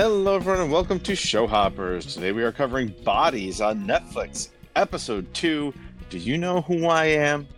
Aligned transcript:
Hello, 0.00 0.36
everyone, 0.36 0.60
and 0.60 0.70
welcome 0.70 1.00
to 1.00 1.16
Show 1.16 1.48
Hoppers. 1.48 2.14
Today 2.14 2.30
we 2.30 2.44
are 2.44 2.52
covering 2.52 2.94
Bodies 3.02 3.60
on 3.60 3.84
Netflix, 3.84 4.50
Episode 4.76 5.26
2. 5.34 5.74
Do 6.08 6.18
you 6.18 6.38
know 6.38 6.60
who 6.60 6.86
I 6.86 7.06
am? 7.06 7.48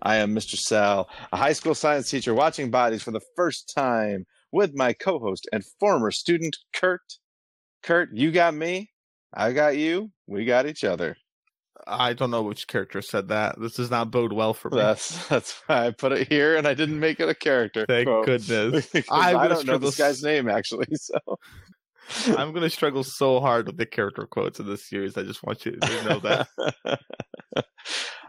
I 0.00 0.16
am 0.16 0.34
Mr. 0.34 0.56
Sal, 0.56 1.10
a 1.30 1.36
high 1.36 1.52
school 1.52 1.74
science 1.74 2.08
teacher 2.08 2.32
watching 2.32 2.70
Bodies 2.70 3.02
for 3.02 3.10
the 3.10 3.20
first 3.36 3.70
time 3.76 4.24
with 4.50 4.74
my 4.74 4.94
co 4.94 5.18
host 5.18 5.46
and 5.52 5.62
former 5.78 6.10
student, 6.10 6.56
Kirt. 6.72 7.18
Kirt, 7.82 8.08
you 8.14 8.32
got 8.32 8.54
me. 8.54 8.88
I 9.34 9.52
got 9.52 9.76
you. 9.76 10.10
We 10.26 10.46
got 10.46 10.64
each 10.64 10.84
other. 10.84 11.18
I 11.86 12.14
don't 12.14 12.30
know 12.30 12.42
which 12.42 12.66
character 12.66 13.02
said 13.02 13.28
that. 13.28 13.60
This 13.60 13.74
does 13.74 13.90
not 13.90 14.10
bode 14.10 14.32
well 14.32 14.54
for 14.54 14.70
me. 14.70 14.78
That's 14.78 15.28
that's 15.28 15.60
why 15.66 15.88
I 15.88 15.90
put 15.90 16.12
it 16.12 16.28
here, 16.28 16.56
and 16.56 16.66
I 16.66 16.72
didn't 16.72 16.98
make 16.98 17.20
it 17.20 17.28
a 17.28 17.34
character. 17.34 17.84
Thank 17.86 18.06
quote. 18.06 18.24
goodness. 18.24 18.88
I 19.10 19.34
I, 19.34 19.48
don't 19.48 19.50
know 19.50 19.60
struggled 19.60 19.92
this 19.92 19.98
guy's 19.98 20.22
name 20.22 20.48
actually. 20.48 20.86
So 20.96 21.18
I'm 22.38 22.52
gonna 22.52 22.70
struggle 22.70 23.04
so 23.04 23.40
hard 23.40 23.66
with 23.66 23.76
the 23.76 23.86
character 23.86 24.26
quotes 24.26 24.60
in 24.60 24.66
this 24.66 24.88
series. 24.88 25.16
I 25.16 25.22
just 25.22 25.42
want 25.42 25.64
you 25.64 25.72
to 25.72 26.04
know 26.04 26.18
that. 26.20 26.48
uh, 26.86 27.62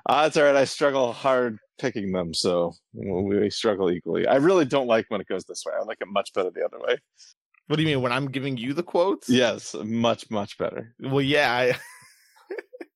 that's 0.05 0.37
all 0.37 0.43
right. 0.43 0.55
I 0.55 0.65
struggle 0.65 1.13
hard 1.13 1.57
picking 1.79 2.11
them, 2.11 2.33
so 2.33 2.73
we 2.93 3.49
struggle 3.49 3.91
equally. 3.91 4.27
I 4.27 4.35
really 4.35 4.65
don't 4.65 4.87
like 4.87 5.05
when 5.09 5.21
it 5.21 5.27
goes 5.27 5.45
this 5.45 5.63
way. 5.65 5.73
I 5.79 5.83
like 5.83 5.97
it 6.01 6.07
much 6.09 6.33
better 6.33 6.51
the 6.53 6.65
other 6.65 6.79
way. 6.79 6.97
what 7.67 7.75
do 7.75 7.81
you 7.83 7.87
mean 7.87 8.01
when 8.01 8.11
I'm 8.11 8.27
giving 8.27 8.57
you 8.57 8.73
the 8.73 8.83
quotes? 8.83 9.29
Yes, 9.29 9.75
much 9.83 10.29
much 10.29 10.57
better. 10.57 10.93
Well, 10.99 11.21
yeah. 11.21 11.51
I... 11.51 11.77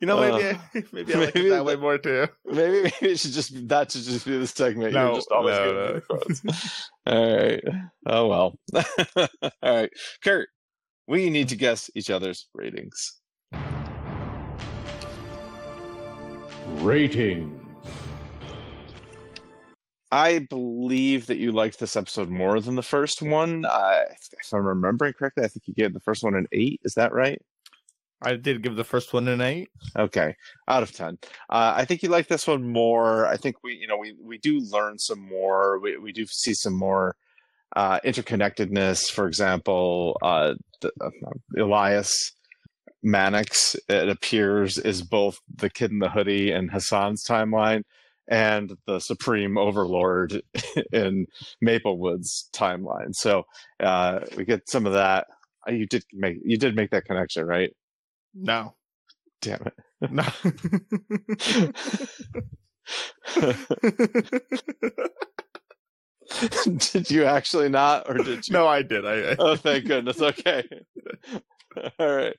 you 0.00 0.06
know, 0.06 0.20
maybe 0.20 0.56
I, 0.56 0.60
maybe 0.92 1.14
I 1.14 1.18
like 1.18 1.34
maybe 1.34 1.48
it 1.48 1.50
that 1.50 1.64
way 1.64 1.76
more 1.76 1.98
too. 1.98 2.28
Maybe 2.44 2.82
maybe 2.82 3.12
it 3.12 3.18
should 3.18 3.32
just 3.32 3.68
that 3.68 3.90
should 3.90 4.02
just 4.02 4.26
be 4.26 4.38
the 4.38 4.46
segment. 4.46 4.94
No, 4.94 5.06
You're 5.06 5.14
just 5.16 5.32
always 5.32 5.58
no, 5.58 6.00
giving 6.16 6.40
no. 6.44 6.52
all 7.06 7.36
right. 7.36 7.64
Oh 8.06 8.28
well. 8.28 8.58
all 9.16 9.28
right, 9.62 9.90
Kirt. 10.22 10.48
We 11.06 11.30
need 11.30 11.48
to 11.48 11.56
guess 11.56 11.90
each 11.94 12.10
other's 12.10 12.48
ratings. 12.54 13.14
Ratings. 16.76 17.64
I 20.10 20.38
believe 20.38 21.26
that 21.26 21.36
you 21.36 21.52
liked 21.52 21.80
this 21.80 21.96
episode 21.96 22.30
more 22.30 22.60
than 22.60 22.76
the 22.76 22.82
first 22.82 23.20
one. 23.20 23.64
Uh, 23.66 24.04
if 24.10 24.52
I'm 24.52 24.64
remembering 24.64 25.12
correctly, 25.12 25.44
I 25.44 25.48
think 25.48 25.66
you 25.66 25.74
gave 25.74 25.92
the 25.92 26.00
first 26.00 26.22
one 26.22 26.34
an 26.34 26.46
eight. 26.52 26.80
Is 26.84 26.94
that 26.94 27.12
right? 27.12 27.42
I 28.22 28.34
did 28.34 28.62
give 28.62 28.76
the 28.76 28.84
first 28.84 29.12
one 29.12 29.28
an 29.28 29.40
eight. 29.40 29.68
Okay, 29.96 30.34
out 30.66 30.82
of 30.82 30.92
ten. 30.92 31.18
Uh, 31.48 31.74
I 31.76 31.84
think 31.84 32.02
you 32.02 32.08
like 32.08 32.28
this 32.28 32.46
one 32.46 32.72
more. 32.72 33.26
I 33.26 33.36
think 33.36 33.56
we, 33.62 33.74
you 33.74 33.86
know, 33.86 33.96
we 33.96 34.14
we 34.20 34.38
do 34.38 34.60
learn 34.70 34.98
some 34.98 35.20
more. 35.20 35.78
We 35.78 35.98
we 35.98 36.12
do 36.12 36.26
see 36.26 36.54
some 36.54 36.74
more 36.76 37.16
uh, 37.76 38.00
interconnectedness. 38.04 39.10
For 39.10 39.26
example, 39.26 40.18
uh, 40.22 40.54
the, 40.80 40.90
uh, 41.00 41.10
Elias 41.62 42.32
Mannix, 43.02 43.76
it 43.88 44.08
appears, 44.08 44.78
is 44.78 45.02
both 45.02 45.38
the 45.54 45.70
kid 45.70 45.90
in 45.92 46.00
the 46.00 46.10
hoodie 46.10 46.50
in 46.50 46.68
Hassan's 46.68 47.24
timeline 47.24 47.82
and 48.28 48.72
the 48.86 48.98
Supreme 48.98 49.56
Overlord 49.56 50.42
in 50.92 51.26
Maplewood's 51.62 52.48
timeline. 52.52 53.12
So 53.12 53.44
uh, 53.80 54.20
we 54.36 54.44
get 54.44 54.68
some 54.68 54.86
of 54.86 54.92
that. 54.94 55.26
Uh, 55.68 55.72
You 55.72 55.86
did 55.86 56.02
make 56.12 56.36
you 56.44 56.58
did 56.58 56.74
make 56.76 56.90
that 56.90 57.04
connection, 57.04 57.46
right? 57.46 57.70
No, 58.40 58.74
Damn 59.40 59.62
it. 59.66 59.74
no. 60.10 60.24
did 66.92 67.10
you 67.10 67.24
actually 67.24 67.68
not, 67.68 68.08
or 68.08 68.14
did 68.18 68.46
you? 68.48 68.52
no, 68.52 68.66
I 68.66 68.82
did. 68.82 69.06
I, 69.06 69.30
I 69.32 69.36
Oh, 69.38 69.56
thank 69.56 69.86
goodness. 69.86 70.20
Okay. 70.20 70.64
All 71.98 72.14
right. 72.16 72.36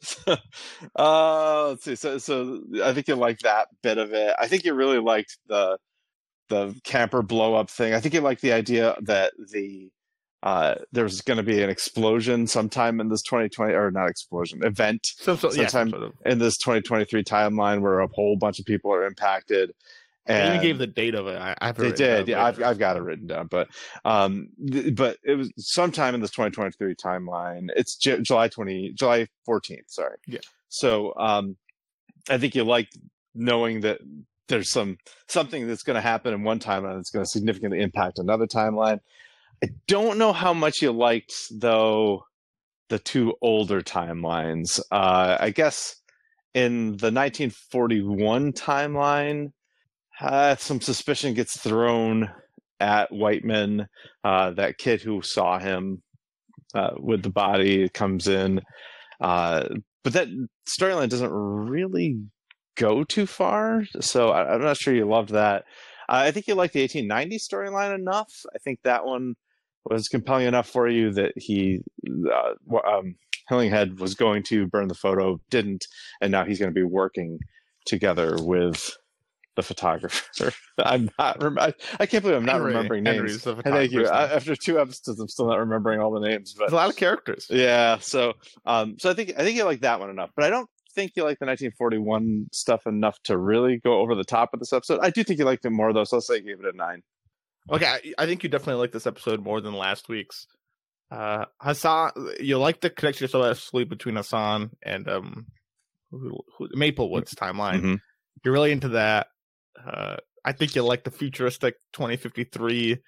So, 0.00 0.36
uh, 0.98 1.68
let's 1.68 1.84
see. 1.84 1.96
So, 1.96 2.18
so 2.18 2.60
I 2.84 2.92
think 2.92 3.08
you 3.08 3.14
like 3.14 3.38
that 3.40 3.68
bit 3.82 3.98
of 3.98 4.12
it. 4.12 4.34
I 4.38 4.46
think 4.48 4.64
you 4.64 4.74
really 4.74 4.98
liked 4.98 5.38
the 5.48 5.78
the 6.48 6.78
camper 6.84 7.22
blow 7.22 7.54
up 7.54 7.70
thing. 7.70 7.94
I 7.94 8.00
think 8.00 8.12
you 8.14 8.20
liked 8.20 8.42
the 8.42 8.52
idea 8.52 8.94
that 9.02 9.32
the 9.50 9.90
uh, 10.42 10.74
there's 10.90 11.20
going 11.20 11.36
to 11.36 11.42
be 11.42 11.62
an 11.62 11.70
explosion 11.70 12.46
sometime 12.46 13.00
in 13.00 13.08
this 13.08 13.22
2020 13.22 13.72
or 13.74 13.90
not 13.90 14.08
explosion 14.08 14.64
event 14.64 15.06
some 15.18 15.36
sort, 15.36 15.56
yeah, 15.56 15.66
sometime 15.66 15.90
sort 15.90 16.02
of. 16.02 16.12
in 16.26 16.38
this 16.38 16.56
2023 16.58 17.22
timeline 17.22 17.80
where 17.80 18.00
a 18.00 18.08
whole 18.08 18.36
bunch 18.36 18.58
of 18.58 18.66
people 18.66 18.92
are 18.92 19.04
impacted. 19.04 19.72
They 20.26 20.34
And 20.34 20.54
even 20.54 20.62
gave 20.62 20.78
the 20.78 20.86
date 20.86 21.14
of 21.14 21.26
it. 21.26 21.36
I, 21.36 21.56
I 21.60 21.66
have 21.66 21.76
they 21.76 21.90
did. 21.90 22.28
Yeah, 22.28 22.44
I've 22.44 22.62
I've 22.62 22.78
got 22.78 22.96
it 22.96 23.02
written 23.02 23.26
down, 23.26 23.48
but 23.48 23.68
um, 24.04 24.48
th- 24.70 24.94
but 24.94 25.16
it 25.24 25.34
was 25.34 25.52
sometime 25.56 26.14
in 26.14 26.20
this 26.20 26.30
2023 26.30 26.94
timeline. 26.94 27.68
It's 27.74 27.96
J- 27.96 28.20
July 28.20 28.46
20, 28.48 28.92
July 28.92 29.26
14th. 29.48 29.88
Sorry. 29.88 30.16
Yeah. 30.28 30.38
So 30.68 31.12
um, 31.16 31.56
I 32.30 32.38
think 32.38 32.54
you 32.54 32.62
like 32.62 32.88
knowing 33.34 33.80
that 33.80 33.98
there's 34.48 34.70
some 34.70 34.98
something 35.28 35.66
that's 35.66 35.82
going 35.82 35.96
to 35.96 36.00
happen 36.00 36.34
in 36.34 36.44
one 36.44 36.60
timeline 36.60 36.96
that's 36.96 37.10
going 37.10 37.24
to 37.24 37.30
significantly 37.30 37.80
impact 37.80 38.18
another 38.18 38.46
timeline. 38.46 39.00
I 39.62 39.68
don't 39.86 40.18
know 40.18 40.32
how 40.32 40.52
much 40.52 40.82
you 40.82 40.92
liked 40.92 41.34
though 41.50 42.24
the 42.88 42.98
two 42.98 43.34
older 43.40 43.80
timelines. 43.80 44.80
Uh, 44.90 45.36
I 45.38 45.50
guess 45.50 45.96
in 46.52 46.96
the 46.96 47.10
1941 47.10 48.52
timeline 48.52 49.52
uh, 50.20 50.56
some 50.56 50.80
suspicion 50.80 51.34
gets 51.34 51.58
thrown 51.58 52.30
at 52.80 53.12
Whiteman. 53.12 53.86
Uh, 54.22 54.50
that 54.52 54.78
kid 54.78 55.00
who 55.00 55.22
saw 55.22 55.58
him 55.58 56.02
uh, 56.74 56.90
with 56.98 57.22
the 57.22 57.30
body 57.30 57.88
comes 57.88 58.28
in, 58.28 58.60
uh, 59.20 59.68
but 60.04 60.12
that 60.12 60.28
storyline 60.68 61.08
doesn't 61.08 61.32
really 61.32 62.20
go 62.76 63.04
too 63.04 63.26
far. 63.26 63.84
So 64.00 64.30
I, 64.30 64.54
I'm 64.54 64.62
not 64.62 64.76
sure 64.76 64.94
you 64.94 65.06
loved 65.06 65.30
that. 65.30 65.64
I 66.08 66.30
think 66.30 66.46
you 66.46 66.54
liked 66.54 66.74
the 66.74 66.80
1890 66.80 67.38
storyline 67.38 67.94
enough. 67.94 68.32
I 68.54 68.58
think 68.58 68.80
that 68.82 69.04
one 69.04 69.34
was 69.84 70.08
compelling 70.08 70.46
enough 70.46 70.68
for 70.68 70.88
you 70.88 71.12
that 71.12 71.32
he, 71.36 71.80
uh, 72.30 72.76
um, 72.86 73.14
Hillinghead 73.50 73.98
was 73.98 74.14
going 74.14 74.42
to 74.44 74.66
burn 74.66 74.88
the 74.88 74.94
photo, 74.94 75.40
didn't, 75.50 75.86
and 76.20 76.30
now 76.30 76.44
he's 76.44 76.58
going 76.58 76.70
to 76.70 76.74
be 76.74 76.84
working 76.84 77.38
together 77.86 78.36
with 78.40 78.96
the 79.56 79.62
photographer. 79.62 80.52
I'm 80.78 81.10
not. 81.18 81.42
Rem- 81.42 81.58
I, 81.58 81.74
I 82.00 82.06
can't 82.06 82.22
believe 82.22 82.38
I'm 82.38 82.44
not 82.44 82.54
Henry- 82.54 82.68
remembering 82.68 83.04
names. 83.04 83.42
The 83.42 83.56
Thank 83.56 83.92
you. 83.92 84.06
I, 84.06 84.32
after 84.32 84.56
two 84.56 84.78
episodes, 84.78 85.20
I'm 85.20 85.28
still 85.28 85.46
not 85.46 85.58
remembering 85.58 86.00
all 86.00 86.12
the 86.12 86.26
names. 86.26 86.54
But 86.54 86.64
There's 86.64 86.72
a 86.72 86.76
lot 86.76 86.90
of 86.90 86.96
characters. 86.96 87.46
yeah, 87.50 87.98
so 87.98 88.34
um, 88.64 88.96
so 88.98 89.10
I 89.10 89.14
think 89.14 89.34
I 89.36 89.42
think 89.42 89.56
you 89.56 89.64
like 89.64 89.80
that 89.80 90.00
one 90.00 90.10
enough, 90.10 90.30
but 90.34 90.44
I 90.44 90.50
don't 90.50 90.68
think 90.94 91.12
you 91.16 91.22
like 91.22 91.38
the 91.38 91.46
1941 91.46 92.48
stuff 92.52 92.86
enough 92.86 93.18
to 93.24 93.36
really 93.38 93.78
go 93.78 94.00
over 94.00 94.14
the 94.14 94.24
top 94.24 94.50
of 94.52 94.60
this 94.60 94.72
episode. 94.72 95.00
I 95.02 95.10
do 95.10 95.24
think 95.24 95.38
you 95.38 95.44
liked 95.44 95.64
it 95.64 95.70
more 95.70 95.92
though, 95.92 96.04
so 96.04 96.16
let's 96.16 96.26
say 96.26 96.36
you 96.36 96.42
gave 96.42 96.60
it 96.64 96.74
a 96.74 96.76
nine. 96.76 97.02
Okay, 97.70 97.86
I, 97.86 98.00
I 98.18 98.26
think 98.26 98.42
you 98.42 98.48
definitely 98.48 98.80
like 98.80 98.92
this 98.92 99.06
episode 99.06 99.40
more 99.42 99.60
than 99.60 99.74
last 99.74 100.08
week's. 100.08 100.46
Uh, 101.10 101.44
Hassan, 101.60 102.10
you 102.40 102.58
like 102.58 102.80
the 102.80 102.90
connection 102.90 103.28
so 103.28 103.44
actually 103.44 103.84
between 103.84 104.16
Hassan 104.16 104.70
and 104.82 105.08
um, 105.08 105.46
who, 106.10 106.38
who, 106.58 106.68
Maplewood's 106.74 107.34
timeline. 107.34 107.80
Mhm. 107.82 108.00
You're 108.44 108.54
really 108.54 108.72
into 108.72 108.88
that. 108.90 109.28
Uh, 109.86 110.16
I 110.44 110.52
think 110.52 110.74
you 110.74 110.82
like 110.82 111.04
the 111.04 111.10
futuristic 111.10 111.76
2053 111.92 112.98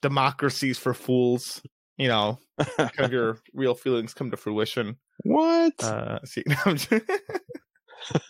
democracies 0.00 0.78
for 0.78 0.94
fools. 0.94 1.60
You 1.96 2.08
know, 2.08 2.38
kind 2.76 2.90
of 3.00 3.12
your 3.12 3.38
real 3.52 3.74
feelings 3.74 4.14
come 4.14 4.30
to 4.30 4.36
fruition. 4.36 4.96
What? 5.24 5.82
Uh, 5.82 6.20
see, 6.24 6.44
I'm 6.64 6.76
just- 6.76 6.92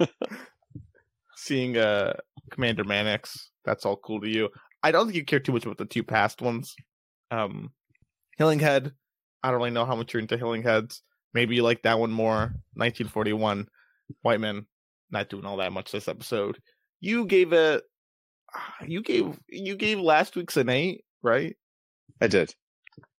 seeing 1.37 1.77
uh 1.77 2.15
Commander 2.51 2.85
Mannix, 2.85 3.51
that's 3.65 3.85
all 3.85 3.97
cool 3.97 4.21
to 4.23 4.29
you. 4.29 4.49
I 4.83 4.93
don't 4.93 5.07
think 5.07 5.17
you 5.17 5.25
care 5.25 5.41
too 5.41 5.53
much 5.53 5.65
about 5.65 5.79
the 5.79 5.85
two 5.85 6.03
past 6.03 6.41
ones. 6.41 6.75
Um, 7.31 7.73
Hillinghead, 8.39 8.93
I 9.43 9.51
don't 9.51 9.59
really 9.59 9.71
know 9.71 9.85
how 9.85 9.97
much 9.97 10.13
you're 10.13 10.21
into 10.21 10.37
Hillingheads. 10.37 11.01
Maybe 11.35 11.57
you 11.57 11.63
like 11.63 11.83
that 11.83 11.99
one 11.99 12.11
more. 12.11 12.55
1941, 12.75 13.69
Whiteman, 14.23 14.67
not 15.11 15.29
doing 15.29 15.45
all 15.45 15.59
that 15.59 15.73
much 15.73 15.93
this 15.93 16.09
episode. 16.09 16.59
You 17.01 17.27
gave 17.27 17.53
it. 17.53 17.85
You 18.87 19.03
gave 19.03 19.39
you 19.49 19.77
gave 19.77 20.01
last 20.01 20.35
week's 20.35 20.57
an 20.57 20.71
eight, 20.71 21.05
right? 21.23 21.55
I 22.21 22.29
did. 22.29 22.55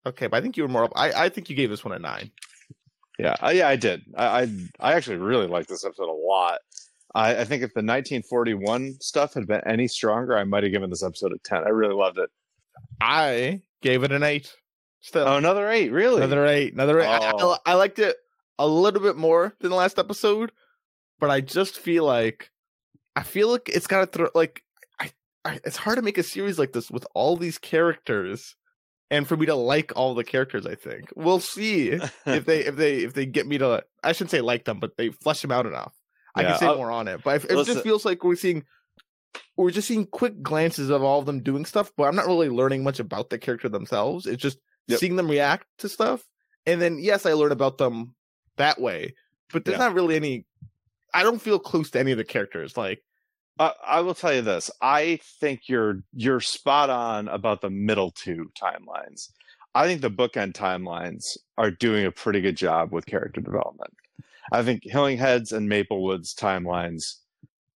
Okay, 0.05 0.27
but 0.27 0.37
I 0.37 0.41
think 0.41 0.57
you 0.57 0.63
were 0.63 0.69
more 0.69 0.85
up. 0.85 0.93
I 0.95 1.25
I 1.25 1.29
think 1.29 1.49
you 1.49 1.55
gave 1.55 1.69
this 1.69 1.85
one 1.85 1.93
a 1.93 1.99
nine. 1.99 2.31
Yeah, 3.19 3.35
uh, 3.43 3.49
yeah, 3.49 3.67
I 3.67 3.75
did. 3.75 4.01
I, 4.17 4.25
I 4.25 4.49
I 4.79 4.93
actually 4.93 5.17
really 5.17 5.45
liked 5.45 5.69
this 5.69 5.85
episode 5.85 6.09
a 6.09 6.11
lot. 6.11 6.59
I, 7.15 7.37
I 7.37 7.43
think 7.45 7.63
if 7.63 7.73
the 7.73 7.81
1941 7.81 8.97
stuff 9.01 9.33
had 9.33 9.47
been 9.47 9.61
any 9.65 9.87
stronger, 9.87 10.37
I 10.37 10.43
might 10.43 10.63
have 10.63 10.71
given 10.71 10.89
this 10.89 11.03
episode 11.03 11.31
a 11.33 11.37
10. 11.43 11.63
I 11.65 11.69
really 11.69 11.95
loved 11.95 12.17
it. 12.19 12.29
I 13.01 13.61
gave 13.81 14.03
it 14.03 14.11
an 14.11 14.23
eight. 14.23 14.53
Still, 15.01 15.27
Oh, 15.27 15.37
another 15.37 15.69
eight, 15.69 15.91
really? 15.91 16.17
Another 16.17 16.45
eight. 16.45 16.73
Another 16.73 16.99
eight. 16.99 17.07
I- 17.07 17.29
I, 17.29 17.31
Oh. 17.35 17.57
I 17.65 17.73
liked 17.75 17.99
it 17.99 18.15
a 18.57 18.67
little 18.67 19.01
bit 19.01 19.15
more 19.15 19.55
than 19.61 19.69
the 19.69 19.75
last 19.77 19.97
episode, 19.97 20.51
but 21.19 21.29
I 21.29 21.41
just 21.41 21.79
feel 21.79 22.03
like 22.05 22.51
I 23.15 23.23
feel 23.23 23.49
like 23.49 23.69
it's 23.69 23.87
got 23.87 23.99
to 24.01 24.05
throw 24.05 24.29
like 24.35 24.61
I, 24.99 25.11
I. 25.45 25.59
It's 25.63 25.77
hard 25.77 25.95
to 25.97 26.01
make 26.01 26.17
a 26.17 26.23
series 26.23 26.59
like 26.59 26.73
this 26.73 26.91
with 26.91 27.07
all 27.15 27.37
these 27.37 27.57
characters 27.57 28.55
and 29.09 29.25
for 29.27 29.35
me 29.37 29.45
to 29.47 29.55
like 29.55 29.93
all 29.95 30.13
the 30.13 30.23
characters. 30.25 30.65
I 30.65 30.75
think 30.75 31.11
we'll 31.15 31.39
see 31.39 31.89
if 31.91 32.45
they 32.45 32.59
if 32.65 32.75
they 32.75 32.97
if 32.99 33.13
they 33.13 33.25
get 33.25 33.47
me 33.47 33.57
to 33.57 33.83
I 34.03 34.11
shouldn't 34.11 34.31
say 34.31 34.41
like 34.41 34.65
them, 34.65 34.79
but 34.79 34.97
they 34.97 35.09
flesh 35.09 35.41
them 35.41 35.51
out 35.51 35.65
enough. 35.65 35.93
I 36.35 36.41
Yeah, 36.41 36.49
can 36.51 36.59
say 36.59 36.65
I'll- 36.67 36.77
more 36.77 36.91
on 36.91 37.07
it, 37.07 37.21
but 37.23 37.43
it 37.45 37.51
Listen- 37.51 37.73
just 37.75 37.83
feels 37.83 38.05
like 38.05 38.23
we're 38.23 38.35
seeing 38.35 38.65
we're 39.55 39.69
just 39.71 39.87
seeing 39.87 40.07
quick 40.07 40.41
glances 40.41 40.89
of 40.89 41.03
all 41.03 41.19
of 41.19 41.25
them 41.27 41.43
doing 41.43 41.63
stuff, 41.65 41.91
but 41.95 42.05
I'm 42.05 42.15
not 42.15 42.25
really 42.25 42.49
learning 42.49 42.83
much 42.83 42.99
about 42.99 43.29
the 43.29 43.37
character 43.37 43.69
themselves. 43.69 44.25
It's 44.25 44.41
just 44.41 44.57
Yep. 44.87 44.99
seeing 44.99 45.15
them 45.17 45.29
react 45.29 45.67
to 45.79 45.89
stuff, 45.89 46.23
and 46.65 46.81
then 46.81 46.97
yes, 46.97 47.25
I 47.27 47.33
learn 47.33 47.51
about 47.51 47.77
them 47.77 48.15
that 48.57 48.81
way, 48.81 49.13
but 49.53 49.65
there's 49.65 49.77
Yeah. 49.77 49.85
not 49.85 49.93
really 49.93 50.15
any. 50.15 50.45
I 51.13 51.21
don't 51.23 51.41
feel 51.41 51.59
close 51.59 51.91
to 51.91 51.99
any 51.99 52.11
of 52.11 52.17
the 52.17 52.23
characters. 52.23 52.75
Like 52.77 53.03
I, 53.59 53.73
I 53.85 53.99
will 54.01 54.15
tell 54.15 54.33
you 54.33 54.41
this. 54.41 54.71
I 54.81 55.19
think 55.39 55.67
you're 55.67 56.01
you're 56.13 56.39
spot 56.39 56.89
on 56.89 57.27
about 57.27 57.61
the 57.61 57.69
middle 57.69 58.09
two 58.11 58.51
timelines. 58.59 59.29
I 59.75 59.85
think 59.85 60.01
the 60.01 60.09
bookend 60.09 60.53
timelines 60.53 61.37
are 61.57 61.69
doing 61.69 62.05
a 62.05 62.11
pretty 62.11 62.41
good 62.41 62.57
job 62.57 62.91
with 62.91 63.05
character 63.05 63.41
development. 63.41 63.93
I 64.51 64.63
think 64.63 64.83
Hillingheads 64.83 65.51
and 65.53 65.69
Maplewood's 65.69 66.33
timelines 66.33 67.15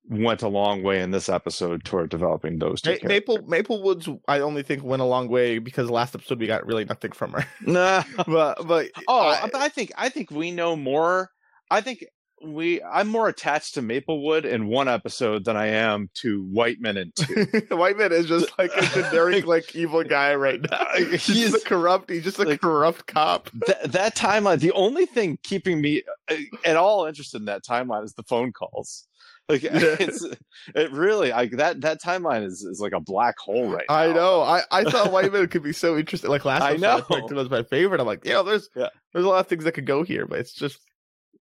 went 0.10 0.42
a 0.42 0.48
long 0.50 0.84
way 0.84 1.02
in 1.02 1.12
this 1.12 1.30
episode 1.30 1.86
toward 1.86 2.10
developing 2.10 2.60
those 2.60 2.82
two. 2.82 2.98
Ma- 3.04 3.08
Maple 3.08 3.40
Maplewoods, 3.44 4.20
I 4.28 4.40
only 4.40 4.62
think 4.64 4.84
went 4.84 5.02
a 5.02 5.06
long 5.06 5.30
way 5.30 5.60
because 5.60 5.90
last 5.90 6.14
episode 6.14 6.40
we 6.40 6.48
got 6.48 6.66
really 6.66 6.86
nothing 6.86 7.12
from 7.14 7.32
her. 7.34 7.46
Nah. 7.62 8.04
but 8.28 8.68
but 8.68 8.88
Oh, 9.08 9.20
I- 9.28 9.46
I, 9.46 9.50
I 9.66 9.70
think 9.70 9.92
I 9.98 10.10
think 10.10 10.30
we 10.32 10.52
know 10.52 10.76
more. 10.76 11.30
I 11.72 11.82
think 11.82 12.06
we 12.44 12.82
I'm 12.84 13.08
more 13.08 13.28
attached 13.30 13.76
to 13.76 13.82
Maplewood 13.82 14.46
in 14.46 14.68
one 14.68 14.88
episode 14.88 15.46
than 15.46 15.56
I 15.58 15.68
am 15.68 16.10
to 16.16 16.44
Whiteman 16.52 16.98
in 16.98 17.12
two. 17.16 17.46
Whiteman 17.76 18.12
is 18.12 18.28
just 18.28 18.58
like 18.58 18.72
a 18.76 18.86
generic 18.88 19.46
like 19.48 19.76
evil 19.76 20.04
guy 20.04 20.36
right 20.36 20.60
now. 20.70 20.86
He's 20.98 21.26
He's- 21.28 21.54
a 21.54 21.60
corrupt. 21.60 22.10
He's 22.10 22.24
just 22.24 22.40
a 22.40 22.44
like- 22.44 22.62
corrupt 22.62 23.08
cop. 23.08 23.50
that 23.68 23.92
that 23.92 24.16
timeline 24.16 24.60
the 24.60 24.72
only 24.74 25.06
thing 25.06 25.38
keeping 25.44 25.82
me 25.82 26.04
uh, 26.30 26.36
at 26.66 26.76
all 26.76 27.06
interested 27.06 27.38
in 27.40 27.46
that 27.46 27.64
timeline 27.64 28.04
is 28.04 28.14
the 28.14 28.24
phone 28.24 28.52
calls 28.52 29.08
like 29.50 29.62
Yeah. 29.64 29.72
it's 30.00 30.26
it 30.74 30.92
really 30.92 31.32
like 31.32 31.52
that 31.58 31.82
that 31.82 32.02
timeline 32.02 32.46
is 32.46 32.62
is 32.64 32.80
like 32.80 32.94
a 32.94 33.02
black 33.02 33.38
hole 33.38 33.70
right 33.70 33.86
now 33.90 33.96
I 33.96 34.14
know. 34.14 34.42
I, 34.42 34.62
I 34.72 34.84
thought 34.86 35.12
White 35.12 35.34
Man 35.34 35.48
could 35.50 35.64
be 35.64 35.74
so 35.74 35.98
interesting. 35.98 36.30
Like 36.30 36.46
last 36.46 36.62
I 36.62 36.78
know. 36.78 36.98
I 36.98 37.02
picked 37.02 37.32
it 37.32 37.38
as 37.38 37.50
my 37.50 37.64
favorite. 37.64 38.00
I'm 38.00 38.08
like, 38.08 38.24
yeah, 38.26 38.42
there's 38.42 38.70
Yeah. 38.76 38.88
there's 39.14 39.26
a 39.26 39.28
lot 39.30 39.40
of 39.40 39.48
things 39.48 39.64
that 39.66 39.74
could 39.74 39.86
go 39.86 40.04
here, 40.04 40.26
but 40.26 40.40
it's 40.40 40.54
just. 40.54 40.80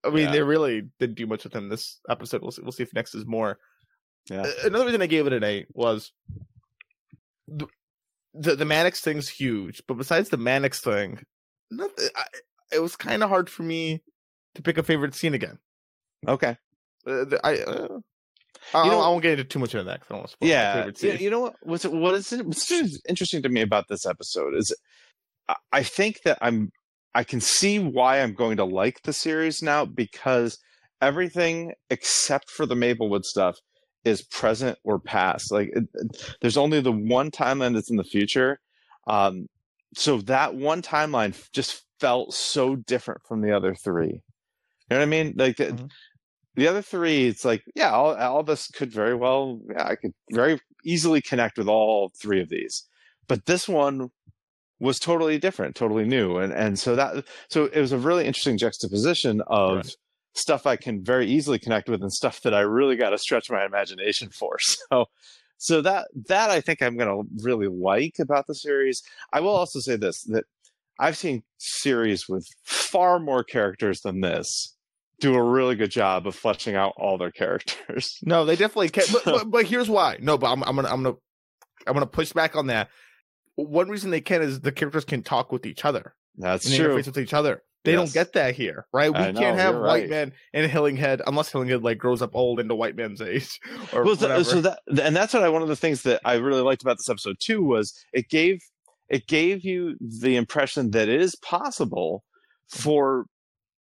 I 0.05 0.11
mean, 0.11 0.25
Yeah. 0.27 0.33
they 0.33 0.43
really 0.43 0.83
didn't 0.99 1.17
do 1.17 1.27
much 1.27 1.45
with 1.45 1.55
him 1.55 1.69
this 1.69 2.01
episode. 2.09 2.43
We'll 2.43 2.51
see, 2.51 2.63
we'll 2.63 2.73
see 2.73 2.83
if 2.83 2.93
next 2.95 3.15
is 3.15 3.27
more. 3.27 3.59
Yeah. 4.31 4.43
Uh, 4.43 4.53
Another 4.65 4.85
reason 4.87 5.03
I 5.03 5.07
gave 5.07 5.27
it 5.27 5.33
an 5.33 5.45
eight 5.45 5.67
was 5.73 6.13
the 7.49 7.67
the, 8.35 8.57
the 8.57 8.65
Mannix 8.65 9.01
thing's 9.01 9.29
huge, 9.29 9.83
but 9.87 9.95
besides 9.99 10.31
the 10.31 10.39
Mannix 10.39 10.81
thing, 10.81 11.23
nothing, 11.71 12.09
I, 12.17 12.25
it 12.73 12.79
was 12.79 12.97
kind 12.97 13.23
of 13.23 13.29
hard 13.29 13.51
for 13.51 13.63
me 13.63 14.03
to 14.55 14.63
pick 14.63 14.79
a 14.79 14.83
favorite 14.83 15.15
scene 15.15 15.35
again. 15.35 15.59
okay 16.27 16.57
Uh, 17.07 17.25
the- 17.25 17.41
I, 17.45 17.57
uh, 17.59 17.89
You 18.85 18.91
know- 18.91 19.01
I 19.01 19.09
won't 19.09 19.23
get 19.23 19.33
into 19.33 19.45
too 19.45 19.59
much 19.59 19.75
of 19.75 19.85
that 19.87 20.01
'cause 20.01 20.07
I 20.09 20.13
don't 20.15 20.19
want 20.21 20.29
to 20.31 20.33
spoil 20.33 20.49
yeah 20.49 20.75
favorite 20.75 21.03
yeah, 21.03 21.13
scene. 21.13 21.21
you 21.25 21.31
know 21.31 21.41
what 21.41 21.55
what's 21.63 21.85
what 21.85 22.15
is 22.15 22.31
what's 22.33 22.71
interesting 23.09 23.43
to 23.43 23.49
me 23.51 23.61
about 23.61 23.89
this 23.89 24.07
episode 24.07 24.55
is 24.55 24.75
i 25.73 25.83
think 25.83 26.23
that 26.25 26.39
i'm 26.41 26.71
i 27.15 27.25
can 27.25 27.41
see 27.41 27.79
why 27.79 28.21
i'm 28.21 28.35
going 28.35 28.57
to 28.57 28.65
like 28.65 29.03
the 29.03 29.13
series 29.13 29.63
now 29.63 29.85
because 29.85 30.59
everything 31.01 31.73
except 31.91 32.51
for 32.51 32.67
the 32.67 32.77
maplewood 32.77 33.25
stuff 33.25 33.57
is 34.05 34.23
present 34.23 34.77
or 34.85 34.99
past. 34.99 35.53
Like 35.53 35.69
it, 35.75 35.85
it- 35.95 36.37
there's 36.41 36.57
only 36.57 36.81
the 36.81 36.91
one 36.93 37.31
timeline 37.31 37.73
that's 37.75 37.91
in 37.91 37.97
the 37.97 38.05
future. 38.05 38.59
Um 39.07 39.47
so 39.95 40.19
that 40.23 40.55
one 40.55 40.81
timeline 40.83 41.35
just 41.53 41.83
felt 42.01 42.35
so 42.35 42.77
different 42.77 43.21
from 43.29 43.43
the 43.43 43.53
other 43.53 43.75
three. 43.75 44.09
You 44.09 44.21
know 44.91 44.97
what 44.99 45.03
i 45.03 45.07
mean? 45.07 45.35
Like 45.37 45.57
the, 45.57 45.67
Mhm. 45.67 45.91
the 46.57 46.69
other 46.69 46.83
three 46.83 47.27
it's 47.29 47.45
like 47.45 47.63
yeah 47.75 47.91
all, 47.93 48.15
all 48.17 48.43
this 48.43 48.69
could 48.69 48.93
very 48.93 49.15
well 49.15 49.61
yeah, 49.71 49.87
i 49.87 49.95
could 49.97 50.13
very 50.33 50.61
easily 50.85 51.21
connect 51.23 51.59
with 51.59 51.69
all 51.69 52.11
three 52.21 52.41
of 52.41 52.49
these. 52.49 52.85
But 53.29 53.47
this 53.47 53.69
one 53.69 54.11
was 54.83 54.99
totally 54.99 55.39
different 55.39 55.75
totally 55.77 56.05
new 56.05 56.37
and 56.39 56.53
and 56.53 56.79
so 56.79 56.97
that 56.97 57.25
so 57.49 57.65
it 57.67 57.81
was 57.81 57.93
a 57.93 57.99
really 57.99 58.27
interesting 58.27 58.59
juxtaposition 58.59 59.41
of 59.47 59.77
Right. 59.77 59.97
stuff 60.35 60.67
i 60.67 60.77
can 60.77 61.03
very 61.05 61.27
easily 61.27 61.59
connect 61.59 61.89
with 61.89 62.03
and 62.03 62.13
stuff 62.13 62.41
that 62.43 62.53
i 62.53 62.61
really 62.61 62.97
got 62.97 63.11
to 63.11 63.19
stretch 63.19 63.49
my 63.51 63.65
imagination 63.65 64.29
for 64.31 64.59
so 64.61 65.07
so 65.57 65.81
that 65.83 66.09
that 66.29 66.51
i 66.51 66.61
think 66.61 66.83
i'm 66.83 66.97
going 66.97 67.09
to 67.09 67.45
really 67.45 67.69
like 67.69 68.17
about 68.19 68.47
the 68.47 68.55
series 68.55 69.03
i 69.33 69.41
will 69.41 69.55
also 69.55 69.79
say 69.79 69.97
this 69.97 70.23
that 70.25 70.45
i've 70.99 71.17
seen 71.17 71.43
series 71.59 72.29
with 72.29 72.47
far 72.65 73.19
more 73.21 73.45
characters 73.45 74.01
than 74.01 74.21
this 74.21 74.77
do 75.21 75.35
a 75.35 75.43
really 75.43 75.77
good 75.77 75.91
job 75.93 76.27
of 76.27 76.35
fleshing 76.35 76.75
out 76.75 76.93
all 76.97 77.17
their 77.17 77.31
characters 77.31 78.19
No, 78.25 78.45
they 78.45 78.57
definitely 78.57 78.89
can. 78.97 79.05
But, 79.13 79.25
but, 79.25 79.51
but 79.53 79.65
here's 79.67 79.89
why. 79.89 80.17
No, 80.21 80.37
but 80.37 80.51
I'm, 80.51 80.65
I'm 80.65 80.75
gonna 80.75 80.89
I'm 80.89 81.03
gonna 81.05 81.17
I'm 81.87 81.95
gonna 81.95 82.07
push 82.07 82.33
back 82.33 82.57
on 82.57 82.67
that. 82.67 82.89
One 83.57 83.89
reason 83.89 84.11
they 84.11 84.21
can 84.21 84.43
is 84.43 84.61
the 84.61 84.73
characters 84.73 85.05
can 85.05 85.23
talk 85.23 85.53
with 85.53 85.67
each 85.67 85.85
other 85.85 86.15
that's 86.37 86.67
and 86.67 86.75
true 86.75 86.95
interface 86.97 87.07
with 87.07 87.19
each 87.19 87.35
other. 87.35 87.63
They 87.85 87.93
don't 87.93 88.13
get 88.13 88.35
that 88.35 88.55
here, 88.55 88.87
right? 88.93 89.11
We 89.11 89.19
I 89.19 89.33
can't 89.33 89.57
know, 89.57 89.63
have 89.63 89.75
White 89.75 90.03
right. 90.03 90.09
Man 90.09 90.33
and 90.55 90.71
Hillinghead 90.71 91.21
unless 91.27 91.51
Hillinghead 91.51 91.83
like 91.83 91.99
grows 91.99 92.23
up 92.23 92.31
old 92.35 92.61
into 92.61 92.77
White 92.77 92.95
Man's 92.95 93.21
age 93.21 93.59
or 93.93 94.05
well, 94.05 94.13
uh, 94.13 94.17
whatever. 94.17 94.45
so 94.45 94.61
that 94.61 94.79
and 95.03 95.17
that's 95.17 95.35
what 95.35 95.43
I 95.43 95.49
one 95.49 95.63
of 95.63 95.69
the 95.69 95.77
things 95.77 96.03
that 96.03 96.21
I 96.25 96.35
really 96.35 96.63
liked 96.63 96.83
about 96.83 96.99
this 96.99 97.09
episode 97.09 97.37
too 97.41 97.63
was 97.63 97.93
it 98.13 98.29
gave 98.29 98.61
it 99.09 99.27
gave 99.27 99.65
you 99.65 99.97
the 100.01 100.37
impression 100.37 100.93
that 100.93 101.09
it 101.09 101.21
is 101.21 101.35
possible 101.35 102.23
for 102.69 103.27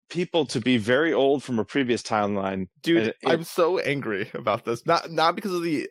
people 0.09 0.47
to 0.47 0.61
be 0.61 0.77
very 0.79 1.13
old 1.13 1.45
from 1.45 1.59
a 1.59 1.65
previous 1.65 2.03
timeline. 2.03 2.67
Dude, 2.83 3.09
it- 3.09 3.17
I'm 3.27 3.45
so 3.45 3.79
angry 3.79 4.31
about 4.35 4.65
this. 4.65 4.87
Not 4.87 5.11
not 5.11 5.37
because 5.37 5.53
of 5.53 5.63
the 5.63 5.89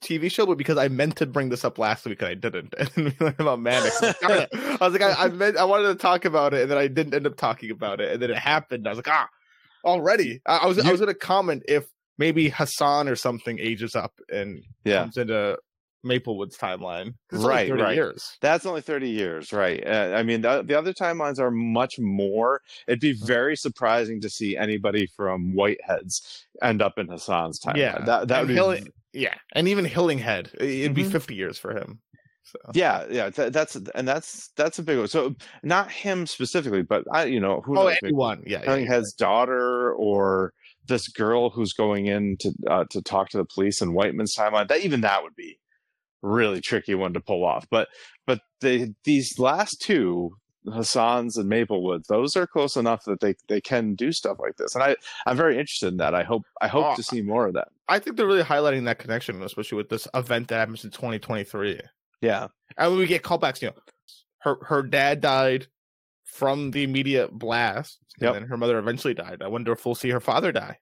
TV 0.00 0.30
show, 0.30 0.46
but 0.46 0.56
because 0.58 0.78
I 0.78 0.88
meant 0.88 1.16
to 1.16 1.26
bring 1.26 1.48
this 1.48 1.64
up 1.64 1.78
last 1.78 2.04
week 2.06 2.20
and 2.22 2.28
I 2.28 2.34
didn't. 2.34 2.74
And 2.96 3.04
we 3.06 3.16
learned 3.20 3.40
about 3.40 3.60
Mannix. 3.60 4.02
I 4.02 4.06
was 4.06 4.16
like. 4.22 4.48
I 4.54 4.84
was 4.88 4.92
like, 4.92 5.18
I, 5.18 5.28
meant 5.28 5.56
I 5.56 5.64
wanted 5.64 5.88
to 5.88 5.94
talk 5.94 6.24
about 6.24 6.54
it, 6.54 6.62
and 6.62 6.70
then 6.70 6.78
I 6.78 6.86
didn't 6.88 7.14
end 7.14 7.26
up 7.26 7.36
talking 7.36 7.70
about 7.70 8.00
it, 8.00 8.12
and 8.12 8.22
then 8.22 8.30
it 8.30 8.36
happened. 8.38 8.86
I 8.86 8.90
was 8.90 8.98
like, 8.98 9.08
ah, 9.08 9.28
already. 9.84 10.40
I, 10.46 10.58
I 10.58 10.66
was 10.66 10.78
I 10.78 10.90
was 10.90 11.00
gonna 11.00 11.14
comment 11.14 11.62
if 11.68 11.86
maybe 12.18 12.48
Hassan 12.48 13.08
or 13.08 13.16
something 13.16 13.58
ages 13.58 13.94
up 13.94 14.12
and 14.32 14.62
Yeah. 14.84 15.02
comes 15.02 15.16
into 15.16 15.58
Maplewood's 16.04 16.56
timeline. 16.58 17.14
Right, 17.32 17.68
30 17.68 17.82
right. 17.82 17.94
years. 17.96 18.36
That's 18.42 18.66
only 18.66 18.82
30 18.82 19.08
years, 19.08 19.52
right? 19.54 19.82
Uh, 19.86 20.12
I 20.14 20.22
mean, 20.22 20.42
the, 20.42 20.62
the 20.62 20.76
other 20.78 20.92
timelines 20.92 21.38
are 21.38 21.50
much 21.50 21.98
more. 21.98 22.60
It'd 22.86 23.00
be 23.00 23.14
Mm-hmm. 23.14 23.26
very 23.26 23.56
surprising 23.56 24.20
to 24.20 24.28
see 24.28 24.56
anybody 24.56 25.06
from 25.16 25.54
Whiteheads 25.54 26.44
end 26.62 26.82
up 26.82 26.98
in 26.98 27.08
Hassan's 27.08 27.58
timeline. 27.58 27.76
Yeah, 27.78 27.98
that 28.04 28.28
that 28.28 28.40
would 28.40 28.48
be 28.48 28.54
Yeah, 29.14 29.34
and 29.52 29.68
even 29.68 29.84
Hillinghead, 29.86 30.54
it'd 30.60 30.94
be 30.94 31.04
Mhm. 31.04 31.12
50 31.12 31.34
years 31.34 31.56
for 31.58 31.74
him. 31.74 32.00
So 32.46 32.58
yeah 32.74 33.06
yeah 33.08 33.30
th- 33.30 33.54
that's 33.54 33.74
and 33.94 34.06
that's 34.06 34.50
that's 34.54 34.78
a 34.78 34.82
big 34.82 34.98
one 34.98 35.08
so 35.08 35.34
not 35.62 35.90
him 35.90 36.26
specifically 36.26 36.82
but 36.82 37.02
i 37.10 37.24
you 37.24 37.40
know 37.40 37.62
who 37.64 37.72
oh, 37.72 37.84
knows 37.84 37.96
maybe 38.02 38.08
anyone, 38.12 38.42
yeah, 38.46 38.60
yeah, 38.64 38.76
yeah. 38.76 39.00
Daughter 39.16 39.94
or 39.94 40.52
this 40.86 41.08
girl 41.08 41.48
who's 41.48 41.72
going 41.72 42.04
in 42.04 42.36
to 42.40 42.52
uh, 42.68 42.84
to 42.90 43.00
talk 43.00 43.30
to 43.30 43.38
the 43.38 43.46
police 43.46 43.80
in 43.80 43.94
whiteman's 43.94 44.36
timeline 44.36 44.68
that 44.68 44.84
even 44.84 45.00
that 45.00 45.22
would 45.22 45.34
be 45.34 45.58
really 46.20 46.60
tricky 46.60 46.94
one 46.94 47.14
to 47.14 47.20
pull 47.20 47.44
off 47.46 47.66
but 47.70 47.88
but 48.26 48.40
they 48.60 48.92
these 49.04 49.38
last 49.38 49.80
two 49.80 50.36
hassan's 50.70 51.38
and 51.38 51.48
maplewood 51.48 52.02
those 52.10 52.36
are 52.36 52.46
close 52.46 52.76
enough 52.76 53.04
that 53.06 53.20
they 53.20 53.34
they 53.48 53.60
can 53.60 53.94
do 53.94 54.12
stuff 54.12 54.36
like 54.38 54.56
this 54.58 54.74
and 54.74 54.84
i 54.84 54.94
i'm 55.26 55.36
very 55.36 55.54
interested 55.58 55.88
in 55.88 55.96
that 55.96 56.14
i 56.14 56.22
hope 56.22 56.42
i 56.60 56.68
hope 56.68 56.84
Oh, 56.92 56.94
to 56.96 57.02
see 57.02 57.22
more 57.22 57.46
of 57.46 57.54
that 57.54 57.68
I 57.88 57.98
think 57.98 58.16
they're 58.16 58.26
really 58.26 58.42
highlighting 58.42 58.84
that 58.86 58.98
connection, 58.98 59.42
especially 59.42 59.76
with 59.76 59.88
this 59.90 60.08
event 60.14 60.48
that 60.48 60.56
happens 60.58 60.84
in 60.84 60.90
2023. 60.90 61.80
yeah 62.22 62.48
And 62.78 62.90
when 62.90 62.98
we 62.98 63.06
get 63.06 63.22
callbacks, 63.22 63.60
you 63.62 63.68
know, 63.68 63.74
her 64.38 64.56
her 64.64 64.82
dad 64.82 65.20
died 65.20 65.66
from 66.24 66.70
the 66.72 66.82
immediate 66.82 67.30
blast, 67.32 67.98
and 68.18 68.24
Yep. 68.24 68.34
then 68.34 68.42
her 68.48 68.56
mother 68.56 68.78
eventually 68.78 69.14
died. 69.14 69.42
I 69.42 69.48
wonder 69.48 69.72
if 69.72 69.84
we'll 69.86 69.94
see 69.94 70.10
her 70.10 70.20
father 70.20 70.52
die. 70.52 70.78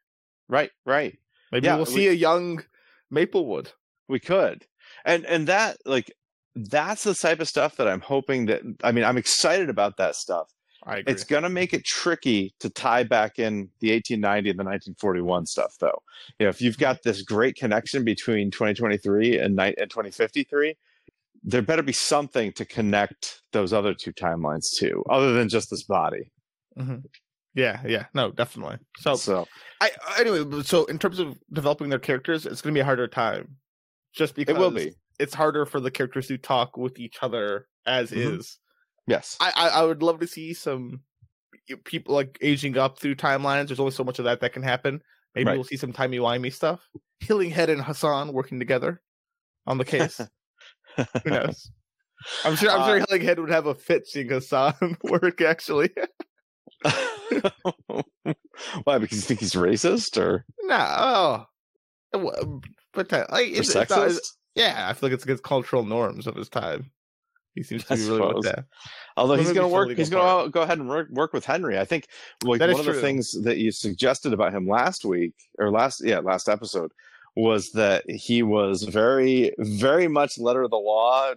right 0.48 0.70
right 0.86 1.18
Maybe 1.50 1.66
Yeah, 1.66 1.76
we'll 1.76 1.84
we- 1.86 1.92
see 1.92 2.08
a 2.08 2.12
young 2.12 2.64
Maplewood. 3.10 3.72
we 4.08 4.18
could 4.20 4.66
and 5.04 5.24
and 5.26 5.46
that 5.48 5.76
like 5.86 6.12
that's 6.54 7.04
the 7.04 7.14
type 7.14 7.40
of 7.40 7.48
stuff 7.48 7.76
that 7.76 7.88
i'm 7.88 8.00
hoping 8.00 8.46
that 8.46 8.60
i 8.84 8.92
mean 8.92 9.04
i'm 9.04 9.16
excited 9.16 9.70
about 9.70 9.96
that 9.96 10.14
stuff. 10.16 10.51
It's 11.06 11.24
going 11.24 11.42
to 11.42 11.48
make 11.48 11.72
it 11.72 11.84
tricky 11.84 12.54
to 12.60 12.68
tie 12.70 13.02
back 13.04 13.38
in 13.38 13.68
the 13.80 13.92
1890 13.92 14.50
and 14.50 14.58
the 14.58 14.64
1941 14.64 15.46
stuff 15.46 15.76
though 15.78 16.02
you 16.38 16.46
know 16.46 16.50
if 16.50 16.60
you've 16.60 16.78
got 16.78 17.02
this 17.02 17.22
great 17.22 17.56
connection 17.56 18.04
between 18.04 18.50
2023 18.50 19.38
and, 19.38 19.56
ni- 19.56 19.74
and 19.78 19.90
2053 19.90 20.76
there 21.44 21.62
better 21.62 21.82
be 21.82 21.92
something 21.92 22.52
to 22.52 22.64
connect 22.64 23.42
those 23.52 23.72
other 23.72 23.94
two 23.94 24.12
timelines 24.12 24.74
to 24.76 25.02
other 25.10 25.32
than 25.32 25.48
just 25.48 25.70
this 25.70 25.82
body 25.84 26.30
Mhm. 26.78 27.04
Yeah, 27.54 27.82
yeah, 27.86 28.06
no, 28.14 28.30
definitely. 28.30 28.78
So, 28.96 29.14
so 29.14 29.46
I 29.80 29.90
anyway, 30.18 30.62
so 30.62 30.86
in 30.86 30.98
terms 30.98 31.18
of 31.18 31.38
developing 31.52 31.90
their 31.90 31.98
characters, 31.98 32.46
it's 32.46 32.62
going 32.62 32.72
to 32.72 32.78
be 32.78 32.80
a 32.80 32.84
harder 32.84 33.06
time, 33.06 33.56
just 34.14 34.34
because 34.34 34.56
it 34.56 34.58
will 34.58 34.70
be 34.70 34.94
it's 35.18 35.34
harder 35.34 35.66
for 35.66 35.78
the 35.78 35.90
characters 35.90 36.28
to 36.28 36.38
talk 36.38 36.78
with 36.78 36.98
each 36.98 37.18
other 37.20 37.68
as 37.84 38.10
Mhm. 38.10 38.38
is 38.38 38.58
Yes. 39.06 39.36
I, 39.40 39.52
I 39.56 39.68
I 39.68 39.82
would 39.84 40.02
love 40.02 40.20
to 40.20 40.26
see 40.26 40.54
some 40.54 41.00
people 41.84 42.14
like 42.14 42.38
aging 42.40 42.76
up 42.78 42.98
through 42.98 43.16
timelines. 43.16 43.68
There's 43.68 43.80
only 43.80 43.92
so 43.92 44.04
much 44.04 44.18
of 44.18 44.24
that 44.26 44.40
that 44.40 44.52
can 44.52 44.62
happen. 44.62 45.00
Maybe 45.34 45.48
Right. 45.48 45.54
we'll 45.56 45.64
see 45.64 45.76
some 45.76 45.92
timey 45.92 46.18
wimey 46.18 46.52
stuff. 46.52 46.86
Hillinghead 47.24 47.68
and 47.68 47.82
Hassan 47.82 48.32
working 48.32 48.58
together 48.58 49.00
on 49.66 49.78
the 49.78 49.84
case. 49.84 50.20
Who 50.96 51.04
knows? 51.30 51.70
I'm 52.44 52.54
sure. 52.56 52.70
I'm 52.70 52.86
sure 52.86 53.00
Uh, 53.00 53.06
Hillinghead 53.06 53.38
would 53.38 53.50
have 53.50 53.66
a 53.66 53.74
fit 53.74 54.06
seeing 54.06 54.28
Hassan 54.28 54.74
work. 55.02 55.40
Actually, 55.40 55.90
Why? 58.84 58.98
Because 58.98 59.16
you 59.18 59.22
think 59.22 59.40
he's 59.40 59.54
racist 59.54 60.20
or, 60.20 60.44
no. 60.62 61.46
Oh, 62.12 62.60
but 62.92 63.12
uh, 63.12 63.26
like, 63.30 63.48
it's, 63.48 63.74
it's 63.74 63.74
not- 63.74 63.88
sexist? 63.88 64.20
yeah, 64.54 64.86
I 64.88 64.92
feel 64.92 65.08
like 65.08 65.14
it's 65.14 65.24
against 65.24 65.42
cultural 65.42 65.84
norms 65.84 66.26
of 66.26 66.34
his 66.36 66.48
time. 66.48 66.90
He 67.54 67.62
seems 67.62 67.84
to 67.84 67.94
I 67.94 67.96
be 67.96 68.08
really 68.08 68.34
with 68.34 68.44
that. 68.44 68.64
Although 69.16 69.34
he's 69.34 69.52
going 69.52 69.68
to 69.68 69.68
work, 69.68 69.90
he's 69.90 70.08
going 70.08 70.44
to 70.44 70.50
go 70.50 70.62
ahead 70.62 70.78
and 70.78 70.88
work, 70.88 71.10
work 71.10 71.32
with 71.32 71.44
Henry. 71.44 71.78
I 71.78 71.84
think 71.84 72.08
like 72.44 72.60
That 72.60 72.70
one 72.70 72.80
is 72.80 72.86
of 72.86 72.94
the 72.94 73.00
things 73.00 73.42
that 73.42 73.58
you 73.58 73.70
suggested 73.70 74.32
about 74.32 74.54
him 74.54 74.66
last 74.66 75.04
week 75.04 75.34
or 75.58 75.70
last, 75.70 76.02
yeah, 76.04 76.20
last 76.20 76.48
episode 76.48 76.92
was 77.34 77.70
that 77.72 78.08
he 78.10 78.42
was 78.42 78.82
very, 78.82 79.52
very 79.58 80.06
much 80.06 80.38
letter 80.38 80.62
of 80.62 80.70
the 80.70 80.76
law, 80.76 81.32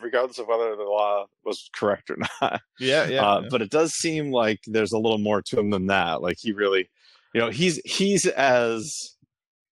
regardless 0.00 0.38
of 0.38 0.46
whether 0.46 0.76
the 0.76 0.82
law 0.82 1.26
was 1.44 1.70
correct 1.74 2.10
or 2.10 2.16
not. 2.40 2.60
Yeah, 2.78 3.06
yeah. 3.06 3.26
uh, 3.26 3.40
yeah. 3.40 3.48
But 3.50 3.62
it 3.62 3.70
does 3.70 3.92
seem 3.94 4.30
like 4.30 4.60
there's 4.66 4.92
a 4.92 4.98
little 4.98 5.18
more 5.18 5.42
to 5.42 5.58
him 5.58 5.70
than 5.70 5.86
that. 5.86 6.20
Like 6.20 6.36
he 6.38 6.52
really, 6.52 6.90
you 7.32 7.40
know, 7.40 7.50
he's 7.50 7.80
he's 7.84 8.26
as 8.26 9.14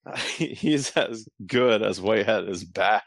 he's 0.36 0.90
as 0.96 1.26
good 1.46 1.82
as 1.82 2.00
Whitehead 2.00 2.48
is 2.48 2.64
bad. 2.64 3.02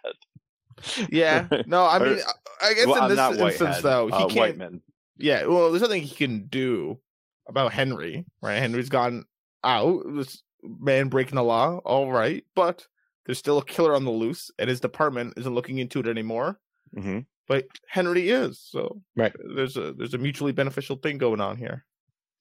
yeah. 1.10 1.48
No, 1.65 1.86
I 1.86 2.00
mean, 2.00 2.19
I 2.62 2.74
guess 2.74 2.88
well, 2.88 3.10
in 3.10 3.16
this 3.16 3.40
instance, 3.40 3.82
though, 3.82 4.08
he 4.08 4.14
uh, 4.14 4.28
can't. 4.28 4.82
Yeah, 5.18 5.46
well, 5.46 5.72
there's 5.72 5.82
nothing 5.82 6.02
he 6.02 6.16
can 6.16 6.48
do 6.48 7.00
about 7.48 7.74
Henry, 7.74 8.26
right? 8.42 8.60
Henry's 8.60 8.90
gone 8.90 9.26
out. 9.64 10.04
This 10.16 10.42
man 10.64 11.10
breaking 11.10 11.36
the 11.36 11.44
law, 11.44 11.78
all 11.86 12.12
right, 12.12 12.44
but 12.56 12.86
there's 13.26 13.40
still 13.40 13.58
a 13.58 13.66
killer 13.66 13.96
on 13.96 14.06
the 14.06 14.12
loose, 14.12 14.52
and 14.60 14.70
his 14.70 14.80
department 14.80 15.34
isn't 15.38 15.54
looking 15.54 15.80
into 15.80 16.00
it 16.00 16.08
anymore. 16.08 16.60
hmm 16.94 17.20
But 17.48 17.66
Henry 17.88 18.30
is, 18.30 18.60
so 18.60 19.02
Right. 19.16 19.34
There's 19.56 19.78
a 19.78 19.94
there's 19.94 20.14
a 20.14 20.20
mutually 20.20 20.52
beneficial 20.52 20.98
thing 20.98 21.18
going 21.18 21.42
on 21.42 21.58
here. 21.58 21.86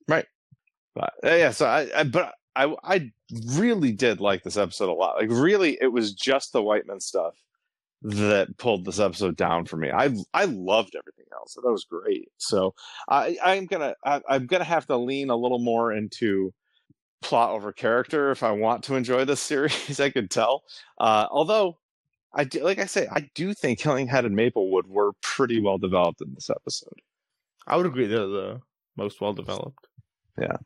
Right? 0.08 0.26
But 0.94 1.14
uh, 1.24 1.34
yeah, 1.34 1.50
so 1.50 1.66
I, 1.66 1.88
I 1.94 2.04
but 2.04 2.34
I 2.56 2.74
I 2.82 3.10
really 3.56 3.92
did 3.92 4.20
like 4.20 4.42
this 4.42 4.56
episode 4.56 4.88
a 4.88 4.92
lot. 4.92 5.16
Like 5.16 5.30
really, 5.30 5.78
it 5.80 5.92
was 5.92 6.12
just 6.12 6.52
the 6.52 6.62
White 6.62 6.86
Whiteman 6.86 7.00
stuff 7.00 7.34
that 8.04 8.58
pulled 8.58 8.84
this 8.84 9.00
episode 9.00 9.34
down 9.36 9.64
for 9.64 9.78
me. 9.78 9.90
I 9.90 10.14
I 10.34 10.44
loved 10.44 10.94
everything 10.94 11.24
else. 11.32 11.54
That 11.54 11.70
was 11.70 11.84
great. 11.84 12.30
So 12.36 12.74
I 13.08 13.36
I'm 13.42 13.64
gonna 13.66 13.94
I, 14.04 14.20
I'm 14.28 14.46
gonna 14.46 14.64
have 14.64 14.86
to 14.86 14.96
lean 14.96 15.30
a 15.30 15.36
little 15.36 15.58
more 15.58 15.92
into 15.92 16.52
plot 17.22 17.50
over 17.50 17.72
character 17.72 18.30
if 18.30 18.42
I 18.42 18.50
want 18.52 18.84
to 18.84 18.94
enjoy 18.94 19.24
this 19.24 19.40
series. 19.42 19.98
I 19.98 20.10
could 20.10 20.30
tell. 20.30 20.64
Uh, 20.98 21.26
although 21.30 21.78
I 22.34 22.44
do, 22.44 22.62
like 22.62 22.78
I 22.78 22.86
say, 22.86 23.08
I 23.10 23.30
do 23.34 23.54
think 23.54 23.80
Hillinghead 23.80 24.26
and 24.26 24.36
Maplewood 24.36 24.86
were 24.86 25.12
pretty 25.22 25.60
well 25.60 25.78
developed 25.78 26.20
in 26.20 26.34
this 26.34 26.50
episode. 26.50 27.00
I 27.66 27.76
would 27.76 27.86
agree 27.86 28.06
they're 28.06 28.26
the 28.26 28.60
most 28.96 29.20
well 29.20 29.32
developed. 29.32 29.86
Yeah. 30.38 30.56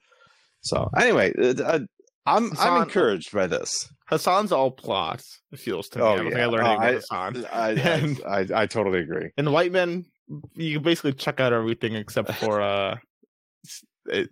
So 0.63 0.91
anyway, 0.97 1.33
uh, 1.39 1.63
uh, 1.63 1.81
I'm 2.29 2.51
Hassan, 2.51 2.69
I'm 2.69 2.79
uh, 2.79 2.83
encouraged 2.83 3.33
by 3.33 3.47
this. 3.47 3.89
Hassan's 4.09 4.53
all 4.53 4.71
plot. 4.71 5.23
It 5.53 5.59
feels 5.59 5.89
to 5.91 5.99
me. 5.99 6.05
Oh, 6.05 6.09
I 6.09 6.17
don't 6.17 6.25
think 6.27 6.37
I 6.41 6.47
learned 6.47 6.67
Oh, 6.67 6.71
anything 6.71 6.89
about 6.89 6.95
Hassan. 6.95 7.47
I, 7.53 7.71
And- 7.73 8.21
I, 8.27 8.39
I 8.59 8.63
I 8.63 8.67
totally 8.67 9.01
agree. 9.01 9.31
And 9.37 9.47
the 9.47 9.51
Whiteman, 9.51 10.05
you 10.55 10.81
basically 10.81 11.13
check 11.13 11.41
out 11.41 11.53
everything 11.53 11.95
except 11.95 12.33
for 12.35 12.61
uh, 12.63 12.97
it, 14.07 14.31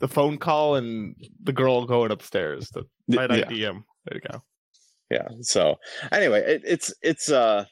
the 0.00 0.08
phone 0.08 0.38
call 0.38 0.76
and 0.76 1.14
the 1.42 1.52
girl 1.52 1.84
going 1.86 2.10
upstairs. 2.10 2.68
The 2.70 2.84
right 3.16 3.30
yeah, 3.30 3.44
IDM. 3.44 3.82
There 4.06 4.14
you 4.14 4.20
go. 4.30 4.42
yeah. 5.10 5.28
So 5.42 5.76
anyway, 6.12 6.40
it, 6.40 6.62
it's 6.64 6.94
it's 7.02 7.30
uh 7.30 7.64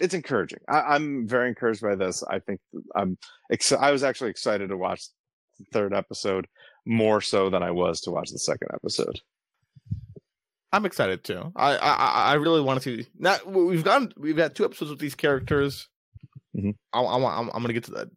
it's 0.00 0.14
encouraging. 0.14 0.60
I, 0.68 0.80
I'm 0.94 1.26
very 1.26 1.48
encouraged 1.48 1.82
by 1.82 1.96
this. 1.96 2.22
I 2.22 2.38
think 2.38 2.60
I'm. 2.94 3.18
Ex- 3.50 3.72
I 3.72 3.90
was 3.90 4.04
actually 4.04 4.30
excited 4.30 4.68
to 4.68 4.76
watch 4.76 5.02
the 5.58 5.64
third 5.72 5.92
episode 5.92 6.46
more 6.88 7.20
so 7.20 7.50
than 7.50 7.62
I 7.62 7.70
was 7.70 8.00
to 8.02 8.10
watch 8.10 8.30
the 8.30 8.38
second 8.38 8.68
episode. 8.72 9.20
I'm 10.72 10.84
excited 10.84 11.24
too. 11.24 11.52
I 11.56 11.76
I 11.76 11.88
I- 11.94 12.24
I 12.30 12.34
really 12.34 12.60
want 12.60 12.82
to 12.82 13.02
see. 13.02 13.08
Not 13.18 13.46
we've 13.46 13.84
gone. 13.84 14.12
We've 14.16 14.36
had 14.36 14.54
two 14.54 14.64
episodes 14.64 14.90
with 14.90 15.00
these 15.00 15.14
characters. 15.14 15.88
Mhm. 16.56 16.74
I, 16.92 17.00
I 17.00 17.16
want. 17.16 17.38
I'm, 17.38 17.48
I'm 17.54 17.62
gonna 17.62 17.72
get 17.72 17.84
to 17.84 17.90
the. 17.92 18.10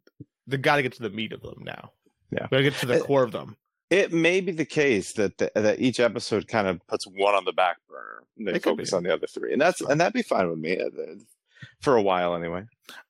They 0.46 0.56
got 0.58 0.76
to 0.76 0.82
get 0.82 0.92
to 0.94 1.02
the 1.02 1.10
meat 1.10 1.32
of 1.32 1.40
them 1.40 1.62
now. 1.64 1.92
Yeah. 2.30 2.48
gotta 2.50 2.62
get 2.64 2.74
to 2.76 2.86
the 2.86 3.00
Uh, 3.00 3.04
core 3.04 3.22
of 3.22 3.32
them. 3.32 3.56
It 3.90 4.12
may 4.12 4.40
be 4.40 4.52
the 4.52 4.64
case 4.64 5.12
that 5.14 5.38
the, 5.38 5.52
that 5.54 5.80
each 5.80 6.00
episode 6.00 6.48
kind 6.48 6.66
of 6.66 6.84
puts 6.88 7.06
one 7.06 7.34
on 7.34 7.44
the 7.44 7.52
back 7.52 7.76
burner. 7.88 8.24
And 8.38 8.48
they 8.48 8.54
It 8.54 8.62
focus 8.64 8.92
on 8.92 9.02
the 9.02 9.12
other 9.12 9.26
three, 9.26 9.52
and 9.52 9.60
that's 9.60 9.80
and 9.80 10.00
that'd 10.00 10.12
be 10.14 10.22
fine 10.22 10.48
with 10.50 10.58
me 10.58 10.78
uh, 10.78 10.88
for 11.80 11.96
a 11.96 12.02
while 12.02 12.34
anyway. 12.34 12.64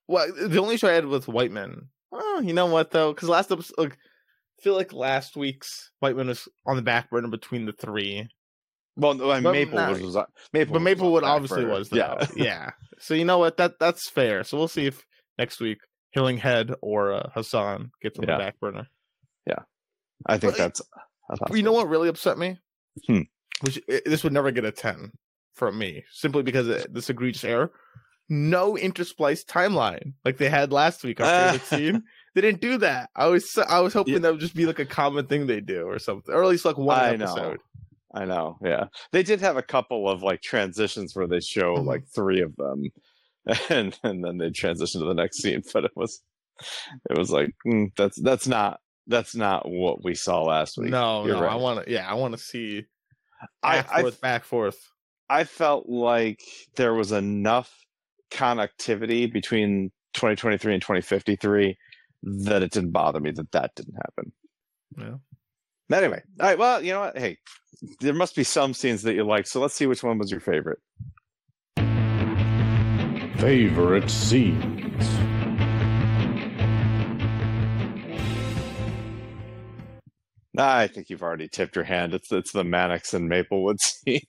Well, 0.09 0.27
the 0.33 0.61
only 0.61 0.77
show 0.77 0.89
I 0.89 0.93
had 0.93 1.07
with 1.07 1.27
Whiteman. 1.29 1.89
Well, 2.11 2.43
you 2.43 2.53
know 2.53 2.67
what 2.67 2.91
though? 2.91 3.13
Because 3.15 3.29
last 3.29 3.51
episode, 3.51 3.75
like, 3.79 3.93
I 3.93 3.97
feel 4.63 4.75
like 4.75 4.93
last 4.93 5.37
week's 5.37 5.91
Whiteman 6.01 6.29
was 6.29 6.49
on 6.67 6.77
the 6.77 6.83
back 6.83 7.11
burner 7.11 7.29
between 7.29 7.67
the 7.67 7.73
three. 7.73 8.29
Well, 8.97 9.15
no, 9.15 9.31
I 9.31 9.41
mean, 9.41 9.53
Maplewood 9.53 9.75
not- 9.75 10.01
was 10.01 10.17
on- 10.17 10.27
Maplewood, 10.53 10.73
But 10.75 10.83
Maplewood 10.83 11.23
was 11.23 11.31
obviously 11.31 11.63
burner. 11.65 11.75
was. 11.79 11.89
Though. 11.89 11.97
Yeah, 11.97 12.27
yeah. 12.37 12.71
So 12.99 13.15
you 13.15 13.25
know 13.25 13.39
what? 13.39 13.57
That 13.57 13.79
that's 13.79 14.09
fair. 14.11 14.45
So 14.45 14.59
we'll 14.59 14.69
see 14.69 14.87
if 14.87 15.05
next 15.39 15.61
week 15.61 15.79
Hillinghead 16.17 16.75
or 16.83 17.13
uh, 17.15 17.31
Hassan 17.35 17.91
gets 18.03 18.19
on 18.19 18.27
Yeah. 18.29 18.35
the 18.37 18.39
back 18.45 18.61
burner. 18.61 18.87
Yeah, 19.47 19.61
I 20.27 20.37
think 20.39 20.53
But- 20.55 20.59
that's. 20.59 20.83
that's 21.29 21.41
But 21.49 21.57
you 21.57 21.63
know 21.63 21.73
what 21.73 21.89
really 21.89 22.09
upset 22.09 22.37
me? 22.39 22.59
Hmm. 23.07 23.21
Which 23.63 23.79
i- 23.91 24.03
this 24.05 24.23
would 24.25 24.33
never 24.33 24.51
get 24.51 24.65
a 24.67 24.73
ten 24.73 25.13
from 25.55 25.79
me, 25.79 26.05
simply 26.13 26.43
because 26.43 26.69
of 26.69 26.93
this 26.93 27.09
egregious 27.11 27.45
error. 27.45 27.73
No 28.29 28.75
interspliced 28.75 29.47
timeline 29.47 30.15
like 30.25 30.37
they 30.39 30.49
had 30.49 30.73
last 30.73 31.03
week. 31.03 31.21
Our 31.21 31.53
favorite 31.53 31.67
scene. 31.67 32.03
They 32.35 32.41
didn't 32.41 32.61
do 32.61 32.79
that. 32.79 33.11
I 33.15 33.27
was 33.27 33.59
I 33.59 33.81
was 33.81 33.93
hoping 33.93 34.15
Yeah. 34.15 34.21
that 34.21 34.33
would 34.33 34.41
just 34.41 34.55
be 34.57 34.67
like 34.67 34.79
a 34.79 34.87
common 34.87 35.27
thing 35.27 35.47
they 35.47 35.61
do 35.61 35.83
or 35.87 35.99
something, 35.99 36.35
or 36.35 36.43
at 36.43 36.49
least 36.49 36.65
like 36.65 36.79
one 36.79 36.99
I 36.99 37.17
know. 37.17 37.25
episode. 37.27 37.59
I 38.15 38.25
know. 38.27 38.59
Yeah, 38.63 38.85
they 39.13 39.23
did 39.23 39.41
have 39.41 39.57
a 39.57 39.63
couple 39.63 40.09
of 40.09 40.23
like 40.23 40.43
transitions 40.43 41.15
where 41.15 41.27
they 41.27 41.41
show 41.41 41.77
Mhm. 41.77 41.87
like 41.87 42.05
three 42.15 42.41
of 42.43 42.55
them, 42.57 42.85
and 43.71 43.99
and 44.03 44.25
then 44.25 44.39
they 44.39 44.51
transition 44.51 45.01
to 45.01 45.07
the 45.07 45.15
next 45.15 45.39
scene. 45.43 45.63
But 45.73 45.85
it 45.85 45.93
was, 45.97 46.23
it 47.11 47.19
was 47.19 47.31
like 47.31 47.51
mm, 47.67 47.91
that's 47.97 48.21
that's 48.21 48.47
not 48.47 48.81
that's 49.07 49.35
not 49.35 49.69
what 49.69 50.05
we 50.05 50.15
saw 50.15 50.43
last 50.43 50.79
week. 50.79 50.91
No, 50.91 51.27
You're 51.27 51.37
no, 51.37 51.45
I 51.45 51.57
want 51.57 51.85
to. 51.85 51.91
Yeah, 51.93 52.09
I 52.11 52.15
want 52.15 52.33
to 52.37 52.39
see 52.43 52.85
I 53.63 53.77
back 53.83 53.89
I, 53.93 54.01
forth, 54.03 54.21
back 54.21 54.45
forth. 54.45 54.79
I 55.29 55.45
felt 55.45 55.89
like 55.89 56.41
there 56.77 56.95
was 56.95 57.13
enough 57.13 57.73
connectivity 58.31 59.33
between 59.33 59.91
2023 60.15 60.75
and 60.75 60.83
2053 60.83 61.77
that 62.23 62.63
it 62.63 62.73
didn't 62.73 62.93
bother 62.93 63.21
me 63.21 63.31
that 63.33 63.53
that 63.53 63.75
didn't 63.75 63.95
happen. 63.95 64.33
Yeah. 64.99 65.97
Anyway, 65.97 66.23
all 66.41 66.47
right. 66.47 66.59
Well, 66.59 66.83
you 66.83 66.93
know 66.93 67.01
what? 67.01 67.19
Hey, 67.19 67.39
there 68.01 68.15
must 68.15 68.37
be 68.37 68.45
some 68.45 68.75
scenes 68.75 69.03
that 69.03 69.15
you 69.15 69.25
like. 69.25 69.47
So 69.47 69.61
let's 69.61 69.75
see 69.75 69.87
which 69.87 70.03
one 70.03 70.19
was 70.19 70.31
your 70.31 70.41
favorite. 70.41 70.79
Favorite 73.37 74.09
scenes. 74.09 74.83
I 80.57 80.87
think 80.87 81.09
you've 81.09 81.23
already 81.23 81.49
tipped 81.49 81.77
your 81.77 81.85
hand. 81.85 82.15
It's 82.15 82.31
it's 82.31 82.53
the 82.53 82.65
Mannix 82.65 83.15
and 83.15 83.29
Maplewood 83.29 83.81
scene. 83.81 84.21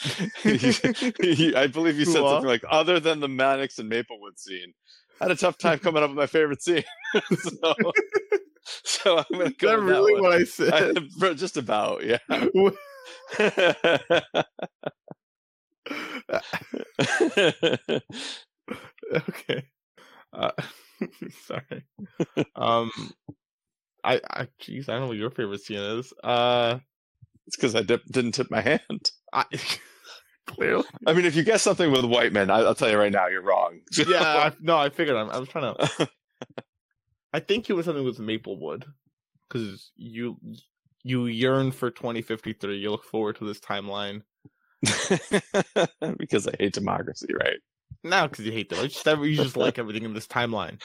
I 0.44 1.66
believe 1.72 1.98
you 1.98 2.04
said 2.04 2.22
uh? 2.22 2.30
something 2.30 2.48
like, 2.48 2.64
"Other 2.70 3.00
than 3.00 3.20
the 3.20 3.28
Mannix 3.28 3.78
and 3.78 3.88
Maplewood 3.88 4.38
scene, 4.38 4.72
I 4.72 4.97
had 5.20 5.30
a 5.30 5.36
tough 5.36 5.58
time 5.62 5.78
coming 5.78 6.02
up 6.02 6.10
with 6.10 6.18
my 6.18 6.26
favorite 6.26 6.62
scene." 6.62 6.84
so, 7.38 7.74
so 8.84 9.18
I'm 9.18 9.24
going 9.32 9.46
to 9.46 9.52
Is 9.52 9.56
go 9.58 9.68
that 9.68 9.78
with 9.78 9.86
that 9.86 9.92
really 9.92 10.12
one. 10.14 10.22
what 10.22 10.32
I 10.32 10.44
said? 10.44 10.98
I- 11.20 11.34
just 11.34 11.56
about, 11.56 12.04
yeah. 12.04 12.18
okay. 19.12 19.64
Uh, 20.32 20.50
sorry. 21.46 21.84
Um, 22.56 22.90
I, 24.04 24.20
I, 24.30 24.48
jeez, 24.62 24.88
I 24.88 24.92
don't 24.92 25.02
know 25.02 25.08
what 25.08 25.16
your 25.16 25.30
favorite 25.30 25.60
scene 25.62 25.78
is. 25.78 26.12
Uh, 26.22 26.78
it's 27.46 27.56
because 27.56 27.74
I 27.74 27.82
dip, 27.82 28.04
didn't 28.06 28.32
tip 28.32 28.50
my 28.50 28.60
hand. 28.60 29.10
I 29.32 29.44
clearly, 30.48 30.84
I 31.06 31.12
mean, 31.12 31.24
if 31.24 31.36
you 31.36 31.44
guess 31.44 31.62
something 31.62 31.92
with 31.92 32.04
Whiteman, 32.04 32.50
I, 32.50 32.58
I'll 32.60 32.74
tell 32.74 32.90
you 32.90 32.98
right 32.98 33.12
now, 33.12 33.28
you're 33.28 33.42
wrong. 33.42 33.80
yeah. 34.08 34.50
I, 34.50 34.52
no, 34.60 34.76
I 34.76 34.88
figured. 34.90 35.16
I'm, 35.16 35.30
I 35.30 35.38
was 35.38 35.48
trying 35.48 35.74
to. 35.98 36.08
I 37.32 37.40
think 37.40 37.68
it 37.68 37.74
was 37.74 37.84
something 37.86 38.04
with 38.04 38.18
Maplewood, 38.18 38.84
because 39.48 39.92
you 39.96 40.38
you 41.04 41.26
yearn 41.26 41.70
for 41.70 41.90
2053. 41.90 42.76
You 42.76 42.90
look 42.90 43.04
forward 43.04 43.36
to 43.36 43.46
this 43.46 43.60
timeline. 43.60 44.22
because 46.18 46.46
I 46.48 46.54
hate 46.58 46.72
democracy, 46.72 47.28
right? 47.34 47.58
Now, 48.04 48.26
because 48.26 48.44
you 48.44 48.52
hate 48.52 48.68
them, 48.68 48.80
you 48.82 48.88
just, 48.88 49.06
you 49.06 49.34
just 49.34 49.56
like 49.56 49.78
everything 49.78 50.04
in 50.04 50.14
this 50.14 50.26
timeline. 50.26 50.80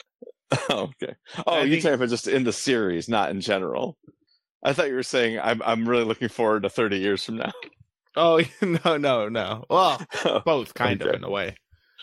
Oh, 0.68 0.90
okay. 1.02 1.14
Oh, 1.46 1.62
you 1.62 1.72
think- 1.72 1.82
talking 1.82 1.94
about 1.94 2.08
just 2.08 2.28
in 2.28 2.44
the 2.44 2.52
series, 2.52 3.08
not 3.08 3.30
in 3.30 3.40
general. 3.40 3.96
I 4.62 4.72
thought 4.72 4.88
you 4.88 4.94
were 4.94 5.02
saying 5.02 5.38
I'm 5.40 5.60
I'm 5.64 5.88
really 5.88 6.04
looking 6.04 6.28
forward 6.28 6.62
to 6.62 6.70
30 6.70 6.98
years 6.98 7.24
from 7.24 7.36
now. 7.36 7.52
Oh 8.16 8.40
no, 8.62 8.96
no, 8.96 9.28
no. 9.28 9.64
Well, 9.68 10.00
both 10.44 10.74
kind 10.74 11.00
of 11.02 11.14
in 11.14 11.24
a 11.24 11.30
way. 11.30 11.56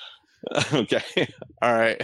okay. 0.74 1.28
All 1.62 1.74
right. 1.74 2.02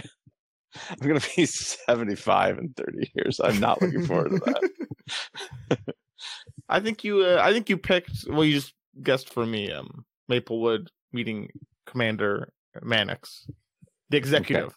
I'm 0.90 1.08
gonna 1.08 1.20
be 1.34 1.46
75 1.46 2.58
in 2.58 2.74
30 2.76 3.12
years. 3.14 3.40
I'm 3.40 3.58
not 3.58 3.80
looking 3.82 4.06
forward 4.06 4.30
to 4.30 4.38
that. 5.68 5.78
I 6.68 6.80
think 6.80 7.02
you. 7.02 7.22
Uh, 7.22 7.40
I 7.42 7.52
think 7.52 7.68
you 7.70 7.78
picked. 7.78 8.26
Well, 8.28 8.44
you 8.44 8.54
just 8.54 8.74
guessed 9.02 9.32
for 9.32 9.46
me. 9.46 9.72
Um, 9.72 10.04
Maplewood 10.28 10.90
meeting 11.12 11.48
Commander 11.86 12.52
Mannix, 12.82 13.46
the 14.10 14.18
executive. 14.18 14.74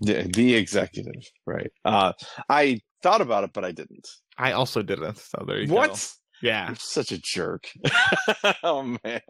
The, 0.00 0.28
the 0.34 0.54
executive, 0.54 1.22
right? 1.46 1.70
Uh, 1.84 2.12
I 2.48 2.80
thought 3.02 3.20
about 3.20 3.44
it, 3.44 3.52
but 3.52 3.64
I 3.64 3.70
didn't. 3.70 4.08
I 4.36 4.52
also 4.52 4.82
didn't. 4.82 5.18
So 5.18 5.44
there 5.46 5.60
you 5.60 5.68
go. 5.68 5.74
What? 5.74 6.14
Yeah. 6.42 6.68
You're 6.68 6.76
such 6.76 7.12
a 7.12 7.18
jerk. 7.18 7.70
oh 8.62 8.96
man, 9.04 9.20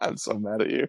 I'm 0.00 0.16
so 0.16 0.34
mad 0.34 0.62
at 0.62 0.70
you. 0.70 0.86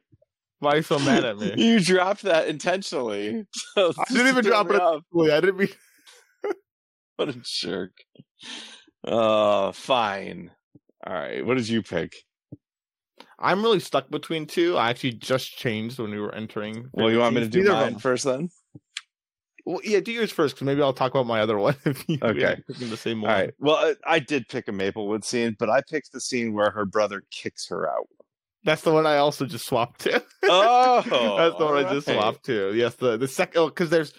Why 0.60 0.74
are 0.74 0.78
you 0.78 0.84
so 0.84 1.00
mad 1.00 1.26
at 1.26 1.38
me? 1.38 1.54
You 1.58 1.80
dropped 1.80 2.22
that 2.24 2.48
intentionally. 2.48 3.46
So 3.76 3.94
I 3.98 4.04
didn't 4.14 4.28
even 4.28 4.46
drop 4.46 4.70
it. 4.70 4.82
Wait, 5.12 5.32
I 5.32 5.40
didn't 5.42 5.58
mean. 5.58 5.70
What 7.16 7.30
a 7.30 7.36
jerk. 7.44 7.92
Uh, 9.04 9.72
fine. 9.72 10.52
All 11.06 11.14
right. 11.14 11.46
What 11.46 11.58
did 11.58 11.70
you 11.70 11.82
pick? 11.82 12.14
I'm 13.40 13.64
really 13.64 13.80
stuck 13.80 14.10
between 14.10 14.46
two. 14.46 14.78
I 14.78 14.90
actually 14.90 15.14
just 15.14 15.58
changed 15.58 16.00
when 16.00 16.12
we 16.12 16.20
were 16.20 16.34
entering. 16.34 16.90
Well, 16.94 17.12
you 17.12 17.20
want 17.20 17.36
me 17.36 17.42
to 17.42 17.48
do 17.48 17.64
mine 17.64 17.98
first 17.98 18.26
then? 18.26 18.50
Well, 19.66 19.80
yeah, 19.84 20.00
do 20.00 20.12
yours 20.12 20.32
first, 20.32 20.56
because 20.56 20.66
maybe 20.66 20.82
I'll 20.82 20.94
talk 20.94 21.12
about 21.12 21.28
my 21.28 21.40
other 21.42 21.58
one. 21.58 21.76
you 22.08 22.18
Okay. 22.22 22.62
the 22.68 22.98
same 22.98 23.24
All 23.24 23.30
right. 23.30 23.54
Well, 23.60 23.76
I, 23.76 24.16
I 24.16 24.20
did 24.20 24.48
pick 24.48 24.68
a 24.68 24.72
Maplewood 24.72 25.24
scene, 25.24 25.56
but 25.60 25.70
I 25.70 25.82
picked 25.88 26.12
the 26.12 26.22
scene 26.22 26.54
where 26.54 26.72
her 26.72 26.86
brother 26.86 27.24
kicks 27.32 27.68
her 27.70 27.90
out. 27.90 28.08
That's 28.64 28.84
the 28.84 28.94
one 28.94 29.08
I 29.08 29.18
also 29.18 29.46
just 29.46 29.66
swapped 29.66 30.02
to. 30.02 30.24
Oh, 30.44 30.96
That's 31.38 31.58
the 31.58 31.64
oh, 31.64 31.74
one 31.74 31.86
I 31.86 31.94
just 31.94 32.08
swapped 32.08 32.46
to. 32.46 32.74
Yes, 32.76 32.96
the 32.96 33.18
the 33.18 33.28
second 33.28 33.60
oh, 33.60 33.68
because 33.70 33.90
there's 33.90 34.14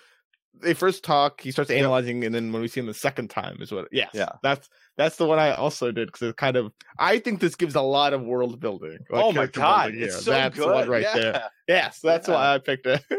they 0.60 0.74
first 0.74 1.04
talk, 1.04 1.40
he 1.40 1.50
starts 1.50 1.70
analyzing, 1.70 2.24
and 2.24 2.34
then 2.34 2.52
when 2.52 2.62
we 2.62 2.68
see 2.68 2.80
him 2.80 2.86
the 2.86 2.94
second 2.94 3.28
time 3.30 3.58
is 3.60 3.72
what. 3.72 3.88
Yes, 3.92 4.10
Yeah. 4.14 4.30
That's 4.42 4.68
that's 4.96 5.16
the 5.16 5.26
one 5.26 5.38
I 5.38 5.54
also 5.54 5.90
did 5.92 6.08
because 6.08 6.28
it 6.28 6.36
kind 6.36 6.56
of. 6.56 6.72
I 6.98 7.18
think 7.18 7.40
this 7.40 7.54
gives 7.54 7.74
a 7.74 7.82
lot 7.82 8.12
of 8.12 8.22
world 8.22 8.60
building. 8.60 8.98
like 9.10 9.24
Oh 9.24 9.32
my 9.32 9.46
god, 9.46 9.94
it's 9.94 10.24
so 10.24 10.30
that's 10.32 10.56
good 10.56 10.68
the 10.68 10.72
one 10.72 10.88
right 10.88 11.02
yeah. 11.02 11.14
there. 11.14 11.50
Yes, 11.68 12.00
that's 12.00 12.28
Yeah. 12.28 12.34
why 12.34 12.54
I 12.54 12.58
picked 12.58 12.86
it. 12.86 13.02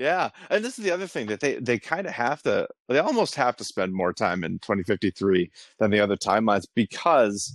Yeah, 0.00 0.30
and 0.48 0.64
this 0.64 0.78
is 0.78 0.84
the 0.84 0.92
other 0.92 1.06
thing 1.06 1.26
that 1.26 1.40
they 1.40 1.56
they 1.56 1.78
kind 1.78 2.06
of 2.06 2.14
have 2.14 2.42
to 2.44 2.66
they 2.88 2.98
almost 2.98 3.34
have 3.34 3.54
to 3.56 3.64
spend 3.64 3.92
more 3.92 4.14
time 4.14 4.44
in 4.44 4.58
2053 4.60 5.50
than 5.78 5.90
the 5.90 6.00
other 6.00 6.16
timelines 6.16 6.66
because 6.74 7.54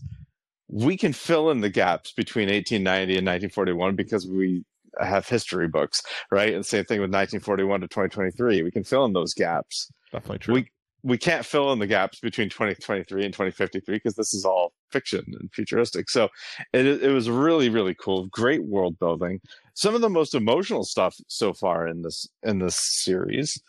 we 0.67 0.95
can 0.95 1.11
fill 1.11 1.49
in 1.49 1.61
the 1.61 1.71
gaps 1.71 2.11
between 2.11 2.47
1890 2.49 3.17
and 3.17 3.25
1941 3.25 3.95
because 3.95 4.27
we 4.27 4.63
have 5.01 5.27
history 5.27 5.67
books, 5.67 6.03
right? 6.29 6.53
And 6.53 6.63
same 6.63 6.85
thing 6.85 7.01
with 7.01 7.09
1941 7.09 7.81
to 7.81 7.87
2023. 7.87 8.61
We 8.61 8.69
can 8.69 8.83
fill 8.83 9.05
in 9.05 9.13
those 9.13 9.33
gaps. 9.33 9.91
Definitely 10.11 10.37
true. 10.37 10.53
We 10.53 10.69
we 11.05 11.19
can't 11.19 11.45
fill 11.45 11.71
in 11.71 11.77
the 11.77 11.85
gaps 11.85 12.19
between 12.19 12.49
2023 12.49 13.23
and 13.23 13.31
2053 13.31 13.95
because 13.95 14.15
this 14.15 14.33
is 14.33 14.43
all 14.43 14.73
fiction 14.91 15.23
and 15.39 15.51
futuristic. 15.53 16.09
So 16.09 16.29
it 16.73 16.85
it 16.85 17.11
was 17.11 17.29
really 17.29 17.69
really 17.69 17.93
cool. 17.93 18.25
Great 18.27 18.65
world 18.65 18.97
building. 18.97 19.39
Some 19.75 19.93
of 19.93 20.01
the 20.01 20.09
most 20.09 20.33
emotional 20.33 20.83
stuff 20.83 21.15
so 21.27 21.53
far 21.53 21.87
in 21.87 22.01
this 22.01 22.27
in 22.41 22.57
this 22.57 22.77
series. 23.03 23.61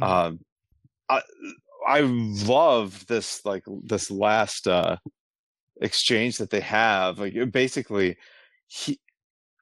Mhm. 0.00 0.04
Um, 0.04 0.40
I 1.08 1.22
I 1.86 2.00
love 2.00 3.06
this 3.06 3.44
like 3.44 3.62
this 3.84 4.10
last 4.10 4.66
uh, 4.66 4.96
exchange 5.80 6.38
that 6.38 6.50
they 6.50 6.60
have. 6.60 7.20
Like 7.20 7.52
basically, 7.52 8.16
he 8.66 8.98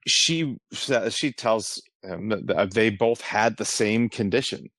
she 0.07 0.57
she 0.73 1.33
tells 1.33 1.83
him 2.03 2.31
that 2.47 2.73
they 2.73 2.89
both 2.89 3.21
had 3.21 3.59
the 3.59 3.67
same 3.67 4.09
condition 4.09 4.71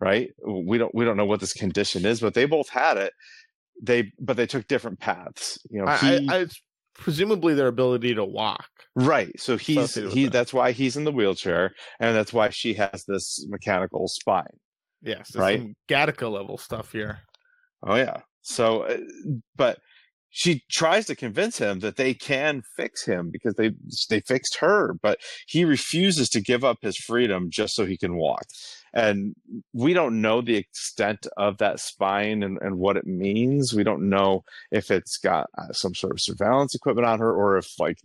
right 0.00 0.30
we 0.46 0.78
don't 0.78 0.94
we 0.94 1.04
don't 1.04 1.16
know 1.16 1.26
what 1.26 1.40
this 1.40 1.52
condition 1.52 2.06
is 2.06 2.20
but 2.20 2.34
they 2.34 2.46
both 2.46 2.68
had 2.68 2.96
it 2.96 3.12
they 3.82 4.10
but 4.18 4.36
they 4.36 4.46
took 4.46 4.66
different 4.66 4.98
paths 4.98 5.58
you 5.70 5.80
know 5.84 5.90
he, 5.96 6.28
I, 6.30 6.34
I, 6.36 6.38
it's 6.40 6.60
presumably 6.94 7.54
their 7.54 7.68
ability 7.68 8.14
to 8.14 8.24
walk. 8.24 8.66
right 8.94 9.38
so 9.38 9.56
he's 9.56 9.94
he 9.94 10.24
that. 10.24 10.32
that's 10.32 10.52
why 10.52 10.72
he's 10.72 10.96
in 10.96 11.04
the 11.04 11.12
wheelchair 11.12 11.72
and 11.98 12.14
that's 12.16 12.32
why 12.32 12.50
she 12.50 12.74
has 12.74 13.04
this 13.06 13.44
mechanical 13.48 14.08
spine 14.08 14.46
Yes, 15.02 15.34
Right. 15.34 15.60
some 15.60 15.74
Gattaca 15.88 16.30
level 16.30 16.58
stuff 16.58 16.92
here. 16.92 17.20
oh 17.86 17.94
yeah 17.96 18.20
so 18.42 18.82
uh, 18.82 18.98
but 19.56 19.78
she 20.32 20.62
tries 20.70 21.06
to 21.06 21.16
convince 21.16 21.58
him 21.58 21.80
that 21.80 21.96
they 21.96 22.14
can 22.14 22.62
fix 22.76 23.04
him 23.04 23.30
because 23.32 23.54
they 23.54 23.72
they 24.08 24.20
fixed 24.20 24.56
her 24.60 24.94
but 25.02 25.18
he 25.46 25.64
refuses 25.64 26.28
to 26.30 26.40
give 26.40 26.64
up 26.64 26.78
his 26.82 26.96
freedom 26.96 27.48
just 27.50 27.74
so 27.74 27.84
he 27.86 27.96
can 27.96 28.16
walk 28.16 28.42
and 28.92 29.34
we 29.72 29.92
don't 29.92 30.20
know 30.20 30.40
the 30.40 30.56
extent 30.56 31.26
of 31.36 31.58
that 31.58 31.78
spine 31.80 32.42
and, 32.42 32.58
and 32.60 32.76
what 32.78 32.96
it 32.96 33.06
means 33.06 33.72
we 33.74 33.84
don't 33.84 34.08
know 34.08 34.42
if 34.72 34.90
it's 34.90 35.16
got 35.18 35.48
uh, 35.58 35.72
some 35.72 35.94
sort 35.94 36.12
of 36.12 36.20
surveillance 36.20 36.74
equipment 36.74 37.06
on 37.06 37.18
her 37.20 37.32
or 37.32 37.56
if 37.58 37.68
like 37.78 37.98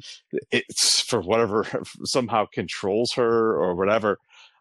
it's 0.52 1.02
for 1.02 1.22
whatever 1.22 1.66
somehow 2.04 2.46
controls 2.54 3.14
her 3.14 3.56
or 3.56 3.76
whatever 3.76 4.18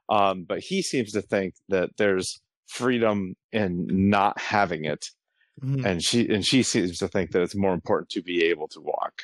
um, 0.09 0.45
but 0.45 0.61
he 0.61 0.83
seems 0.83 1.13
to 1.13 1.23
think 1.23 1.55
that 1.69 1.91
there's 1.99 2.41
freedom 2.69 3.35
in 3.53 3.87
not 4.11 4.39
having 4.41 4.85
it 4.85 5.07
Mhm. 5.63 5.85
and 5.85 6.03
she 6.03 6.29
and 6.35 6.45
she 6.45 6.65
seems 6.65 6.99
to 6.99 7.07
think 7.07 7.31
that 7.31 7.41
it's 7.41 7.55
more 7.55 7.75
important 7.75 8.09
to 8.09 8.21
be 8.23 8.47
able 8.47 8.67
to 8.67 8.81
walk 8.81 9.23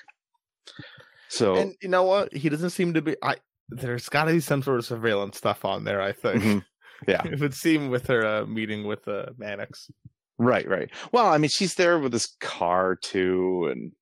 so 1.28 1.56
And 1.56 1.74
you 1.82 1.88
know 1.88 2.04
what? 2.04 2.32
He 2.32 2.48
doesn't 2.48 2.70
seem 2.70 2.94
to 2.94 3.02
be. 3.02 3.16
I 3.22 3.36
there's 3.68 4.08
got 4.08 4.24
to 4.24 4.32
be 4.32 4.40
some 4.40 4.62
sort 4.62 4.78
of 4.78 4.84
surveillance 4.84 5.36
stuff 5.38 5.64
on 5.64 5.84
there. 5.84 6.00
I 6.00 6.12
think. 6.12 6.64
Yeah. 7.08 7.22
it 7.26 7.40
would 7.40 7.54
seem 7.54 7.90
with 7.90 8.06
her 8.08 8.24
uh, 8.26 8.46
meeting 8.46 8.84
with 8.86 9.06
uh, 9.08 9.26
Mannix. 9.38 9.90
Right, 10.38 10.66
right. 10.68 10.90
Well, 11.12 11.26
I 11.26 11.38
mean, 11.38 11.50
she's 11.50 11.74
there 11.74 11.98
with 11.98 12.12
his 12.12 12.34
car 12.40 12.96
too, 12.96 13.68
and 13.70 13.92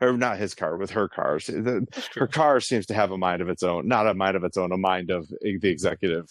or 0.00 0.16
not 0.16 0.36
his 0.38 0.54
car, 0.54 0.76
with 0.76 0.90
her 0.90 1.08
car. 1.08 1.38
She- 1.38 1.52
the- 1.52 1.86
her 2.16 2.26
car 2.26 2.60
seems 2.60 2.86
to 2.86 2.94
have 2.94 3.10
a 3.10 3.16
mind 3.18 3.40
of 3.40 3.48
its 3.48 3.62
own, 3.62 3.88
not 3.88 4.06
a 4.06 4.14
mind 4.14 4.36
of 4.36 4.44
its 4.44 4.56
own, 4.56 4.72
a 4.72 4.76
mind 4.76 5.10
of 5.10 5.28
the 5.42 5.68
executive 5.68 6.26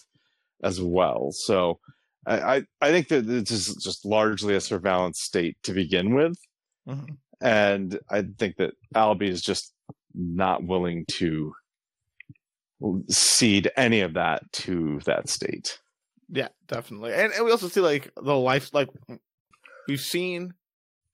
as 0.62 0.80
well. 0.80 1.30
So, 1.32 1.80
I 2.24 2.64
I, 2.80 2.90
think 2.92 3.08
that 3.08 3.26
this 3.26 3.50
is 3.50 3.74
just 3.82 4.04
largely 4.04 4.54
a 4.54 4.60
surveillance 4.60 5.20
state 5.20 5.56
to 5.64 5.72
begin 5.72 6.14
with, 6.14 6.36
Mhm. 6.88 7.16
and 7.40 7.98
I 8.08 8.22
think 8.38 8.56
that 8.58 8.74
Albie 8.94 9.28
is 9.28 9.42
just 9.42 9.74
not 10.14 10.62
willing 10.62 11.04
to 11.14 11.52
cede 13.08 13.70
any 13.76 14.00
of 14.00 14.14
that 14.14 14.42
to 14.52 15.00
that 15.04 15.28
state. 15.28 15.78
Yeah, 16.34 16.48
definitely. 16.66 17.12
And, 17.12 17.32
and 17.32 17.44
we 17.44 17.50
also 17.50 17.68
see 17.68 17.80
like 17.80 18.10
the 18.16 18.34
life 18.36 18.72
like 18.72 18.88
we've 19.86 20.00
seen 20.00 20.54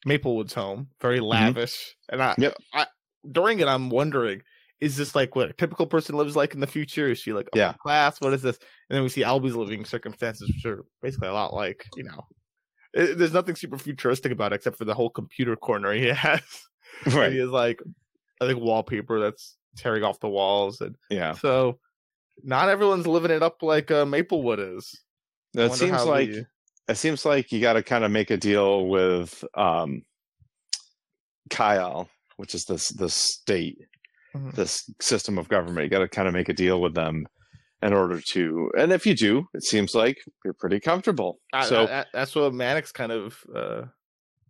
Maplewood's 0.07 0.55
home, 0.55 0.89
very 1.01 1.21
lavish. 1.21 1.97
And 2.09 2.23
I, 2.23 2.31
Mm-hmm. 2.33 2.43
Yep. 2.43 2.55
I 2.73 2.87
during 3.31 3.59
it 3.59 3.67
I'm 3.69 3.91
wondering, 3.91 4.43
is 4.81 4.97
this 4.97 5.15
like 5.17 5.35
what 5.35 5.51
a 5.51 5.53
typical 5.55 5.87
person 5.87 6.17
lives 6.17 6.37
like 6.37 6.55
in 6.55 6.61
the 6.61 6.67
future? 6.69 7.11
Is 7.11 7.19
she 7.19 7.33
like 7.33 7.49
Yeah. 7.55 7.73
class? 7.83 8.21
What 8.21 8.33
is 8.33 8.43
this? 8.43 8.59
And 8.89 8.97
then 8.97 9.03
we 9.03 9.09
see 9.09 9.23
Albie's 9.25 9.57
living 9.57 9.85
circumstances 9.85 10.49
which 10.55 10.65
are 10.67 10.85
basically 11.03 11.29
a 11.29 11.33
lot 11.33 11.53
like, 11.53 11.85
you 11.97 12.05
know. 12.05 12.25
It, 12.95 13.19
there's 13.19 13.35
nothing 13.35 13.55
super 13.57 13.77
futuristic 13.77 14.33
about 14.33 14.53
it 14.53 14.57
except 14.57 14.79
for 14.79 14.85
the 14.87 14.95
whole 14.95 15.11
computer 15.11 15.57
corner 15.57 15.93
he 15.93 16.07
has. 16.09 16.41
Right. 17.13 17.33
he 17.33 17.39
has 17.39 17.51
like 17.51 17.81
I 18.41 18.47
think 18.47 18.61
wallpaper 18.61 19.19
that's 19.19 19.57
tearing 19.77 20.05
off 20.05 20.21
the 20.21 20.29
walls 20.29 20.81
and 20.81 20.95
Yeah. 21.11 21.33
so 21.33 21.81
not 22.45 22.69
everyone's 22.69 23.07
living 23.09 23.33
it 23.33 23.43
up 23.43 23.63
like 23.65 23.91
uh, 23.91 24.07
Maplewood 24.07 24.61
is. 24.61 25.03
It 25.67 25.73
seems 25.75 26.05
like 26.05 26.31
the- 26.31 26.47
it 26.89 26.97
seems 26.97 27.25
like 27.25 27.53
you 27.53 27.61
got 27.61 27.75
to 27.75 27.83
kind 27.83 28.05
of 28.05 28.11
make 28.11 28.31
a 28.31 28.37
deal 28.37 28.87
with 28.89 29.45
um 29.55 30.03
Kyle, 31.51 32.09
which 32.37 32.55
is 32.55 32.65
this 32.65 32.89
this 32.91 33.15
state, 33.15 33.79
Mhm. 34.35 34.55
this 34.55 34.89
system 35.01 35.39
of 35.39 35.49
government. 35.49 35.85
You 35.85 35.91
got 35.91 36.01
to 36.01 36.09
kind 36.09 36.29
of 36.29 36.35
make 36.35 36.49
a 36.49 36.53
deal 36.55 36.81
with 36.81 36.95
them 36.95 37.27
in 37.83 37.93
order 37.93 38.21
to. 38.33 38.71
And 38.77 38.93
if 38.93 39.07
you 39.07 39.15
do, 39.15 39.47
it 39.55 39.63
seems 39.65 39.95
like 39.95 40.17
you're 40.45 40.55
pretty 40.55 40.81
comfortable. 40.81 41.41
I- 41.53 41.67
so 41.67 41.87
I- 41.87 42.01
I- 42.01 42.07
that's 42.13 42.35
what 42.35 42.53
Mannix 42.53 42.93
kind 42.93 43.13
of 43.13 43.39
uh, 43.55 43.83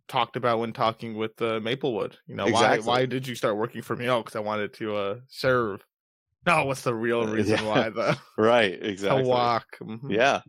talked 0.07 0.35
about 0.35 0.59
when 0.59 0.73
talking 0.73 1.15
with 1.15 1.41
uh, 1.41 1.59
Maplewood. 1.61 2.17
You 2.27 2.35
know, 2.35 2.47
Exactly. 2.47 2.85
why 2.87 2.99
why 3.01 3.05
did 3.05 3.27
you 3.27 3.35
start 3.35 3.55
working 3.57 3.81
for 3.81 3.95
me? 3.95 4.09
Oh, 4.09 4.21
because 4.21 4.35
I 4.35 4.39
wanted 4.41 4.73
to 4.75 4.95
uh, 4.95 5.15
serve. 5.29 5.85
No, 6.45 6.65
what's 6.65 6.81
the 6.81 6.95
real 6.95 7.21
Uh, 7.21 7.27
reason 7.31 7.59
yeah. 7.59 7.65
why 7.67 7.89
though? 7.89 8.13
right, 8.37 8.73
exactly. 8.81 9.23
To 9.23 9.29
walk. 9.29 9.67
Mhm. 9.81 10.11
Yeah, 10.11 10.41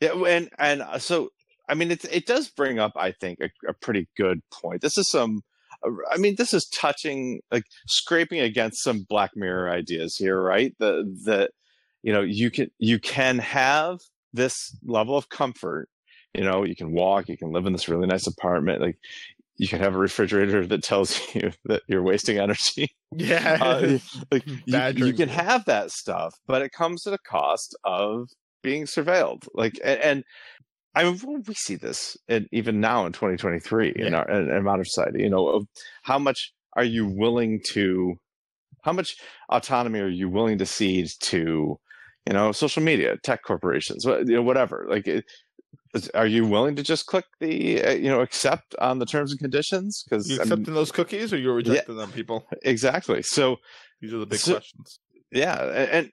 yeah, 0.00 0.12
and 0.12 0.48
and 0.58 0.82
uh, 0.82 0.98
so 0.98 1.30
I 1.68 1.74
mean, 1.74 1.90
it 1.90 2.04
it 2.06 2.26
does 2.26 2.48
bring 2.48 2.78
up, 2.78 2.92
I 2.96 3.12
think, 3.12 3.38
a, 3.40 3.50
a 3.68 3.74
pretty 3.74 4.08
good 4.16 4.40
point. 4.50 4.82
This 4.82 4.98
is 4.98 5.08
some, 5.08 5.42
uh, 5.86 5.90
I 6.10 6.18
mean, 6.18 6.34
this 6.36 6.52
is 6.52 6.68
touching, 6.68 7.40
like 7.52 7.64
scraping 7.86 8.40
against 8.40 8.82
some 8.82 9.06
Black 9.08 9.30
Mirror 9.36 9.70
ideas 9.70 10.16
here, 10.16 10.40
right? 10.42 10.74
The 10.80 11.04
that 11.26 11.52
you 12.02 12.12
know 12.12 12.22
you 12.22 12.50
can 12.50 12.70
you 12.78 12.98
can 12.98 13.38
have 13.38 14.00
this 14.32 14.76
level 14.84 15.16
of 15.16 15.28
comfort, 15.28 15.88
you 16.34 16.42
know, 16.42 16.64
you 16.64 16.74
can 16.74 16.92
walk, 16.92 17.28
you 17.28 17.36
can 17.36 17.52
live 17.52 17.66
in 17.66 17.72
this 17.72 17.88
really 17.88 18.06
nice 18.06 18.26
apartment, 18.26 18.80
like 18.80 18.98
you 19.56 19.68
can 19.68 19.80
have 19.80 19.94
a 19.94 19.98
refrigerator 19.98 20.66
that 20.66 20.82
tells 20.82 21.20
you 21.34 21.52
that 21.66 21.82
you're 21.86 22.02
wasting 22.02 22.38
energy. 22.38 22.88
Yeah. 23.12 23.58
Uh, 23.60 23.98
like 24.32 24.44
you, 24.64 25.06
you 25.06 25.12
can 25.12 25.28
have 25.28 25.66
that 25.66 25.92
stuff, 25.92 26.34
but 26.46 26.62
it 26.62 26.72
comes 26.72 27.06
at 27.06 27.12
a 27.14 27.18
cost 27.18 27.76
of 27.84 28.28
being 28.62 28.84
surveilled. 28.84 29.46
Like, 29.54 29.78
and, 29.84 30.00
and 30.00 30.24
I 30.94 31.04
mean, 31.04 31.44
we 31.46 31.54
see 31.54 31.76
this, 31.76 32.16
and 32.28 32.46
even 32.52 32.80
now 32.80 33.06
in 33.06 33.12
2023 33.12 33.92
in 33.96 34.14
our 34.14 34.28
in, 34.30 34.50
in 34.50 34.64
modern 34.64 34.84
society. 34.84 35.22
You 35.22 35.30
know, 35.30 35.46
of 35.48 35.66
how 36.02 36.18
much 36.18 36.52
are 36.76 36.84
you 36.84 37.06
willing 37.06 37.60
to? 37.72 38.14
How 38.82 38.92
much 38.92 39.16
autonomy 39.50 40.00
are 40.00 40.08
you 40.08 40.28
willing 40.28 40.58
to 40.58 40.66
cede 40.66 41.10
to? 41.20 41.78
You 42.26 42.34
know, 42.34 42.52
social 42.52 42.82
media, 42.82 43.16
tech 43.24 43.42
corporations, 43.42 44.04
you 44.04 44.24
know, 44.24 44.42
whatever. 44.42 44.86
Like, 44.88 45.06
it, 45.06 45.24
are 46.14 46.26
you 46.26 46.46
willing 46.46 46.76
to 46.76 46.82
just 46.82 47.06
click 47.06 47.24
the 47.40 47.82
uh, 47.82 47.90
you 47.92 48.08
know 48.08 48.20
accept 48.20 48.74
on 48.78 48.98
the 48.98 49.06
terms 49.06 49.30
and 49.32 49.40
conditions? 49.40 50.04
Because 50.04 50.28
you 50.28 50.36
accepting 50.40 50.74
those 50.74 50.92
cookies 50.92 51.32
or 51.32 51.38
you're 51.38 51.54
rejecting 51.54 51.96
them, 51.96 52.12
people? 52.12 52.46
exactly. 52.62 53.22
So 53.22 53.56
These 54.00 54.12
are 54.14 54.18
the 54.18 54.26
big 54.26 54.38
So- 54.38 54.54
questions. 54.54 55.00
yeah 55.32 55.62
and 55.92 56.10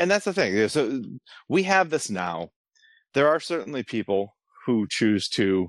and 0.00 0.10
that's 0.10 0.24
the 0.24 0.32
thing 0.32 0.68
so 0.68 1.02
we 1.48 1.62
have 1.64 1.90
this 1.90 2.10
now. 2.10 2.48
There 3.14 3.28
are 3.28 3.40
certainly 3.40 3.82
people 3.82 4.34
who 4.66 4.86
choose 4.88 5.28
to 5.30 5.68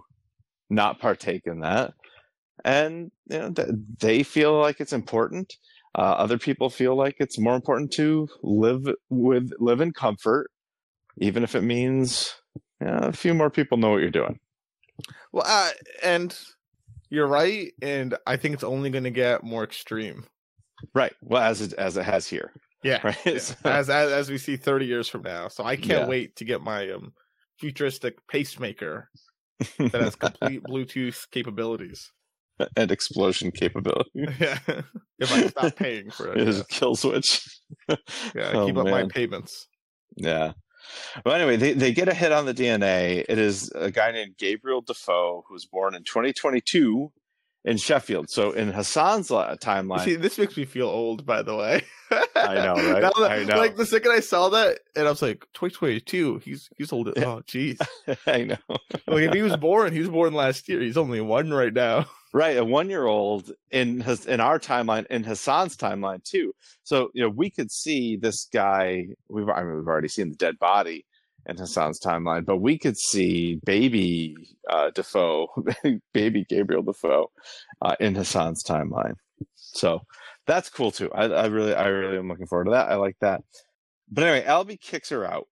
not 0.70 1.00
partake 1.00 1.44
in 1.46 1.60
that 1.60 1.94
and 2.64 3.12
you 3.30 3.40
know 3.40 3.54
they 4.00 4.24
feel 4.24 4.60
like 4.60 4.80
it's 4.80 4.94
important. 4.94 5.54
Uh, 5.98 6.02
other 6.24 6.38
people 6.38 6.70
feel 6.70 6.96
like 6.96 7.16
it's 7.20 7.38
more 7.38 7.56
important 7.56 7.92
to 7.92 8.28
live 8.42 8.88
with 9.10 9.52
live 9.60 9.82
in 9.82 9.92
comfort 9.92 10.50
even 11.18 11.44
if 11.44 11.56
it 11.56 11.62
means 11.62 12.34
yeah, 12.82 13.06
a 13.06 13.12
few 13.12 13.34
more 13.34 13.50
people 13.50 13.78
know 13.78 13.92
what 13.92 14.02
you're 14.02 14.10
doing. 14.10 14.40
Well, 15.34 15.44
uh, 15.46 15.72
and 16.04 16.38
you're 17.10 17.28
right, 17.28 17.74
and 17.82 18.18
I 18.26 18.38
think 18.38 18.54
it's 18.54 18.64
only 18.64 18.90
going 18.90 19.04
to 19.04 19.12
get 19.12 19.44
more 19.44 19.64
extreme. 19.64 20.26
right 20.94 21.14
well 21.22 21.44
as 21.44 21.62
it 21.62 21.74
as 21.74 21.98
it 21.98 22.04
has 22.04 22.28
here 22.28 22.52
Yeah, 22.84 23.00
right 23.04 23.18
yeah. 23.26 23.38
So- 23.38 23.56
as, 23.66 23.90
as 23.90 24.12
as 24.12 24.30
we 24.30 24.38
see 24.38 24.58
30 24.58 24.86
years 24.86 25.08
from 25.08 25.22
now. 25.24 25.48
So 25.48 25.64
I 25.64 25.76
can't 25.76 26.02
Yeah. 26.02 26.08
wait 26.08 26.36
to 26.38 26.46
get 26.46 26.62
my 26.62 26.90
um 26.92 27.14
futuristic 27.60 28.16
pacemaker 28.28 29.10
that 29.78 30.02
has 30.02 30.16
complete 30.28 30.64
Bluetooth 30.64 31.30
capabilities. 31.32 32.12
and 32.76 32.92
explosion 32.92 33.52
capability 33.52 34.10
Yeah, 34.16 34.58
if 35.20 35.32
I 35.32 35.48
stop 35.48 35.76
paying 35.76 36.10
for 36.12 36.32
it. 36.32 36.42
it 36.42 36.48
is 36.48 36.60
a 36.60 36.66
kill 36.66 36.96
switch 36.96 37.42
yeah 37.90 38.52
Oh, 38.54 38.66
keep 38.68 38.78
up 38.78 38.86
my 38.88 39.06
payments. 39.08 39.68
Yeah. 40.18 40.54
Well, 41.26 41.36
anyway, 41.36 41.56
they, 41.58 41.74
they 41.74 41.92
get 41.94 42.10
a 42.10 42.14
hit 42.14 42.32
on 42.32 42.46
the 42.46 42.54
DNA. 42.54 43.24
It 43.30 43.38
is 43.38 43.72
a 43.76 43.92
guy 43.92 44.12
named 44.12 44.36
Gabriel 44.38 44.82
Defoe 44.82 45.44
who 45.48 45.54
was 45.54 45.66
born 45.66 45.94
in 45.96 46.04
2022 46.04 47.12
in 47.64 47.78
Sheffield. 47.78 48.30
So 48.30 48.52
in 48.52 48.72
Hassan's 48.72 49.30
timeline, 49.30 50.04
See, 50.04 50.16
this 50.16 50.38
makes 50.38 50.58
me 50.58 50.66
feel 50.66 50.88
old, 50.88 51.26
by 51.26 51.42
the 51.44 51.56
way. 51.56 51.84
I 52.36 52.56
know, 52.56 52.74
right? 52.92 53.02
That- 53.02 53.14
I 53.18 53.44
know. 53.44 53.58
Like 53.58 53.76
the 53.76 53.86
second 53.86 54.12
I 54.12 54.20
saw 54.20 54.50
that, 54.50 54.80
and 54.96 55.08
I 55.08 55.10
was 55.10 55.22
like, 55.22 55.46
2022. 55.54 56.40
He's 56.40 56.70
he's 56.78 56.92
old. 56.92 57.10
Oh, 57.10 57.42
jeez. 57.48 57.80
I 58.28 58.44
know, 58.46 58.78
Like 59.08 59.24
if 59.24 59.34
he 59.34 59.42
was 59.42 59.58
born, 59.58 59.94
he 59.94 60.00
was 60.00 60.10
born 60.10 60.34
last 60.34 60.68
year. 60.68 60.82
He's 60.82 60.98
only 60.98 61.22
one 61.22 61.52
right 61.52 61.74
now. 61.74 62.06
right? 62.34 62.58
A 62.58 62.64
one-year-old 62.64 63.52
in 63.72 64.00
his, 64.00 64.26
in 64.26 64.40
our 64.40 64.58
timeline, 64.58 65.06
in 65.08 65.24
Hassan's 65.24 65.76
timeline 65.76 66.24
too. 66.24 66.54
So 66.84 67.12
you 67.14 67.22
know, 67.24 67.30
we 67.30 67.50
could 67.50 67.72
see 67.72 68.16
this 68.16 68.48
guy. 68.52 69.08
We've 69.30 69.50
I 69.50 69.64
mean, 69.64 69.76
we've 69.78 69.88
already 69.88 70.08
seen 70.08 70.30
the 70.30 70.36
dead 70.36 70.58
body 70.58 71.06
in 71.46 71.58
Hassan's 71.58 72.00
timeline, 72.00 72.46
but 72.46 72.58
we 72.58 72.78
could 72.78 72.98
see 72.98 73.60
baby 73.66 74.36
uh, 74.70 74.92
Defoe, 74.92 75.48
baby 76.14 76.46
Gabriel 76.48 76.84
Defoe, 76.84 77.32
uh, 77.82 77.96
in 78.00 78.16
Hassan's 78.16 78.64
timeline. 78.64 79.16
So 79.56 80.02
that's 80.46 80.70
cool 80.70 80.92
too. 80.92 81.12
I, 81.14 81.26
I 81.26 81.46
really, 81.48 81.74
I 81.74 81.88
really 81.88 82.18
am 82.18 82.28
looking 82.28 82.48
forward 82.48 82.66
to 82.66 82.72
that. 82.72 82.92
I 82.92 82.96
like 82.96 83.18
that. 83.22 83.42
But 84.12 84.26
anyway, 84.26 84.46
Albie 84.46 84.80
kicks 84.80 85.10
her 85.10 85.26
out. 85.26 85.48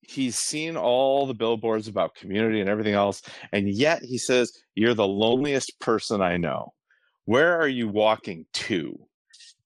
He's 0.00 0.36
seen 0.36 0.76
all 0.76 1.26
the 1.26 1.34
billboards 1.34 1.86
about 1.86 2.14
community 2.14 2.60
and 2.60 2.70
everything 2.70 2.94
else, 2.94 3.20
and 3.52 3.68
yet 3.68 4.02
he 4.02 4.16
says, 4.16 4.50
"You're 4.74 4.94
the 4.94 5.06
loneliest 5.06 5.78
person 5.80 6.22
I 6.22 6.38
know. 6.38 6.72
Where 7.26 7.60
are 7.60 7.68
you 7.68 7.88
walking 7.88 8.46
to?" 8.54 8.98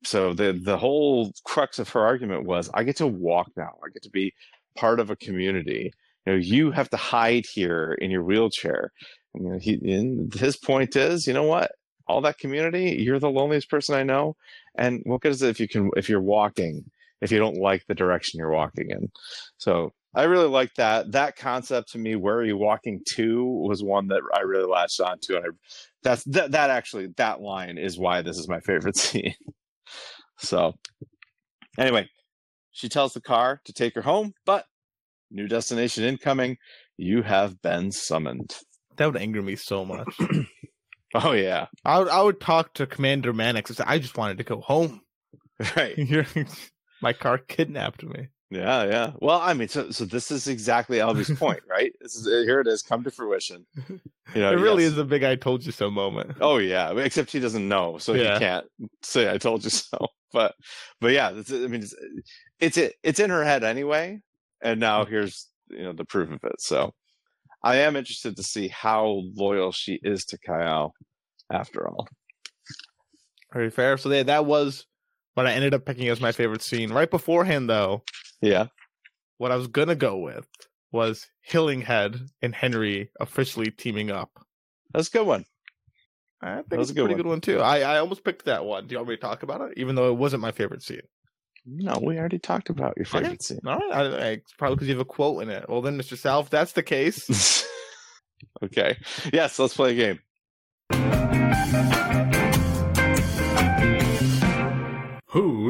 So 0.04 0.34
the 0.34 0.52
the 0.52 0.76
whole 0.76 1.32
crux 1.44 1.78
of 1.78 1.88
her 1.90 2.00
argument 2.00 2.44
was, 2.44 2.68
"I 2.74 2.82
get 2.82 2.96
to 2.96 3.06
walk 3.06 3.52
now. 3.56 3.78
I 3.84 3.90
get 3.92 4.02
to 4.02 4.10
be 4.10 4.34
part 4.76 5.00
of 5.00 5.10
a 5.10 5.16
community. 5.16 5.92
You 6.26 6.32
know, 6.32 6.38
you 6.38 6.70
have 6.70 6.90
to 6.90 6.96
hide 6.96 7.46
here 7.46 7.96
in 8.00 8.10
your 8.10 8.24
wheelchair." 8.24 8.92
You 9.34 9.42
know, 9.42 9.58
he, 9.58 10.28
his 10.34 10.56
point 10.56 10.94
is, 10.96 11.26
you 11.26 11.32
know 11.32 11.44
what? 11.44 11.72
All 12.06 12.20
that 12.22 12.38
community, 12.38 13.02
you're 13.02 13.18
the 13.18 13.30
loneliest 13.30 13.70
person 13.70 13.94
I 13.94 14.02
know. 14.02 14.36
And 14.76 15.00
what 15.04 15.22
good 15.22 15.32
is 15.32 15.42
it 15.42 15.50
if 15.50 15.60
you 15.60 15.68
can 15.68 15.90
if 15.96 16.08
you're 16.08 16.20
walking 16.20 16.84
if 17.20 17.30
you 17.30 17.38
don't 17.38 17.56
like 17.56 17.86
the 17.86 17.94
direction 17.94 18.38
you're 18.38 18.50
walking 18.50 18.90
in? 18.90 19.10
So 19.56 19.92
I 20.14 20.24
really 20.24 20.48
like 20.48 20.74
that. 20.74 21.12
That 21.12 21.36
concept 21.36 21.92
to 21.92 21.98
me, 21.98 22.16
where 22.16 22.36
are 22.36 22.44
you 22.44 22.56
walking 22.56 23.00
to, 23.14 23.44
was 23.44 23.82
one 23.82 24.08
that 24.08 24.20
I 24.34 24.40
really 24.40 24.66
latched 24.66 25.00
onto, 25.00 25.36
and 25.36 25.46
I, 25.46 25.48
that's 26.02 26.24
that. 26.24 26.52
That 26.52 26.70
actually, 26.70 27.08
that 27.16 27.40
line 27.40 27.78
is 27.78 27.98
why 27.98 28.20
this 28.20 28.38
is 28.38 28.48
my 28.48 28.60
favorite 28.60 28.96
scene. 28.98 29.34
so, 30.38 30.74
anyway, 31.78 32.08
she 32.72 32.88
tells 32.88 33.12
the 33.12 33.20
car 33.20 33.60
to 33.64 33.72
take 33.72 33.94
her 33.94 34.02
home, 34.02 34.34
but 34.44 34.66
new 35.30 35.48
destination 35.48 36.04
incoming. 36.04 36.58
You 36.96 37.22
have 37.22 37.60
been 37.62 37.92
summoned. 37.92 38.54
That 38.96 39.06
would 39.06 39.20
anger 39.20 39.42
me 39.42 39.56
so 39.56 39.84
much. 39.84 40.14
Oh 41.14 41.32
yeah, 41.32 41.66
I 41.84 41.98
would 41.98 42.08
I 42.08 42.22
would 42.22 42.40
talk 42.40 42.74
to 42.74 42.86
Commander 42.86 43.32
Mannix 43.32 43.78
I 43.80 43.98
just 43.98 44.16
wanted 44.16 44.38
to 44.38 44.44
go 44.44 44.60
home. 44.60 45.02
right. 45.76 45.98
My 47.02 47.12
car 47.12 47.38
kidnapped 47.38 48.02
me. 48.02 48.28
Yeah, 48.52 48.84
yeah. 48.84 49.12
Well, 49.20 49.40
I 49.40 49.54
mean, 49.54 49.68
so 49.68 49.90
so 49.90 50.04
this 50.04 50.30
is 50.30 50.46
exactly 50.46 50.98
Albie's 50.98 51.30
point, 51.38 51.60
right? 51.68 51.90
This 52.02 52.14
is 52.14 52.26
here 52.26 52.60
it 52.60 52.66
is, 52.66 52.82
come 52.82 53.02
to 53.04 53.10
fruition. 53.10 53.64
You 53.88 54.00
know, 54.42 54.52
it 54.52 54.56
really 54.56 54.82
yes. 54.82 54.92
is 54.92 54.98
a 54.98 55.04
big 55.04 55.24
"I 55.24 55.36
told 55.36 55.64
you 55.64 55.72
so" 55.72 55.90
moment. 55.90 56.36
Oh 56.40 56.58
yeah, 56.58 56.92
except 56.98 57.32
he 57.32 57.40
doesn't 57.40 57.66
know, 57.66 57.96
so 57.96 58.12
Yeah. 58.12 58.34
he 58.34 58.40
can't 58.40 58.66
say 59.02 59.32
"I 59.32 59.38
told 59.38 59.64
you 59.64 59.70
so." 59.70 59.98
But 60.34 60.54
but 60.98 61.12
yeah, 61.12 61.30
it's, 61.34 61.52
I 61.52 61.66
mean, 61.66 61.82
it's 61.82 61.94
it's 62.58 62.78
it's 63.02 63.20
in 63.20 63.28
her 63.28 63.44
head 63.44 63.64
anyway, 63.64 64.20
and 64.62 64.80
now 64.80 65.04
here's 65.04 65.46
you 65.68 65.82
know 65.82 65.92
the 65.92 66.06
proof 66.06 66.30
of 66.30 66.40
it. 66.44 66.58
So 66.58 66.94
I 67.62 67.76
am 67.76 67.96
interested 67.96 68.36
to 68.36 68.42
see 68.42 68.68
how 68.68 69.22
loyal 69.34 69.72
she 69.72 70.00
is 70.02 70.24
to 70.26 70.38
Kyle 70.38 70.94
after 71.50 71.86
all. 71.86 72.08
Very 73.52 73.68
fair. 73.70 73.98
So 73.98 74.10
yeah, 74.10 74.22
that 74.22 74.46
was 74.46 74.86
what 75.34 75.46
I 75.46 75.52
ended 75.52 75.74
up 75.74 75.84
picking 75.84 76.08
as 76.08 76.20
my 76.20 76.32
favorite 76.32 76.62
scene. 76.62 76.92
Right 76.92 77.10
beforehand, 77.10 77.68
though, 77.70 78.02
Yeah, 78.40 78.66
what 79.38 79.52
I 79.52 79.56
was 79.56 79.66
gonna 79.68 79.94
go 79.94 80.18
with 80.18 80.46
was 80.90 81.26
Hillinghead 81.50 82.28
and 82.42 82.54
Henry 82.54 83.10
officially 83.20 83.70
teaming 83.70 84.10
up. 84.10 84.30
that's 84.92 85.08
a 85.08 85.10
good 85.10 85.26
one. 85.26 85.44
I 86.42 86.56
think 86.56 86.68
That 86.70 86.78
was 86.78 86.90
a 86.90 86.94
good 86.94 87.02
pretty 87.02 87.14
one. 87.14 87.22
good 87.22 87.28
one 87.28 87.40
too. 87.40 87.60
I, 87.60 87.80
I 87.80 87.98
almost 87.98 88.24
picked 88.24 88.44
that 88.46 88.64
one. 88.64 88.86
Do 88.86 88.92
you 88.92 88.98
want 88.98 89.08
me 89.10 89.14
to 89.16 89.20
talk 89.20 89.42
about 89.44 89.60
it? 89.62 89.74
Even 89.78 89.94
though 89.94 90.10
it 90.10 90.16
wasn't 90.18 90.42
my 90.42 90.50
favorite 90.52 90.82
scene. 90.82 91.00
No, 91.64 92.00
we 92.02 92.18
already 92.18 92.40
talked 92.40 92.68
about 92.68 92.94
your 92.96 93.06
Okay. 93.06 93.20
favorite 93.22 93.42
scene. 93.42 93.60
All 93.64 93.78
right, 93.78 93.92
I, 93.92 94.00
I, 94.00 94.26
it's 94.32 94.52
probably 94.58 94.74
because 94.74 94.88
you 94.88 94.94
have 94.94 95.00
a 95.00 95.04
quote 95.04 95.42
in 95.44 95.50
it. 95.50 95.66
Well, 95.68 95.80
then, 95.82 95.96
Mr. 95.96 96.18
Sal, 96.18 96.42
that's 96.42 96.72
the 96.72 96.82
case. 96.82 97.64
okay. 98.64 98.96
Yes, 99.32 99.56
let's 99.60 99.74
play 99.76 99.92
a 99.92 99.94
game. 100.90 101.41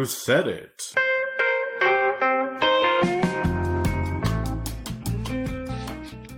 Who 0.02 0.06
said 0.06 0.48
it? 0.48 0.82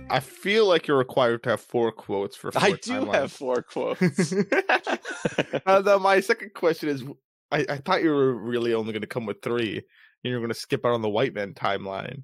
I 0.07 0.19
feel 0.19 0.67
like 0.67 0.85
you're 0.85 0.99
required 0.99 1.41
to 1.41 1.49
have 1.49 1.61
four 1.61 1.91
quotes 1.91 2.35
for. 2.35 2.51
Four 2.51 2.61
I 2.61 2.71
do 2.73 2.91
timelines. 2.91 3.13
have 3.15 3.31
four 3.31 3.63
quotes. 3.71 4.33
uh, 5.65 5.81
then 5.81 5.99
my 6.03 6.19
second 6.19 6.53
question 6.53 6.89
is: 6.89 7.03
I, 7.49 7.65
I 7.67 7.77
thought 7.77 8.03
you 8.03 8.11
were 8.11 8.35
really 8.35 8.75
only 8.75 8.93
going 8.93 9.01
to 9.01 9.07
come 9.07 9.25
with 9.25 9.41
three, 9.41 9.77
and 9.77 9.83
you're 10.31 10.41
going 10.41 10.49
to 10.49 10.53
skip 10.53 10.85
out 10.85 10.93
on 10.93 11.01
the 11.01 11.09
Whiteman 11.09 11.55
timeline. 11.55 12.21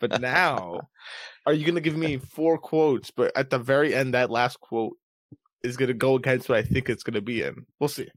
But 0.00 0.20
now, 0.20 0.88
are 1.46 1.52
you 1.52 1.64
going 1.64 1.76
to 1.76 1.80
give 1.80 1.96
me 1.96 2.16
four 2.16 2.58
quotes? 2.58 3.12
But 3.12 3.30
at 3.36 3.50
the 3.50 3.60
very 3.60 3.94
end, 3.94 4.14
that 4.14 4.32
last 4.32 4.58
quote 4.58 4.96
is 5.62 5.76
going 5.76 5.90
to 5.90 5.94
go 5.94 6.16
against 6.16 6.48
what 6.48 6.58
I 6.58 6.62
think 6.62 6.90
it's 6.90 7.04
going 7.04 7.14
to 7.14 7.22
be 7.22 7.42
in. 7.42 7.66
We'll 7.78 7.86
see. 7.86 8.08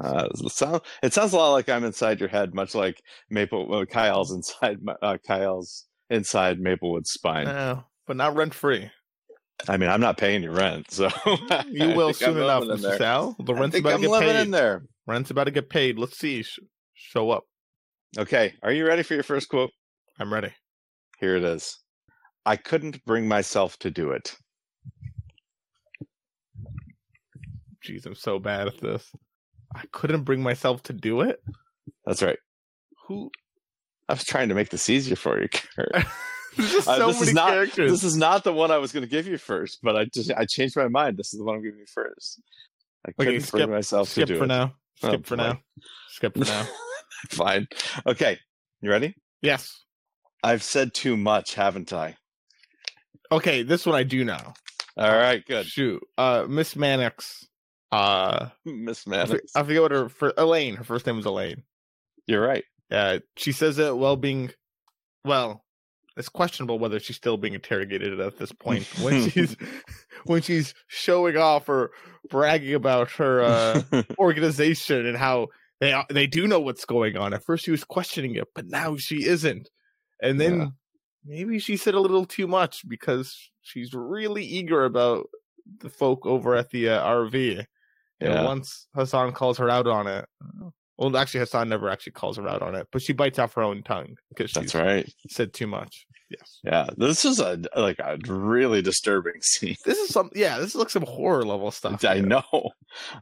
Uh, 0.00 0.28
it, 0.30 0.52
sound, 0.52 0.80
it 1.02 1.12
sounds 1.12 1.32
a 1.32 1.36
lot 1.36 1.52
like 1.52 1.68
I'm 1.68 1.84
inside 1.84 2.20
your 2.20 2.28
head, 2.28 2.54
much 2.54 2.74
like 2.74 3.02
Maple 3.30 3.72
uh, 3.74 3.84
Kyle's 3.84 4.32
inside 4.32 4.78
uh, 5.02 5.18
Kyle's 5.26 5.86
inside 6.10 6.60
Maplewood's 6.60 7.10
spine. 7.10 7.46
No, 7.46 7.84
but 8.06 8.16
not 8.16 8.36
rent 8.36 8.54
free. 8.54 8.90
I 9.68 9.76
mean, 9.76 9.90
I'm 9.90 10.00
not 10.00 10.18
paying 10.18 10.42
you 10.42 10.52
rent, 10.52 10.90
so 10.90 11.08
You 11.68 11.88
will 11.88 12.12
think 12.12 12.28
I'm 12.28 12.34
soon 12.34 12.36
enough, 12.38 12.62
Mr. 12.62 12.96
Sal. 12.96 13.36
The 13.44 13.54
rent's 13.54 13.76
about 13.76 13.94
I'm 13.94 14.02
to 14.02 14.08
get 14.08 14.20
paid. 14.20 14.36
in 14.36 14.50
there. 14.52 14.84
Rent's 15.06 15.30
about 15.30 15.44
to 15.44 15.50
get 15.50 15.68
paid. 15.68 15.98
Let's 15.98 16.16
see. 16.16 16.42
Sh- 16.42 16.60
show 16.94 17.30
up. 17.30 17.44
Okay, 18.16 18.54
are 18.62 18.72
you 18.72 18.86
ready 18.86 19.02
for 19.02 19.14
your 19.14 19.22
first 19.24 19.48
quote? 19.48 19.70
I'm 20.20 20.32
ready. 20.32 20.52
Here 21.18 21.36
it 21.36 21.42
is. 21.42 21.76
I 22.46 22.56
couldn't 22.56 23.04
bring 23.04 23.26
myself 23.26 23.78
to 23.80 23.90
do 23.90 24.12
it. 24.12 24.36
Jeez, 27.84 28.06
I'm 28.06 28.14
so 28.14 28.38
bad 28.38 28.68
at 28.68 28.80
this. 28.80 29.10
I 29.74 29.82
couldn't 29.92 30.22
bring 30.24 30.42
myself 30.42 30.82
to 30.84 30.92
do 30.92 31.20
it. 31.20 31.42
That's 32.06 32.22
right. 32.22 32.38
Who? 33.06 33.30
I 34.08 34.14
was 34.14 34.24
trying 34.24 34.48
to 34.48 34.54
make 34.54 34.70
this 34.70 34.88
easier 34.88 35.16
for 35.16 35.40
you. 35.40 35.48
Kirt. 35.48 35.90
There's 36.56 36.72
just 36.72 36.88
Uh, 36.88 36.96
so 36.98 37.06
this 37.08 37.16
many 37.20 37.28
is 37.28 37.34
not 37.34 37.50
characters. 37.50 37.90
this 37.90 38.04
is 38.04 38.16
not 38.16 38.42
the 38.44 38.52
one 38.52 38.70
I 38.70 38.78
was 38.78 38.90
going 38.92 39.02
to 39.04 39.08
give 39.10 39.26
you 39.26 39.38
first, 39.38 39.78
but 39.82 39.96
I 39.96 40.06
just 40.06 40.32
I 40.32 40.44
changed 40.46 40.76
my 40.76 40.88
mind. 40.88 41.16
This 41.16 41.32
is 41.32 41.38
the 41.38 41.44
one 41.44 41.56
I'm 41.56 41.62
giving 41.62 41.78
you 41.80 41.86
first. 41.86 42.40
I 43.06 43.10
Okay, 43.10 43.14
couldn't 43.18 43.50
bring 43.50 43.62
skip- 43.62 43.70
myself 43.70 44.08
Skip 44.08 44.26
to 44.26 44.32
do 44.34 44.38
for 44.38 44.44
it. 44.44 44.48
now. 44.48 44.74
Oh, 45.02 45.08
Skip 45.08 45.26
for 45.26 45.36
boy. 45.36 45.42
now. 45.42 45.60
Skip 46.08 46.32
for 46.34 46.44
now. 46.44 46.66
Fine. 47.30 47.68
Okay, 48.06 48.38
you 48.80 48.90
ready? 48.90 49.14
yes. 49.42 49.84
I've 50.42 50.62
said 50.62 50.94
too 50.94 51.16
much, 51.16 51.54
haven't 51.54 51.92
I? 51.92 52.16
Okay, 53.32 53.62
this 53.64 53.84
one 53.84 53.94
I 53.96 54.04
do 54.04 54.24
know. 54.24 54.54
All 54.96 55.16
right, 55.16 55.44
good. 55.46 55.66
Shoot. 55.66 56.02
Uh, 56.16 56.46
Miss 56.48 56.74
Mannix. 56.76 57.44
Uh, 57.90 58.48
Miss 58.64 59.06
I, 59.08 59.38
I 59.54 59.62
forget 59.62 59.82
what 59.82 59.92
her 59.92 60.08
for 60.08 60.32
Elaine. 60.36 60.76
Her 60.76 60.84
first 60.84 61.06
name 61.06 61.16
was 61.16 61.26
Elaine. 61.26 61.62
You're 62.26 62.46
right. 62.46 62.64
Uh, 62.90 63.20
she 63.36 63.52
says 63.52 63.78
it 63.78 63.96
while 63.96 64.16
being, 64.16 64.50
well, 65.24 65.64
it's 66.16 66.28
questionable 66.28 66.78
whether 66.78 66.98
she's 66.98 67.16
still 67.16 67.36
being 67.36 67.54
interrogated 67.54 68.18
at 68.18 68.38
this 68.38 68.52
point 68.52 68.84
when 69.00 69.28
she's 69.28 69.56
when 70.24 70.42
she's 70.42 70.74
showing 70.88 71.36
off 71.36 71.68
or 71.68 71.92
bragging 72.28 72.74
about 72.74 73.10
her 73.12 73.42
uh, 73.42 74.02
organization 74.18 75.06
and 75.06 75.16
how 75.16 75.48
they 75.80 75.94
they 76.10 76.26
do 76.26 76.46
know 76.46 76.60
what's 76.60 76.84
going 76.84 77.16
on. 77.16 77.32
At 77.32 77.44
first, 77.44 77.64
she 77.64 77.70
was 77.70 77.84
questioning 77.84 78.34
it, 78.34 78.48
but 78.54 78.66
now 78.66 78.96
she 78.96 79.24
isn't. 79.26 79.70
And 80.20 80.40
then 80.40 80.58
Yeah. 80.58 80.66
maybe 81.24 81.58
she 81.60 81.76
said 81.76 81.94
a 81.94 82.00
little 82.00 82.24
too 82.26 82.48
much 82.48 82.86
because 82.88 83.50
she's 83.62 83.94
really 83.94 84.44
eager 84.44 84.84
about 84.84 85.28
the 85.80 85.88
folk 85.88 86.26
over 86.26 86.56
at 86.56 86.70
the 86.70 86.88
uh, 86.88 87.06
RV. 87.06 87.64
And 88.20 88.32
Yeah. 88.32 88.44
once 88.44 88.88
Hassan 88.94 89.32
calls 89.32 89.58
her 89.58 89.70
out 89.70 89.86
on 89.86 90.06
it, 90.06 90.26
well, 90.98 91.16
actually, 91.16 91.40
Hassan 91.40 91.68
never 91.68 91.88
actually 91.88 92.12
calls 92.12 92.36
her 92.38 92.48
out 92.48 92.60
on 92.60 92.74
it, 92.74 92.88
but 92.90 93.00
she 93.00 93.12
bites 93.12 93.38
off 93.38 93.54
her 93.54 93.62
own 93.62 93.84
tongue 93.84 94.16
because 94.30 94.50
she 94.50 94.60
That's 94.60 94.74
right. 94.74 95.08
said 95.28 95.52
too 95.52 95.68
much. 95.68 96.06
Yes. 96.28 96.60
Yeah, 96.62 96.88
this 96.96 97.24
is 97.24 97.38
a 97.40 97.58
like 97.74 97.98
a 98.00 98.18
really 98.26 98.82
disturbing 98.82 99.34
scene. 99.40 99.76
This 99.84 99.98
is 99.98 100.10
some, 100.10 100.30
yeah, 100.34 100.58
this 100.58 100.70
is 100.70 100.74
like 100.74 100.90
some 100.90 101.06
horror 101.06 101.44
level 101.44 101.70
stuff. 101.70 102.04
I 102.04 102.16
here. 102.16 102.26
know, 102.26 102.70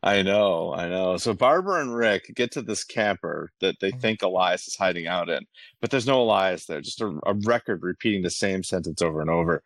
I 0.02 0.22
know, 0.22 0.74
I 0.74 0.88
know. 0.88 1.16
So 1.18 1.32
Barbara 1.32 1.82
and 1.82 1.94
Rick 1.94 2.32
get 2.35 2.50
to 2.52 2.62
this 2.62 2.82
camper 2.82 3.50
that 3.61 3.76
they 3.80 3.90
mm-hmm. 3.90 4.00
think 4.00 4.22
Elias 4.22 4.66
is 4.66 4.76
hiding 4.76 5.06
out 5.06 5.28
in, 5.28 5.44
but 5.80 5.90
there's 5.90 6.06
no 6.06 6.22
Elias 6.22 6.66
there. 6.66 6.80
Just 6.80 7.00
a, 7.00 7.16
a 7.26 7.35
record 7.44 7.82
repeating 7.82 8.22
the 8.22 8.30
same 8.30 8.64
sentence 8.64 9.02
over 9.02 9.20
and 9.20 9.30
over. 9.30 9.62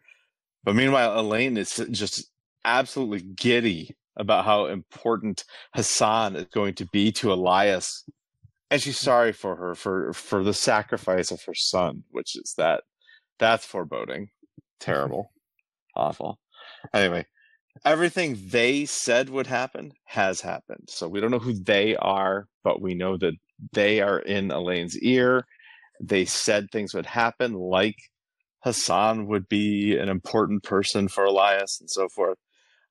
But 0.64 0.74
meanwhile, 0.74 1.18
Elaine 1.18 1.56
is 1.56 1.74
just 1.92 2.30
absolutely 2.64 3.22
giddy 3.22 3.96
about 4.20 4.44
how 4.44 4.66
important 4.66 5.44
Hassan 5.74 6.36
is 6.36 6.46
going 6.52 6.74
to 6.74 6.86
be 6.92 7.10
to 7.12 7.32
Elias, 7.32 8.04
and 8.70 8.80
she's 8.80 8.96
mm-hmm. 8.96 9.04
sorry 9.04 9.32
for 9.32 9.56
her 9.56 9.74
for 9.74 10.12
for 10.12 10.44
the 10.44 10.54
sacrifice 10.54 11.30
of 11.30 11.42
her 11.46 11.54
son, 11.54 12.04
which 12.10 12.36
is 12.36 12.54
that 12.58 12.82
that's 13.38 13.64
foreboding, 13.64 14.24
mm-hmm. 14.24 14.60
terrible, 14.78 15.32
awful. 15.96 16.38
Anyway, 16.94 17.26
everything 17.84 18.38
they 18.48 18.84
said 18.84 19.30
would 19.30 19.46
happen 19.46 19.92
has 20.04 20.42
happened. 20.42 20.88
So 20.88 21.08
we 21.08 21.20
don't 21.20 21.30
know 21.30 21.38
who 21.38 21.54
they 21.54 21.96
are, 21.96 22.46
but 22.62 22.82
we 22.82 22.94
know 22.94 23.16
that 23.16 23.34
they 23.72 24.00
are 24.00 24.18
in 24.18 24.50
Elaine's 24.50 24.98
ear. 24.98 25.44
They 26.00 26.24
said 26.24 26.70
things 26.70 26.94
would 26.94 27.06
happen, 27.06 27.54
like 27.54 27.96
Hassan 28.64 29.26
would 29.26 29.48
be 29.48 29.96
an 29.96 30.08
important 30.08 30.62
person 30.62 31.08
for 31.08 31.24
Elias 31.24 31.78
and 31.80 31.90
so 31.90 32.08
forth. 32.14 32.38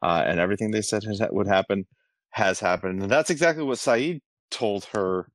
Uh, 0.02 0.24
and 0.26 0.40
everything 0.40 0.72
they 0.72 0.82
said 0.82 1.04
has, 1.04 1.22
would 1.32 1.48
happen 1.48 1.86
has 2.32 2.60
happened. 2.60 3.02
And 3.02 3.12
that's 3.12 3.30
exactly 3.30 3.64
what 3.64 3.80
Saeed 3.80 4.22
told 4.50 4.86
her 4.94 5.30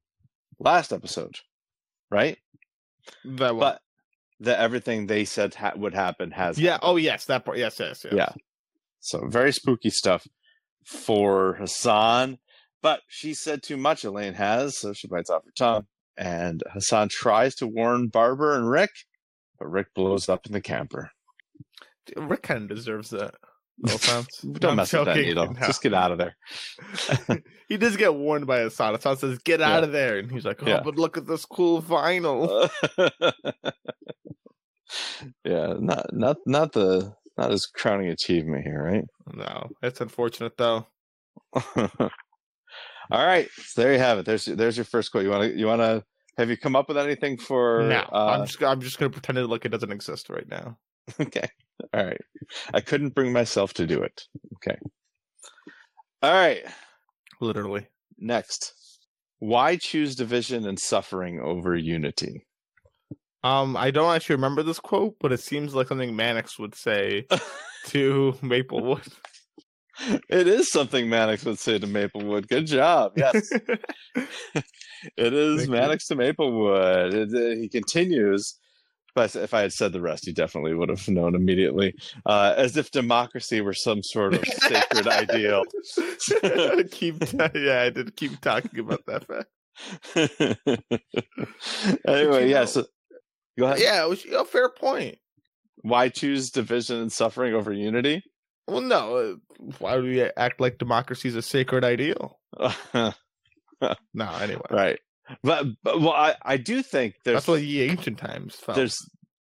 last 0.59 0.93
episode, 0.93 1.37
right? 2.11 2.39
That. 3.25 3.59
But 3.59 3.81
that 4.41 4.59
everything 4.59 5.07
they 5.07 5.25
said 5.25 5.55
ha- 5.55 5.75
would 5.77 5.95
happen 5.95 6.31
has 6.33 6.59
yeah. 6.59 6.73
happened. 6.73 6.91
Oh, 6.91 6.97
yes. 6.97 7.27
That 7.27 7.45
part. 7.45 7.59
Yes. 7.59 7.79
Yes. 7.79 8.05
yes. 8.05 8.15
Yeah. 8.15 8.33
So 9.01 9.27
very 9.29 9.53
spooky 9.53 9.91
stuff 9.91 10.27
for 10.87 11.55
Hassan. 11.55 12.39
But 12.83 13.01
she 13.09 13.33
said 13.35 13.63
too 13.63 13.77
much, 13.77 14.05
Elaine 14.05 14.35
has, 14.35 14.79
so 14.79 14.93
she 14.93 15.09
bites 15.09 15.31
off 15.31 15.45
her 15.45 15.53
tongue. 15.57 15.87
And 16.17 16.63
Hassan 16.73 17.09
tries 17.11 17.55
to 17.57 17.67
warn 17.67 18.09
Barbara 18.09 18.57
and 18.57 18.69
Rick, 18.69 18.91
but 19.59 19.71
Rick 19.71 19.89
blows 19.95 20.29
up 20.29 20.47
in 20.47 20.53
the 20.53 20.61
camper. 20.61 21.11
Rick 22.17 22.43
kind 22.43 22.71
of 22.71 22.77
deserves 22.77 23.11
that. 23.11 23.35
No 23.79 23.95
offense. 23.95 24.39
Don't 24.43 24.71
I'm 24.71 24.77
mess 24.77 24.93
with 24.93 25.05
that 25.07 25.17
needle. 25.17 25.53
No. 25.53 25.67
Just 25.67 25.83
get 25.83 25.95
out 25.95 26.13
of 26.13 26.19
there. 26.19 26.37
he 27.69 27.77
does 27.77 27.97
get 27.97 28.15
warned 28.15 28.47
by 28.47 28.61
Hassan. 28.61 28.95
Hassan 28.95 29.17
says, 29.17 29.39
"Get 29.39 29.61
out 29.61 29.83
of 29.85 29.93
there," 29.93 30.19
and 30.19 30.31
he's 30.31 30.45
like, 30.45 30.63
"Oh, 30.63 30.67
Yeah. 30.67 30.81
but 30.85 30.97
look 30.97 31.17
at 31.17 31.27
this 31.27 31.45
cool 31.45 31.83
vinyl." 31.83 32.71
yeah, 35.45 35.75
not 35.79 36.07
not 36.13 36.37
not 36.47 36.73
the 36.73 37.15
not 37.37 37.51
his 37.51 37.67
crowning 37.67 38.09
achievement 38.09 38.65
here, 38.65 38.83
right? 38.83 39.05
no, 39.35 39.71
it's 39.83 40.01
unfortunate 40.01 40.57
though. 40.57 40.87
All 41.55 43.27
right, 43.27 43.49
so 43.65 43.83
there 43.83 43.93
you 43.93 43.99
have 43.99 44.19
it. 44.19 44.27
There's 44.27 44.45
there's 44.47 44.77
your 44.77 44.85
first 44.85 45.11
quote. 45.11 45.25
You 45.25 45.31
want 45.31 45.43
to 45.53 45.59
you 45.59 45.67
want 45.67 45.81
to 45.83 46.05
have 46.39 46.49
you 46.49 46.57
come 46.57 46.75
up 46.77 46.89
with 46.89 46.97
anything 46.99 47.37
for? 47.39 47.83
no, 47.83 48.01
uh, 48.13 48.37
I'm 48.39 48.47
just 48.47 48.63
I'm 48.63 48.81
just 48.81 48.99
gonna 48.99 49.11
pretend 49.11 49.39
it 49.39 49.47
like 49.49 49.65
it 49.65 49.71
doesn't 49.71 49.93
exist 49.93 50.31
right 50.31 50.49
now. 50.49 50.79
Okay. 51.21 51.49
All 51.93 52.05
right. 52.05 52.21
I 52.73 52.81
couldn't 52.81 53.15
bring 53.15 53.33
myself 53.33 53.75
to 53.75 53.87
do 53.87 54.03
it. 54.03 54.23
Okay. 54.57 54.79
All 56.23 56.33
right. 56.33 56.65
Literally. 57.41 57.87
Next. 58.19 58.73
Why 59.39 59.77
choose 59.77 60.15
division 60.15 60.67
and 60.67 60.79
suffering 60.79 61.41
over 61.41 61.77
unity? 61.77 62.47
Um, 63.43 63.77
I 63.77 63.91
don't 63.91 64.15
actually 64.15 64.37
remember 64.37 64.63
this 64.63 64.81
quote, 64.81 65.17
but 65.21 65.33
it 65.33 65.41
seems 65.41 65.75
like 65.75 65.89
something 65.89 66.17
Mannix 66.17 66.59
would 66.59 66.75
say 66.75 67.27
to 67.87 68.39
Maplewood. 68.41 69.07
It 70.29 70.49
is 70.49 70.73
something 70.73 71.09
Mannix 71.09 71.45
would 71.45 71.59
say 71.59 71.79
to 71.79 71.87
Maplewood. 71.87 72.49
Good 72.49 72.67
job. 72.67 73.13
Yes. 73.17 73.53
it 74.15 75.33
is. 75.33 75.69
Mannix 75.69 76.07
to 76.09 76.17
Maplewood. 76.17 77.15
It, 77.15 77.29
uh, 77.35 77.61
he 77.61 77.69
continues. 77.69 78.59
But 79.15 79.37
if 79.37 79.55
I 79.55 79.63
had 79.63 79.73
said 79.73 79.93
the 79.93 80.01
rest, 80.01 80.27
you 80.27 80.33
definitely 80.33 80.75
would 80.75 80.89
have 80.89 81.07
known 81.09 81.35
immediately. 81.35 81.95
Uh, 82.27 82.55
as 82.57 82.77
if 82.77 82.91
democracy 82.91 83.61
were 83.61 83.75
some 83.75 84.03
sort 84.03 84.35
of 84.35 84.45
sacred 84.45 85.07
ideal. 85.07 85.63
keep, 86.91 87.17
yeah, 87.55 87.83
I 87.83 87.91
did 87.91 88.17
keep 88.17 88.41
talking 88.41 88.81
about 88.81 89.07
that 89.07 89.27
fact. 89.27 89.49
anyway, 92.07 92.49
yeah. 92.49 92.61
know? 92.61 92.65
So 92.67 92.87
go 93.59 93.67
ahead. 93.67 93.81
Yeah, 93.81 94.05
it 94.05 94.09
was 94.09 94.25
a 94.25 94.45
fair 94.45 94.69
point. 94.69 95.19
Why 95.83 96.09
choose 96.09 96.51
division 96.51 97.01
and 97.01 97.13
suffering 97.13 97.55
over 97.55 97.73
unity? 97.73 98.23
Well, 98.67 98.81
no, 98.81 99.17
uh, 99.17 99.35
why 99.79 99.97
do 99.97 100.03
we 100.05 100.23
act 100.23 100.61
like 100.61 100.79
democracy 100.79 101.29
is 101.29 101.37
a 101.37 101.43
sacred 101.43 101.85
ideal? 101.85 102.41
No, 104.15 104.31
anyway, 104.37 104.63
right. 104.71 104.99
But, 105.43 105.67
but 105.83 106.01
well, 106.01 106.13
I, 106.13 106.35
I 106.43 106.57
do 106.57 106.83
think 106.83 107.15
there's 107.25 107.37
that's 107.37 107.49
what 107.49 107.61
the 107.61 107.83
ancient 107.83 108.19
times 108.19 108.57
felt. 108.57 108.77
there's 108.77 108.99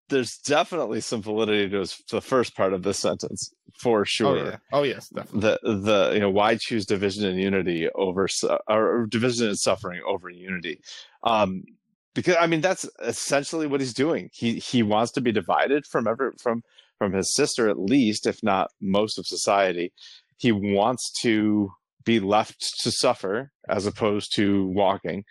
there's 0.08 0.36
definitely 0.38 1.00
some 1.00 1.22
validity 1.22 1.70
to, 1.70 1.80
his, 1.80 2.00
the 2.10 2.20
first 2.20 2.54
part 2.54 2.72
of 2.72 2.82
this 2.82 2.98
sentence 2.98 3.52
for 3.80 4.04
sure. 4.04 4.28
oh 4.28 4.38
sure. 4.38 4.46
yeah, 4.46 4.56
oh 4.72 4.82
yes, 4.82 5.08
definitely. 5.08 5.40
The 5.40 5.58
the 5.80 6.10
you 6.14 6.20
know 6.20 6.30
why 6.30 6.56
choose 6.56 6.86
division 6.86 7.24
and 7.24 7.40
unity 7.40 7.88
over 7.94 8.28
or 8.68 9.06
division 9.06 9.48
and 9.48 9.58
suffering 9.58 10.00
over 10.06 10.28
unity, 10.28 10.80
um, 11.24 11.64
because 12.14 12.36
I 12.38 12.46
mean 12.46 12.60
that's 12.60 12.88
essentially 13.02 13.66
what 13.66 13.80
he's 13.80 13.94
doing. 13.94 14.30
He 14.32 14.58
he 14.58 14.82
wants 14.82 15.12
to 15.12 15.20
be 15.20 15.32
divided 15.32 15.86
from 15.86 16.06
ever 16.06 16.34
from 16.40 16.62
from 16.98 17.12
his 17.12 17.34
sister 17.34 17.68
at 17.68 17.78
least, 17.78 18.26
if 18.26 18.42
not 18.42 18.70
most 18.80 19.18
of 19.18 19.26
society. 19.26 19.92
He 20.36 20.52
wants 20.52 21.10
to 21.22 21.72
be 22.04 22.20
left 22.20 22.80
to 22.82 22.90
suffer 22.90 23.52
as 23.68 23.86
opposed 23.86 24.34
to 24.34 24.66
walking, 24.68 25.24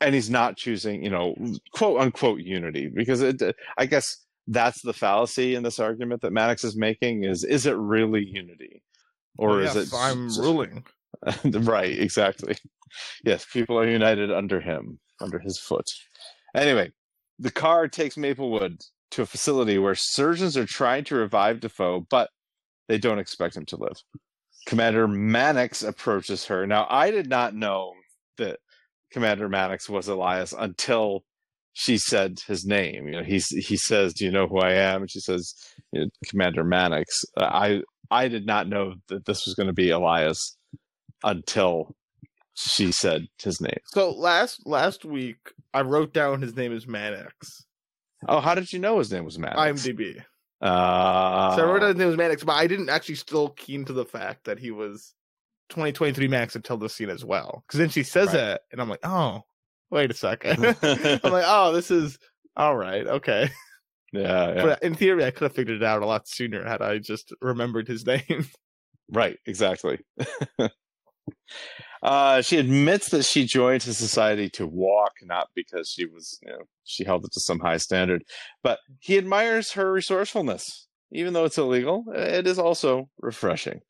and 0.00 0.14
he's 0.14 0.30
not 0.30 0.56
choosing 0.56 1.02
you 1.02 1.10
know 1.10 1.34
quote 1.72 2.00
unquote 2.00 2.40
unity 2.40 2.88
because 2.88 3.20
it 3.20 3.42
I 3.76 3.86
guess 3.86 4.24
that's 4.46 4.82
the 4.82 4.92
fallacy 4.92 5.54
in 5.54 5.62
this 5.62 5.78
argument 5.78 6.22
that 6.22 6.32
Mannix 6.32 6.64
is 6.64 6.76
making 6.76 7.24
is 7.24 7.44
is 7.44 7.66
it 7.66 7.76
really 7.76 8.24
unity? 8.24 8.82
Or 9.36 9.50
Well, 9.50 9.76
is 9.76 9.76
it 9.76 9.94
I'm 9.94 10.28
ruling. 10.36 10.84
right 11.44 11.98
exactly. 11.98 12.56
Yes 13.24 13.46
people 13.52 13.78
are 13.78 13.86
united 13.86 14.32
under 14.32 14.60
him 14.60 14.98
under 15.20 15.38
his 15.38 15.58
foot. 15.58 15.86
Anyway 16.54 16.92
the 17.38 17.50
car 17.50 17.88
takes 17.88 18.16
maplewood 18.16 18.80
to 19.10 19.22
a 19.22 19.26
facility 19.26 19.78
where 19.78 19.94
surgeons 19.94 20.56
are 20.56 20.66
trying 20.66 21.04
to 21.04 21.14
revive 21.14 21.60
defoe 21.60 22.06
but 22.08 22.30
they 22.88 22.98
don't 22.98 23.18
expect 23.18 23.56
him 23.56 23.66
to 23.66 23.76
live. 23.76 24.02
Commander 24.66 25.06
mannix 25.08 25.82
approaches 25.82 26.46
her. 26.46 26.66
Now 26.66 26.86
i 26.88 27.10
did 27.10 27.28
not 27.28 27.54
know 27.54 27.92
that 28.38 28.60
commander 29.12 29.48
mannix 29.48 29.88
was 29.88 30.08
elias 30.08 30.52
until 30.56 31.24
she 31.74 31.96
said 31.96 32.40
his 32.48 32.66
name. 32.66 33.06
You 33.06 33.12
know, 33.12 33.22
he's 33.22 33.46
he 33.50 33.76
says, 33.76 34.12
"Do 34.12 34.24
you 34.24 34.32
know 34.32 34.48
who 34.48 34.58
I 34.58 34.72
am?" 34.72 35.02
And 35.02 35.10
she 35.10 35.20
says, 35.20 35.54
you 35.92 36.00
know, 36.00 36.06
"Commander 36.26 36.64
Mannix." 36.64 37.24
Uh, 37.36 37.44
I 37.44 37.82
I 38.10 38.26
did 38.26 38.46
not 38.46 38.66
know 38.68 38.94
that 39.06 39.26
this 39.26 39.46
was 39.46 39.54
going 39.54 39.68
to 39.68 39.72
be 39.72 39.90
Elias 39.90 40.56
until 41.22 41.94
she 42.54 42.90
said 42.90 43.26
his 43.40 43.60
name. 43.60 43.78
So 43.86 44.10
last 44.10 44.66
last 44.66 45.04
week, 45.04 45.52
I 45.72 45.82
wrote 45.82 46.12
down 46.12 46.42
his 46.42 46.56
name 46.56 46.72
is 46.72 46.88
Mannix. 46.88 47.64
Oh, 48.26 48.40
how 48.40 48.56
did 48.56 48.72
you 48.72 48.80
know 48.80 48.98
his 48.98 49.12
name 49.12 49.24
was 49.24 49.38
Mannix? 49.38 49.86
IMDb. 49.86 50.20
Uh, 50.60 51.54
So 51.54 51.62
I 51.62 51.70
wrote 51.70 51.80
down 51.80 51.90
his 51.90 51.96
name 51.98 52.08
was 52.08 52.16
Mannix, 52.16 52.42
but 52.42 52.54
I 52.54 52.66
didn't 52.66 52.88
actually 52.88 53.14
still 53.14 53.50
keen 53.50 53.84
to 53.84 53.92
the 53.92 54.04
fact 54.04 54.46
that 54.46 54.58
he 54.58 54.72
was 54.72 55.14
2023 55.68 56.28
Max 56.28 56.56
until 56.56 56.76
this 56.76 56.94
scene 56.94 57.10
as 57.10 57.24
well. 57.24 57.62
Because 57.66 57.78
then 57.78 57.88
she 57.90 58.02
says 58.02 58.28
Right. 58.28 58.34
that, 58.34 58.60
and 58.72 58.80
I'm 58.80 58.88
like, 58.88 59.00
oh, 59.04 59.42
wait 59.90 60.10
a 60.10 60.14
second. 60.14 60.64
I'm 60.82 61.32
like, 61.32 61.44
oh, 61.46 61.72
this 61.72 61.90
is 61.90 62.18
all 62.56 62.76
right, 62.76 63.06
okay. 63.06 63.50
yeah, 64.12 64.54
yeah. 64.54 64.62
But 64.62 64.82
in 64.82 64.94
theory, 64.94 65.24
I 65.24 65.30
could 65.30 65.42
have 65.44 65.54
figured 65.54 65.76
it 65.76 65.84
out 65.84 66.02
a 66.02 66.06
lot 66.06 66.28
sooner 66.28 66.64
had 66.66 66.82
I 66.82 66.98
just 66.98 67.32
remembered 67.40 67.86
his 67.88 68.06
name. 68.06 68.48
Right, 69.10 69.38
exactly. 69.46 70.00
uh, 72.02 72.42
she 72.42 72.58
admits 72.58 73.10
that 73.10 73.24
she 73.24 73.44
joined 73.44 73.82
his 73.82 73.96
society 73.98 74.48
to 74.50 74.66
walk, 74.66 75.12
not 75.22 75.48
because 75.54 75.88
she 75.88 76.06
was, 76.06 76.38
you 76.42 76.50
know, 76.50 76.62
she 76.84 77.04
held 77.04 77.24
it 77.24 77.32
to 77.32 77.40
some 77.40 77.58
high 77.60 77.76
standard, 77.78 78.22
but 78.62 78.78
he 79.00 79.18
admires 79.18 79.72
her 79.72 79.92
resourcefulness. 79.92 80.86
Even 81.10 81.32
though 81.32 81.46
it's 81.46 81.56
illegal, 81.56 82.04
it 82.14 82.46
is 82.46 82.58
also 82.58 83.08
refreshing. 83.20 83.80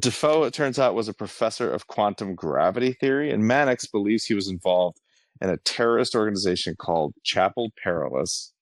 Defoe, 0.00 0.44
it 0.44 0.52
turns 0.52 0.78
out, 0.78 0.94
was 0.94 1.08
a 1.08 1.14
professor 1.14 1.70
of 1.70 1.86
quantum 1.86 2.34
gravity 2.34 2.92
theory, 2.92 3.30
and 3.30 3.46
Mannix 3.46 3.86
believes 3.86 4.24
he 4.24 4.34
was 4.34 4.48
involved 4.48 4.98
in 5.40 5.48
a 5.48 5.58
terrorist 5.58 6.16
organization 6.16 6.74
called 6.76 7.14
Chapel 7.22 7.70
Perilous 7.82 8.52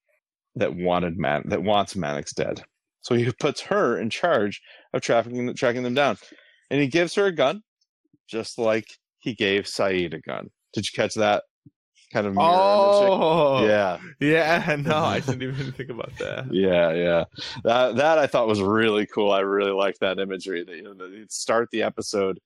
that 0.55 0.77
wanted 0.77 1.17
Man 1.17 1.45
that 1.47 1.63
wants 1.63 1.97
Mannix 1.97 2.35
dead. 2.35 2.65
So 3.01 3.15
he 3.15 3.31
puts 3.33 3.63
her 3.63 3.99
in 3.99 4.11
charge 4.11 4.61
of 4.93 5.01
tracking 5.01 5.55
tracking 5.55 5.83
them 5.83 5.95
down, 5.95 6.19
and 6.71 6.81
he 6.81 6.89
gives 6.89 7.15
her 7.15 7.27
a 7.27 7.33
gun, 7.33 7.63
just 8.29 8.59
like 8.59 8.87
he 9.19 9.35
gave 9.35 9.67
Saeed 9.67 10.13
a 10.13 10.21
gun. 10.21 10.51
Did 10.75 10.85
you 10.87 10.95
catch 10.95 11.15
that 11.15 11.45
kind 12.15 12.27
of 12.27 12.35
mirror? 12.35 12.47
Oh, 12.49 13.67
Yeah, 13.67 13.99
yeah. 14.21 14.77
No, 14.85 14.97
I 14.97 15.21
didn't 15.21 15.43
even 15.43 15.73
think 15.73 15.91
about 15.91 16.17
that. 16.19 16.47
yeah, 16.53 16.93
yeah. 16.93 17.25
That 17.65 17.97
that 17.97 18.19
I 18.19 18.27
thought 18.27 18.47
was 18.47 18.63
really 18.63 19.05
cool. 19.07 19.33
I 19.33 19.41
really 19.41 19.73
liked 19.73 20.01
that 20.01 20.19
imagery. 20.19 20.65
That 20.65 20.77
you 20.77 20.83
know, 20.83 20.95
that 20.95 21.33
start 21.33 21.71
the 21.71 21.83
episode 21.83 22.39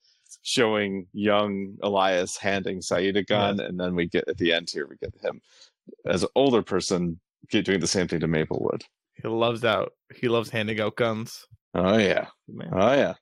showing 0.42 1.06
young 1.12 1.76
Elias 1.82 2.36
handing 2.36 2.80
Saeed 2.80 3.16
a 3.16 3.22
gun, 3.22 3.60
and 3.60 3.78
then 3.78 3.94
we 3.94 4.06
get 4.06 4.26
at 4.28 4.38
the 4.38 4.52
end 4.52 4.70
here 4.70 4.86
we 4.88 4.96
get 4.96 5.14
him 5.22 5.40
as 6.06 6.22
an 6.22 6.28
older 6.34 6.62
person 6.62 7.20
get, 7.50 7.64
doing 7.64 7.80
the 7.80 7.86
same 7.86 8.08
thing 8.08 8.20
to 8.20 8.28
Maplewood. 8.28 8.84
He 9.20 9.28
loves 9.28 9.64
out. 9.64 9.92
He 10.14 10.28
loves 10.28 10.50
handing 10.50 10.80
out 10.80 10.96
guns. 10.96 11.46
Oh 11.74 11.98
yeah, 11.98 12.28
Man. 12.48 12.70
oh 12.72 12.94
yeah. 12.94 13.14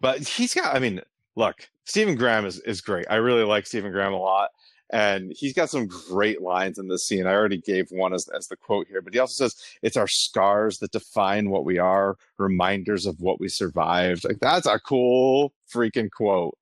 But 0.00 0.26
he's 0.26 0.54
got. 0.54 0.74
I 0.74 0.78
mean, 0.78 1.00
look, 1.36 1.68
Stephen 1.84 2.14
Graham 2.14 2.46
is 2.46 2.60
is 2.60 2.80
great. 2.80 3.06
I 3.10 3.16
really 3.16 3.44
like 3.44 3.66
Stephen 3.66 3.92
Graham 3.92 4.12
a 4.12 4.18
lot. 4.18 4.50
And 4.90 5.32
he's 5.34 5.54
got 5.54 5.70
some 5.70 5.86
great 5.86 6.42
lines 6.42 6.78
in 6.78 6.88
this 6.88 7.06
scene. 7.06 7.26
I 7.26 7.32
already 7.32 7.58
gave 7.58 7.90
one 7.90 8.12
as, 8.12 8.28
as 8.28 8.48
the 8.48 8.56
quote 8.56 8.86
here, 8.88 9.00
but 9.02 9.14
he 9.14 9.18
also 9.18 9.44
says, 9.44 9.56
It's 9.82 9.96
our 9.96 10.06
scars 10.06 10.78
that 10.78 10.92
define 10.92 11.50
what 11.50 11.64
we 11.64 11.78
are, 11.78 12.16
reminders 12.38 13.06
of 13.06 13.20
what 13.20 13.40
we 13.40 13.48
survived. 13.48 14.24
Like, 14.24 14.38
that's 14.40 14.66
a 14.66 14.78
cool 14.78 15.52
freaking 15.72 16.10
quote. 16.10 16.56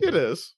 It 0.00 0.14
is. 0.14 0.54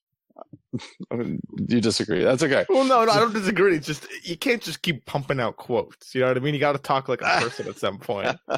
I 1.10 1.38
you 1.68 1.80
disagree. 1.80 2.24
That's 2.24 2.42
okay. 2.42 2.64
Well, 2.68 2.84
no, 2.84 3.04
no, 3.04 3.12
I 3.12 3.18
don't 3.20 3.34
disagree. 3.34 3.76
It's 3.76 3.86
just 3.86 4.06
you 4.24 4.36
can't 4.36 4.62
just 4.62 4.82
keep 4.82 5.04
pumping 5.04 5.40
out 5.40 5.56
quotes. 5.56 6.14
You 6.14 6.22
know 6.22 6.28
what 6.28 6.36
I 6.36 6.40
mean? 6.40 6.54
You 6.54 6.60
got 6.60 6.72
to 6.72 6.78
talk 6.78 7.08
like 7.08 7.20
a 7.20 7.40
person 7.40 7.68
at 7.68 7.78
some 7.78 7.98
point. 7.98 8.36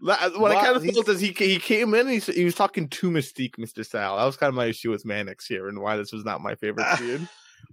La- 0.00 0.14
uh, 0.20 0.30
What 0.36 0.52
I 0.52 0.54
Well, 0.54 0.64
kind 0.64 0.76
of 0.76 0.84
felt 0.84 1.08
is 1.08 1.20
he 1.20 1.32
he 1.32 1.58
came 1.58 1.94
in 1.94 2.08
and 2.08 2.22
he, 2.22 2.32
he 2.32 2.44
was 2.44 2.54
talking 2.54 2.88
to 2.88 3.10
Mystique, 3.10 3.58
Mister 3.58 3.82
Sal. 3.82 4.16
That 4.16 4.24
was 4.24 4.36
kind 4.36 4.48
of 4.48 4.54
my 4.54 4.66
issue 4.66 4.90
with 4.90 5.04
Mannix 5.04 5.46
here, 5.46 5.68
and 5.68 5.80
why 5.80 5.96
this 5.96 6.12
was 6.12 6.24
not 6.24 6.40
my 6.40 6.54
favorite 6.54 6.86
scene. 6.98 7.28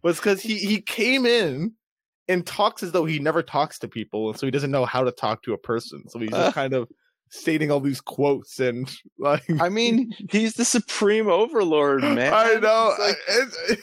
Was 0.06 0.18
because 0.18 0.40
he 0.40 0.58
he 0.60 0.82
came 0.82 1.26
in 1.26 1.74
and 2.28 2.46
talks 2.46 2.84
as 2.84 2.92
though 2.92 3.06
he 3.06 3.18
never 3.18 3.42
talks 3.42 3.80
to 3.80 3.88
people, 3.88 4.30
and 4.30 4.38
so 4.40 4.46
he 4.46 4.52
doesn't 4.52 4.70
know 4.70 4.86
how 4.86 5.04
to 5.04 5.12
talk 5.12 5.42
to 5.44 5.54
a 5.54 5.58
person. 5.58 6.08
So 6.10 6.20
he's 6.20 6.30
just 6.30 6.54
kind 6.54 6.76
of 6.76 6.88
stating 7.30 7.72
all 7.72 7.80
these 7.80 8.02
quotes 8.02 8.60
and 8.60 8.88
like 9.18 9.44
I 9.60 9.70
mean, 9.70 10.14
he's 10.30 10.54
the 10.54 10.64
supreme 10.64 11.28
overlord, 11.28 12.04
man. 12.04 12.32
I 12.32 12.54
know. 12.60 12.94
He's 13.00 13.00
like, 13.00 13.18
it's- 13.28 13.78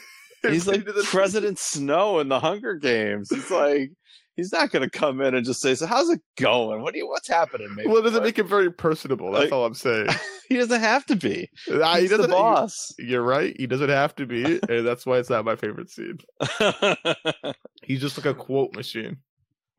he's 0.53 0.67
like 0.67 0.85
President 1.05 1.59
Snow 1.59 2.19
in 2.19 2.29
the 2.29 2.39
Hunger 2.39 2.75
Games. 2.75 3.29
He's 3.29 3.51
like, 3.51 3.91
he's 4.35 4.51
not 4.51 4.71
going 4.71 4.83
to 4.83 4.89
come 4.89 5.21
in 5.21 5.35
and 5.35 5.45
just 5.45 5.61
say, 5.61 5.75
"So 5.75 5.85
how's 5.85 6.09
it 6.09 6.21
going? 6.37 6.81
What 6.81 6.93
do 6.93 6.99
you? 6.99 7.07
What's 7.07 7.27
happening?" 7.27 7.73
Maybe 7.75 7.87
Well, 7.89 7.97
it 7.99 8.03
doesn't 8.03 8.23
make 8.23 8.37
him 8.39 8.47
very 8.47 8.71
personable. 8.71 9.31
That's 9.31 9.45
Like- 9.45 9.51
all 9.53 9.65
I'm 9.65 9.73
saying. 9.73 10.07
he 10.49 10.57
doesn't 10.57 10.81
have 10.81 11.05
to 11.07 11.15
be. 11.15 11.49
Ah, 11.71 11.95
he 11.95 12.01
He's 12.01 12.09
the 12.11 12.17
doesn't. 12.17 12.31
boss. 12.31 12.93
You're 12.99 13.23
right. 13.23 13.55
He 13.57 13.67
doesn't 13.67 13.89
have 13.89 14.15
to 14.15 14.25
be, 14.25 14.43
and 14.69 14.85
that's 14.87 15.05
why 15.05 15.17
it's 15.17 15.29
not 15.29 15.45
my 15.45 15.55
favorite 15.55 15.89
scene. 15.89 16.17
He's 17.83 18.01
just 18.01 18.17
like 18.17 18.25
a 18.25 18.33
quote 18.33 18.73
machine. 18.75 19.17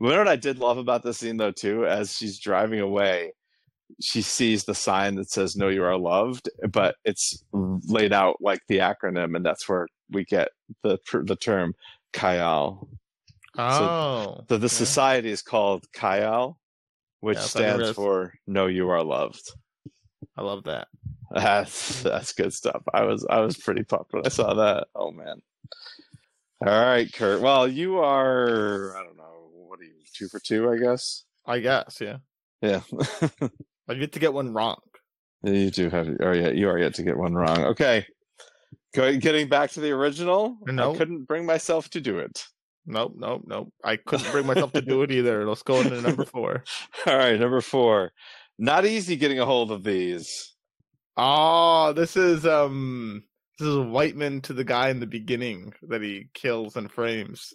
You 0.00 0.08
know 0.10 0.18
what 0.18 0.28
I 0.28 0.36
did 0.36 0.58
love 0.58 0.76
about 0.78 1.02
this 1.02 1.18
scene 1.18 1.36
though 1.36 1.52
too? 1.52 1.86
As 1.86 2.14
she's 2.16 2.38
driving 2.38 2.80
away, 2.80 3.32
she 4.00 4.22
sees 4.22 4.64
the 4.64 4.74
sign 4.74 5.14
that 5.16 5.30
says 5.30 5.56
"Know 5.56 5.68
you 5.68 5.84
are 5.84 5.96
loved," 5.96 6.48
but 6.70 6.96
it's 7.04 7.42
laid 7.52 8.12
out 8.12 8.36
like 8.40 8.60
the 8.68 8.78
acronym, 8.78 9.36
and 9.36 9.44
that's 9.46 9.68
where 9.68 9.86
we 10.10 10.24
get 10.24 10.48
the 10.82 10.98
the 11.24 11.36
term 11.36 11.74
Kayal. 12.12 12.88
Oh, 13.56 14.36
So 14.38 14.44
the 14.48 14.56
okay. 14.56 14.68
society 14.68 15.30
is 15.30 15.42
called 15.42 15.86
Kayal, 15.94 16.56
which 17.20 17.36
Yeah, 17.36 17.42
I 17.42 17.46
thought 17.46 17.62
it 17.62 17.68
stands 17.68 17.90
for 17.92 18.34
"Know 18.46 18.66
you 18.66 18.88
are 18.90 19.02
loved." 19.02 19.50
I 20.36 20.42
love 20.42 20.64
that. 20.64 20.88
That's 21.30 22.00
mm. 22.00 22.02
that's 22.04 22.32
good 22.32 22.52
stuff. 22.52 22.82
I 22.92 23.02
was 23.04 23.26
I 23.28 23.40
was 23.40 23.56
pretty 23.56 23.84
pumped 23.84 24.12
when 24.12 24.24
I 24.24 24.28
saw 24.28 24.54
that. 24.54 24.88
Oh 24.94 25.10
man. 25.10 25.40
All 26.64 26.86
right, 26.86 27.12
Kirt. 27.12 27.40
Well, 27.40 27.68
you 27.68 27.98
are 27.98 28.96
I 28.96 29.02
don't 29.04 29.16
know, 29.16 29.50
what 29.52 29.80
are 29.80 29.84
you, 29.84 29.92
two 30.14 30.28
for 30.28 30.38
two, 30.40 30.70
I 30.70 30.78
guess? 30.78 31.24
I 31.46 31.58
guess, 31.58 31.98
yeah. 32.00 32.18
Yeah. 32.62 32.80
I 33.88 33.94
get 33.94 34.12
to 34.12 34.18
get 34.18 34.32
one 34.32 34.52
wrong. 34.54 34.80
you 35.42 35.70
do 35.70 35.90
have 35.90 36.08
oh 36.20 36.32
yeah, 36.32 36.50
you 36.50 36.68
are 36.68 36.78
yet 36.78 36.94
to 36.94 37.02
get 37.02 37.16
one 37.16 37.34
wrong. 37.34 37.64
Okay. 37.64 38.06
Go, 38.94 39.16
getting 39.16 39.48
back 39.48 39.72
to 39.72 39.80
the 39.80 39.90
original, 39.90 40.56
No. 40.66 40.94
I 40.94 40.96
couldn't 40.96 41.24
bring 41.24 41.44
myself 41.44 41.90
to 41.90 42.00
do 42.00 42.18
it. 42.18 42.44
Nope, 42.86 43.14
nope, 43.16 43.42
nope. 43.46 43.72
I 43.82 43.96
couldn't 44.06 44.30
bring 44.30 44.46
myself 44.46 44.72
to 44.72 44.82
do 44.82 45.02
it 45.02 45.10
either. 45.10 45.46
Let's 45.46 45.62
go 45.62 45.80
into 45.80 46.00
number 46.00 46.24
four. 46.24 46.64
All 47.06 47.16
right, 47.16 47.38
number 47.38 47.60
four. 47.60 48.12
Not 48.58 48.84
easy 48.86 49.16
getting 49.16 49.40
a 49.40 49.46
hold 49.46 49.72
of 49.72 49.82
these. 49.84 50.54
Oh, 51.16 51.92
this 51.92 52.16
is 52.16 52.44
um, 52.46 53.22
this 53.58 53.68
is 53.68 53.76
Whiteman 53.78 54.40
to 54.42 54.52
the 54.52 54.64
guy 54.64 54.90
in 54.90 55.00
the 55.00 55.06
beginning 55.06 55.72
that 55.88 56.02
he 56.02 56.28
kills 56.34 56.76
and 56.76 56.90
frames. 56.90 57.52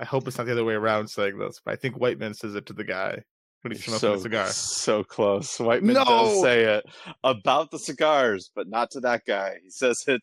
I 0.00 0.04
hope 0.04 0.26
it's 0.26 0.38
not 0.38 0.44
the 0.46 0.52
other 0.52 0.64
way 0.64 0.74
around 0.74 1.08
saying 1.08 1.38
this, 1.38 1.60
but 1.64 1.72
I 1.72 1.76
think 1.76 1.96
Whiteman 1.96 2.34
says 2.34 2.54
it 2.54 2.66
to 2.66 2.72
the 2.72 2.84
guy 2.84 3.18
when 3.62 3.72
he's 3.72 3.84
smoking 3.84 3.98
so 4.00 4.14
a 4.14 4.18
cigar. 4.18 4.46
so 4.48 5.04
close. 5.04 5.58
Whiteman 5.60 5.94
No! 5.94 6.04
does 6.04 6.40
say 6.42 6.64
it 6.64 6.84
about 7.22 7.70
the 7.70 7.78
cigars, 7.78 8.50
but 8.54 8.68
not 8.68 8.90
to 8.92 9.00
that 9.00 9.22
guy. 9.26 9.56
He 9.62 9.70
says 9.70 10.02
it 10.08 10.22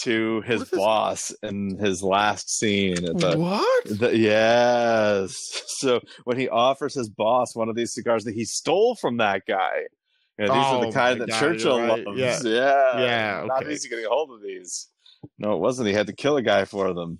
to 0.00 0.40
his 0.42 0.60
What 0.60 0.64
is 0.64 0.70
this? 0.70 0.78
boss 0.78 1.30
in 1.42 1.78
his 1.78 2.02
last 2.02 2.50
scene. 2.58 3.04
At 3.04 3.18
the, 3.18 3.38
what? 3.38 3.84
the- 3.98 4.16
yes. 4.16 5.62
So 5.82 6.00
when 6.24 6.38
he 6.38 6.48
offers 6.48 6.94
his 6.94 7.08
boss 7.08 7.56
one 7.56 7.68
of 7.68 7.74
these 7.74 7.92
cigars 7.92 8.22
that 8.24 8.34
he 8.34 8.44
stole 8.44 8.94
from 8.94 9.16
that 9.16 9.42
guy. 9.48 9.80
You 10.38 10.46
know, 10.46 10.54
these 10.54 10.64
are 10.64 10.76
Oh 10.76 10.86
the 10.86 10.92
kind 10.92 11.20
that 11.20 11.28
God, 11.28 11.40
Churchill 11.40 11.80
right. 11.80 12.06
loves. 12.06 12.18
Yeah. 12.18 12.38
Yeah. 12.44 13.00
Yeah, 13.00 13.44
Not 13.46 13.68
easy 13.70 13.88
getting 13.88 14.04
a 14.06 14.08
hold 14.08 14.30
of 14.30 14.42
these. 14.42 14.88
No, 15.38 15.54
it 15.54 15.58
wasn't. 15.58 15.88
He 15.88 15.94
had 15.94 16.06
to 16.06 16.12
kill 16.12 16.36
a 16.36 16.42
guy 16.42 16.64
for 16.64 16.92
them. 16.94 17.18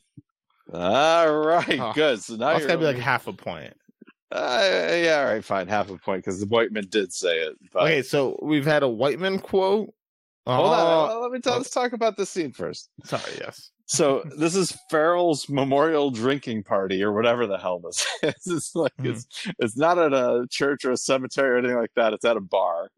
All 0.73 1.37
right, 1.39 1.79
Oh, 1.81 1.93
good. 1.95 2.23
So 2.23 2.37
now 2.37 2.49
That's 2.51 2.61
you're 2.61 2.69
gotta 2.69 2.79
be 2.81 2.85
like 2.87 2.97
half 2.97 3.27
a 3.27 3.33
point. 3.33 3.75
uh, 4.31 4.61
yeah, 4.95 5.19
all 5.27 5.33
right, 5.35 5.45
fine, 5.45 5.69
half 5.69 5.91
a 5.91 5.99
point 5.99 6.25
because 6.25 6.41
the 6.41 6.47
Whiteman 6.47 6.87
did 6.89 7.13
say 7.13 7.39
it. 7.41 7.57
But 7.73 7.83
Okay, 7.83 8.03
so 8.03 8.39
we've 8.41 8.65
had 8.65 8.83
a 8.83 8.89
Whiteman 8.89 9.41
quote. 9.41 9.93
Hold 10.47 10.69
Oh, 10.69 11.17
on, 11.17 11.23
let 11.23 11.31
me 11.33 11.41
tell. 11.41 11.57
Let's 11.57 11.71
talk 11.71 11.93
about 11.93 12.17
this 12.17 12.31
scene 12.31 12.53
first. 12.53 12.89
Sorry, 13.05 13.23
yes. 13.41 13.71
So 13.87 14.23
this 14.39 14.55
is 14.57 14.77
Farrell's 14.91 15.49
memorial 15.49 16.11
drinking 16.11 16.63
party 16.65 17.03
or 17.03 17.13
whatever 17.13 17.47
the 17.47 17.59
hell 17.59 17.79
this 17.81 18.07
is. 18.23 18.35
It's 18.47 18.73
like 18.75 18.93
Mhm. 19.01 19.11
it's 19.11 19.27
it's 19.59 19.77
not 19.77 19.99
at 19.99 20.13
a 20.13 20.47
church 20.51 20.85
or 20.85 20.93
a 20.93 20.97
cemetery 20.97 21.51
or 21.51 21.59
anything 21.59 21.77
like 21.77 21.93
that. 21.97 22.13
It's 22.13 22.25
at 22.25 22.37
a 22.37 22.41
bar. 22.41 22.89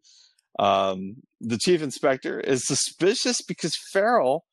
Um, 0.58 1.16
the 1.40 1.58
chief 1.58 1.82
inspector 1.82 2.38
is 2.38 2.66
suspicious 2.66 3.40
because 3.42 3.76
Farrell 3.92 4.44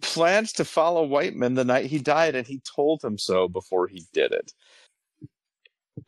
planned 0.00 0.48
to 0.54 0.64
follow 0.64 1.04
Whiteman 1.06 1.54
the 1.54 1.64
night 1.64 1.86
he 1.86 1.98
died, 1.98 2.34
and 2.34 2.46
he 2.46 2.60
told 2.74 3.02
him 3.04 3.18
so 3.18 3.46
before 3.48 3.86
he 3.88 4.04
did 4.12 4.32
it. 4.32 4.52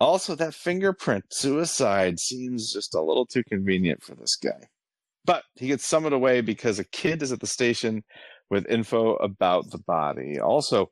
Also, 0.01 0.35
that 0.35 0.55
fingerprint 0.55 1.25
suicide 1.31 2.19
seems 2.19 2.73
just 2.73 2.95
a 2.95 3.01
little 3.01 3.27
too 3.27 3.43
convenient 3.45 4.03
for 4.03 4.15
this 4.15 4.37
guy. 4.37 4.69
But 5.27 5.43
he 5.57 5.67
gets 5.67 5.87
summoned 5.87 6.15
away 6.15 6.41
because 6.41 6.79
a 6.79 6.85
kid 6.85 7.23
is 7.23 7.33
at 7.33 7.41
the 7.41 7.47
station 7.47 8.05
with 8.49 8.71
info 8.71 9.17
about 9.17 9.71
the 9.71 9.79
body. 9.79 10.39
Also, 10.41 10.91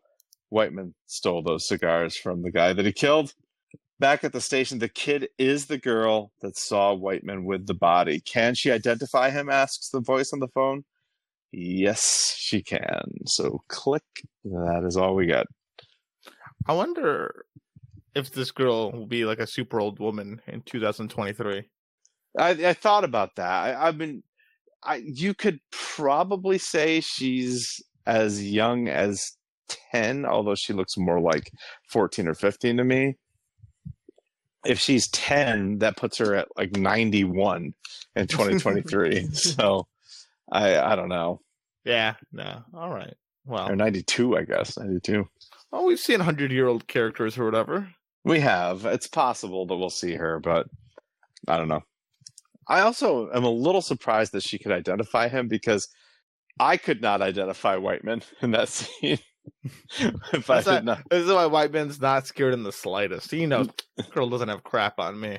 Whiteman 0.51 0.95
stole 1.07 1.43
those 1.43 1.67
cigars 1.69 2.17
from 2.17 2.43
the 2.43 2.51
guy 2.51 2.73
that 2.73 2.85
he 2.85 2.93
killed. 2.93 3.33
Back 4.01 4.25
at 4.25 4.33
the 4.33 4.41
station, 4.41 4.81
the 4.81 4.89
kid 4.89 5.29
is 5.39 5.67
the 5.67 5.79
girl 5.79 6.33
that 6.43 6.59
saw 6.59 6.93
Whiteman 6.93 7.45
with 7.45 7.67
the 7.67 7.75
body. 7.75 8.21
Can 8.21 8.55
she 8.55 8.73
identify 8.73 9.31
him? 9.31 9.49
asks 9.49 9.89
the 9.89 10.01
voice 10.01 10.33
on 10.33 10.41
the 10.41 10.49
phone. 10.49 10.85
Yes, 11.53 12.35
she 12.37 12.61
can. 12.61 13.05
So 13.27 13.63
click. 13.69 14.03
That 14.45 14.83
is 14.85 14.97
all 14.97 15.15
we 15.15 15.27
got. 15.27 15.47
I 16.67 16.73
wonder 16.73 17.45
if 18.15 18.33
this 18.33 18.51
girl 18.51 18.91
will 18.91 19.07
be 19.07 19.25
like 19.25 19.39
a 19.39 19.47
super 19.47 19.81
old 19.81 20.01
woman 20.01 20.41
in 20.49 20.63
2023. 20.63 21.65
I, 22.39 22.51
I 22.51 22.73
thought 22.73 23.05
about 23.05 23.37
that. 23.37 23.51
I, 23.51 23.89
I've 23.89 23.99
been. 23.99 24.23
I 24.83 24.97
you 24.97 25.35
could 25.35 25.61
probably 25.71 26.59
say 26.59 27.01
she's 27.01 27.81
as 28.07 28.45
young 28.45 28.89
as 28.89 29.33
ten, 29.93 30.27
although 30.27 30.55
she 30.55 30.73
looks 30.73 30.97
more 30.97 31.21
like 31.21 31.51
fourteen 31.89 32.29
or 32.29 32.35
fifteen 32.35 32.77
to 32.77 32.85
me. 32.85 33.17
If 34.65 34.79
she's 34.79 35.09
ten, 35.09 35.79
that 35.79 35.97
puts 35.97 36.19
her 36.19 36.35
at 36.35 36.49
like 36.57 36.77
ninety 36.77 37.25
one 37.25 37.75
in 38.17 38.27
twenty 38.29 38.59
twenty 38.59 38.83
three. 38.83 39.27
So 39.33 39.87
I 40.51 40.79
I 40.79 40.97
don't 40.97 41.09
know. 41.09 41.41
Yeah, 41.85 42.15
no. 42.33 42.63
All 42.75 42.91
right. 42.91 43.15
Well, 43.47 43.71
Or 43.71 43.77
ninety 43.77 44.03
two, 44.03 44.37
I 44.37 44.43
guess. 44.43 44.79
Ninety 44.79 45.01
two. 45.01 45.29
well 45.71 45.83
oh, 45.83 45.87
we've 45.87 45.99
seen 46.01 46.19
100 46.19 46.51
year 46.51 46.67
old 46.67 46.87
characters 46.89 47.37
or 47.37 47.45
whatever. 47.45 47.89
We 48.25 48.41
have. 48.41 48.87
It's 48.87 49.07
possible 49.07 49.67
that 49.67 49.77
we'll 49.77 49.91
see 49.91 50.15
her, 50.15 50.41
but 50.41 50.67
I 51.47 51.59
don't 51.59 51.69
know. 51.69 51.83
I 52.69 52.81
also 52.81 53.31
am 53.33 53.45
a 53.45 53.51
little 53.51 53.83
surprised 53.83 54.33
that 54.33 54.43
she 54.43 54.59
could 54.59 54.73
identify 54.73 55.29
him 55.29 55.49
because 55.49 55.89
I 56.59 56.77
could 56.77 57.01
not 57.03 57.23
identify 57.23 57.77
Whiteman 57.77 58.23
in 58.43 58.53
that 58.53 58.69
scene. 58.69 59.19
if 60.33 60.49
I 60.49 60.63
did 60.63 60.85
not. 60.85 61.03
This 61.11 61.25
is 61.27 61.31
why 61.33 61.47
Whiteman's 61.47 62.01
not 62.01 62.27
scared 62.27 62.55
in 62.55 62.63
the 62.63 62.73
slightest. 62.73 63.31
He 63.31 63.47
knows 63.47 63.69
girl 64.13 64.29
doesn't 64.31 64.49
have 64.49 64.63
crap 64.65 64.99
on 64.99 65.21
me. 65.21 65.39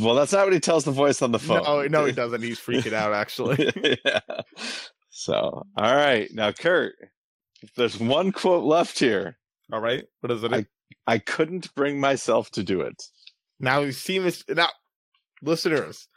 Well, 0.00 0.14
that's 0.14 0.32
not 0.32 0.46
what 0.46 0.52
he 0.54 0.60
tells 0.60 0.84
the 0.84 0.90
voice 0.90 1.20
on 1.22 1.32
the 1.32 1.38
phone. 1.38 1.62
No, 1.62 1.82
no, 1.86 2.04
he 2.06 2.12
doesn't. 2.12 2.42
He's 2.42 2.58
freaking 2.60 2.92
out 2.94 3.12
actually. 3.12 3.70
yeah. 4.04 4.20
So, 5.10 5.66
all 5.76 5.94
right. 5.96 6.28
Now, 6.32 6.52
Kirt, 6.52 6.94
if 7.62 7.74
there's 7.74 7.98
one 7.98 8.32
quote 8.32 8.64
left 8.64 8.98
here, 8.98 9.38
All 9.72 9.80
right. 9.80 10.04
What 10.20 10.30
is 10.32 10.42
it? 10.44 10.52
I- 10.52 10.66
I 11.08 11.18
couldn't 11.18 11.72
bring 11.74 12.00
myself 12.00 12.50
to 12.52 12.62
do 12.64 12.80
it. 12.80 13.00
now 13.60 13.80
you 13.80 13.92
see 13.92 14.18
this 14.18 14.44
now 14.48 14.68
listeners, 15.42 16.08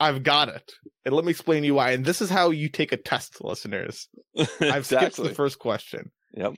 I've 0.00 0.22
got 0.22 0.48
it. 0.48 0.72
And 1.04 1.14
let 1.14 1.24
me 1.24 1.30
explain 1.30 1.62
to 1.62 1.66
you 1.66 1.74
why. 1.74 1.90
And 1.90 2.04
this 2.04 2.22
is 2.22 2.30
how 2.30 2.50
you 2.50 2.68
take 2.68 2.90
a 2.92 2.96
test, 2.96 3.44
listeners. 3.44 4.08
I've 4.60 4.86
skipped 4.86 5.16
the 5.16 5.34
first 5.34 5.58
question. 5.58 6.10
Yep. 6.34 6.54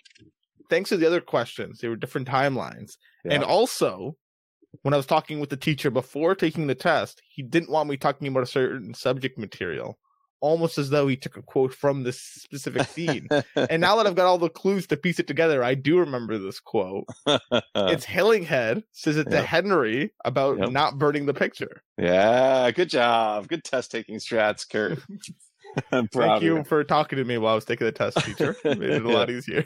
Thanks 0.71 0.91
to 0.91 0.97
the 0.97 1.07
other 1.07 1.21
questions, 1.21 1.81
they 1.81 1.89
were 1.89 1.97
different 1.97 2.29
timelines. 2.29 2.93
And 3.25 3.45
also, 3.45 4.17
when 4.83 4.95
I 4.95 4.97
was 4.97 5.07
talking 5.07 5.39
with 5.39 5.51
the 5.51 5.57
teacher 5.57 5.91
before 5.91 6.35
taking 6.35 6.67
the 6.67 6.75
test, 6.75 7.21
he 7.29 7.43
didn't 7.43 7.71
want 7.71 7.89
me 7.91 7.97
talking 7.97 8.29
about 8.29 8.45
a 8.45 8.47
certain 8.47 8.95
subject 8.95 9.39
material, 9.39 9.99
almost 10.43 10.77
as 10.77 10.91
though 10.91 11.07
he 11.07 11.17
took 11.17 11.37
a 11.39 11.43
quote 11.43 11.73
from 11.73 12.03
this 12.03 12.21
specific 12.21 12.87
scene. 12.89 13.29
and 13.57 13.81
now 13.81 13.97
that 13.97 14.07
I've 14.07 14.15
got 14.17 14.27
all 14.27 14.37
the 14.39 14.51
clues 14.51 14.87
to 14.89 14.97
piece 14.97 15.19
it 15.19 15.27
together, 15.27 15.65
I 15.65 15.75
do 15.75 15.99
remember 15.99 16.37
this 16.37 16.61
quote. 16.61 17.05
it's 17.27 18.05
Hillinghead 18.05 18.83
says 18.93 19.17
it 19.17 19.31
to 19.31 19.41
Henry 19.43 20.13
about 20.27 20.59
Yep. 20.59 20.71
not 20.71 20.99
burning 20.99 21.25
the 21.25 21.33
picture. 21.35 21.83
yeah, 21.97 22.71
good 22.73 22.91
job. 22.91 23.49
Good 23.49 23.65
test 23.65 23.91
taking 23.91 24.17
strats, 24.17 24.69
Kirt. 24.69 24.99
Thank 26.13 26.43
you 26.43 26.65
for 26.65 26.85
talking 26.85 27.17
to 27.17 27.25
me 27.25 27.39
while 27.39 27.53
I 27.53 27.55
was 27.55 27.65
taking 27.65 27.87
the 27.87 27.93
test, 27.93 28.19
teacher. 28.19 28.55
It 28.63 28.79
made 28.79 28.91
it 28.91 29.07
a 29.07 29.09
lot 29.09 29.31
easier. 29.31 29.65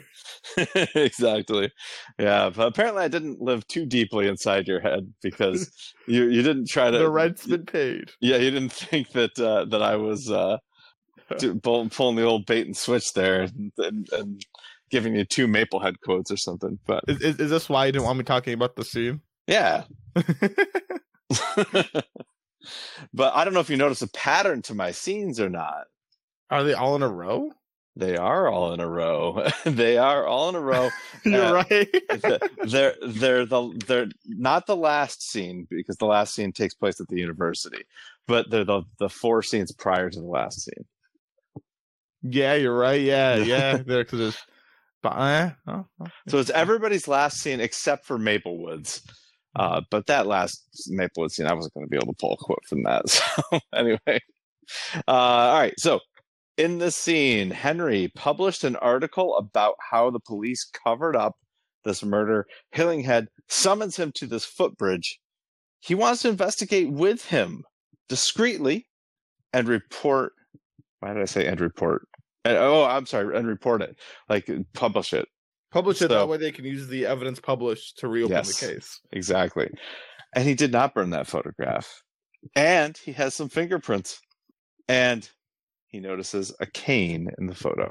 exactly. 0.95 1.69
Yeah, 2.17 2.49
but 2.49 2.67
apparently 2.67 3.03
I 3.03 3.07
didn't 3.09 3.41
live 3.41 3.67
too 3.67 3.85
deeply 3.85 4.27
inside 4.27 4.67
your 4.67 4.79
head 4.79 5.11
because 5.21 5.69
you 6.07 6.29
you 6.29 6.41
didn't 6.43 6.69
try 6.69 6.89
to 6.91 6.97
The 6.97 7.09
rent's 7.09 7.45
been 7.45 7.65
paid. 7.65 8.11
Yeah, 8.21 8.37
you 8.37 8.51
didn't 8.51 8.71
think 8.71 9.11
that 9.11 9.37
uh, 9.37 9.65
that 9.65 9.81
I 9.81 9.97
was 9.97 10.31
uh, 10.31 10.57
pulling 11.61 12.15
the 12.15 12.23
old 12.23 12.45
bait 12.45 12.65
and 12.65 12.75
switch 12.77 13.13
there 13.13 13.41
and, 13.41 13.71
and, 13.77 14.07
and 14.11 14.45
giving 14.89 15.15
you 15.15 15.25
two 15.25 15.47
Maplehead 15.47 15.99
quotes 16.03 16.31
or 16.31 16.37
something. 16.37 16.79
But 16.85 17.03
Is, 17.07 17.21
is, 17.21 17.39
is 17.39 17.49
this 17.49 17.69
why 17.69 17.85
you 17.87 17.91
didn't 17.91 18.05
want 18.05 18.17
me 18.17 18.23
talking 18.23 18.53
about 18.53 18.75
the 18.75 18.85
scene? 18.85 19.21
yeah. 19.47 19.83
but 23.13 23.35
I 23.35 23.43
don't 23.45 23.53
know 23.53 23.59
if 23.59 23.69
you 23.69 23.77
notice 23.77 24.01
a 24.01 24.07
pattern 24.09 24.61
to 24.63 24.73
my 24.75 24.91
scenes 24.91 25.39
or 25.39 25.49
not. 25.49 25.85
Are 26.49 26.63
they 26.63 26.73
all 26.73 26.95
in 26.95 27.03
a 27.03 27.09
row? 27.09 27.51
They 27.95 28.15
are 28.15 28.47
all 28.47 28.73
in 28.73 28.79
a 28.79 28.87
row. 28.87 29.47
they 29.65 29.97
are 29.97 30.25
all 30.25 30.49
in 30.49 30.55
a 30.55 30.61
row. 30.61 30.89
You're 31.25 31.57
Uh, 31.57 31.63
right. 31.69 31.87
they're 32.67 32.93
they're 33.01 33.45
the 33.45 33.73
they're 33.87 34.07
not 34.27 34.67
the 34.67 34.75
last 34.75 35.27
scene 35.27 35.65
because 35.69 35.97
the 35.97 36.05
last 36.05 36.35
scene 36.35 36.51
takes 36.51 36.75
place 36.75 37.01
at 37.01 37.07
the 37.07 37.17
university, 37.19 37.83
but 38.27 38.49
they're 38.51 38.63
the 38.65 38.83
the 38.99 39.09
four 39.09 39.41
scenes 39.41 39.71
prior 39.71 40.09
to 40.11 40.19
the 40.19 40.25
last 40.27 40.61
scene. 40.61 40.85
Yeah, 42.21 42.55
you're 42.55 42.77
right. 42.77 43.01
Yeah, 43.01 43.35
yeah. 43.37 43.77
There, 43.77 44.03
because 44.03 44.19
there's. 44.19 44.37
But, 45.03 45.09
uh, 45.09 45.49
oh, 45.67 45.85
oh. 46.01 46.07
So 46.27 46.39
it's 46.39 46.49
everybody's 46.49 47.07
last 47.07 47.37
scene 47.37 47.59
except 47.59 48.05
for 48.05 48.17
Maplewoods. 48.17 49.01
Uh, 49.55 49.81
but 49.89 50.05
that 50.07 50.27
last 50.27 50.63
Maplewood 50.89 51.31
scene, 51.31 51.47
I 51.47 51.53
wasn't 51.53 51.73
going 51.73 51.85
to 51.85 51.89
be 51.89 51.97
able 51.97 52.13
to 52.13 52.17
pull 52.19 52.33
a 52.33 52.37
quote 52.37 52.63
from 52.67 52.83
that. 52.83 53.03
So 53.09 53.59
anyway, 53.73 54.19
uh, 55.07 55.11
all 55.11 55.59
right. 55.59 55.73
So 55.77 55.99
in 56.57 56.79
this 56.79 56.95
scene, 56.95 57.51
Henry 57.51 58.11
published 58.15 58.63
an 58.63 58.75
article 58.77 59.37
about 59.37 59.75
how 59.91 60.09
the 60.09 60.19
police 60.19 60.69
covered 60.83 61.15
up 61.15 61.35
this 61.85 62.03
murder. 62.03 62.45
Hillinghead 62.75 63.27
summons 63.47 63.97
him 63.97 64.11
to 64.15 64.27
this 64.27 64.45
footbridge. 64.45 65.19
He 65.79 65.95
wants 65.95 66.23
to 66.23 66.29
investigate 66.29 66.91
with 66.91 67.25
him 67.25 67.63
discreetly 68.09 68.87
and 69.53 69.67
report. 69.67 70.33
Why 70.99 71.13
did 71.13 71.21
I 71.21 71.25
say 71.25 71.45
end 71.45 71.61
report? 71.61 72.07
And, 72.45 72.57
oh, 72.57 72.83
I'm 72.85 73.05
sorry, 73.05 73.35
end 73.37 73.47
report 73.47 73.81
it, 73.81 73.97
like 74.29 74.49
publish 74.73 75.13
it. 75.13 75.27
Publish 75.71 75.97
it 75.97 76.07
So- 76.09 76.19
that 76.19 76.27
way 76.27 76.37
they 76.37 76.51
can 76.51 76.65
use 76.65 76.87
the 76.87 77.05
evidence 77.05 77.39
published 77.39 77.97
to 77.99 78.07
reopen 78.07 78.35
Yes. 78.37 78.59
the 78.59 78.67
case. 78.67 79.01
Exactly. 79.11 79.69
And 80.33 80.45
he 80.47 80.53
did 80.55 80.71
not 80.71 80.93
burn 80.93 81.09
that 81.11 81.27
photograph. 81.27 82.01
And 82.55 82.97
he 82.97 83.11
has 83.13 83.33
some 83.35 83.49
fingerprints. 83.49 84.21
And 84.87 85.29
he 85.87 85.99
notices 85.99 86.53
a 86.59 86.65
cane 86.65 87.29
in 87.37 87.47
the 87.47 87.55
photo. 87.55 87.89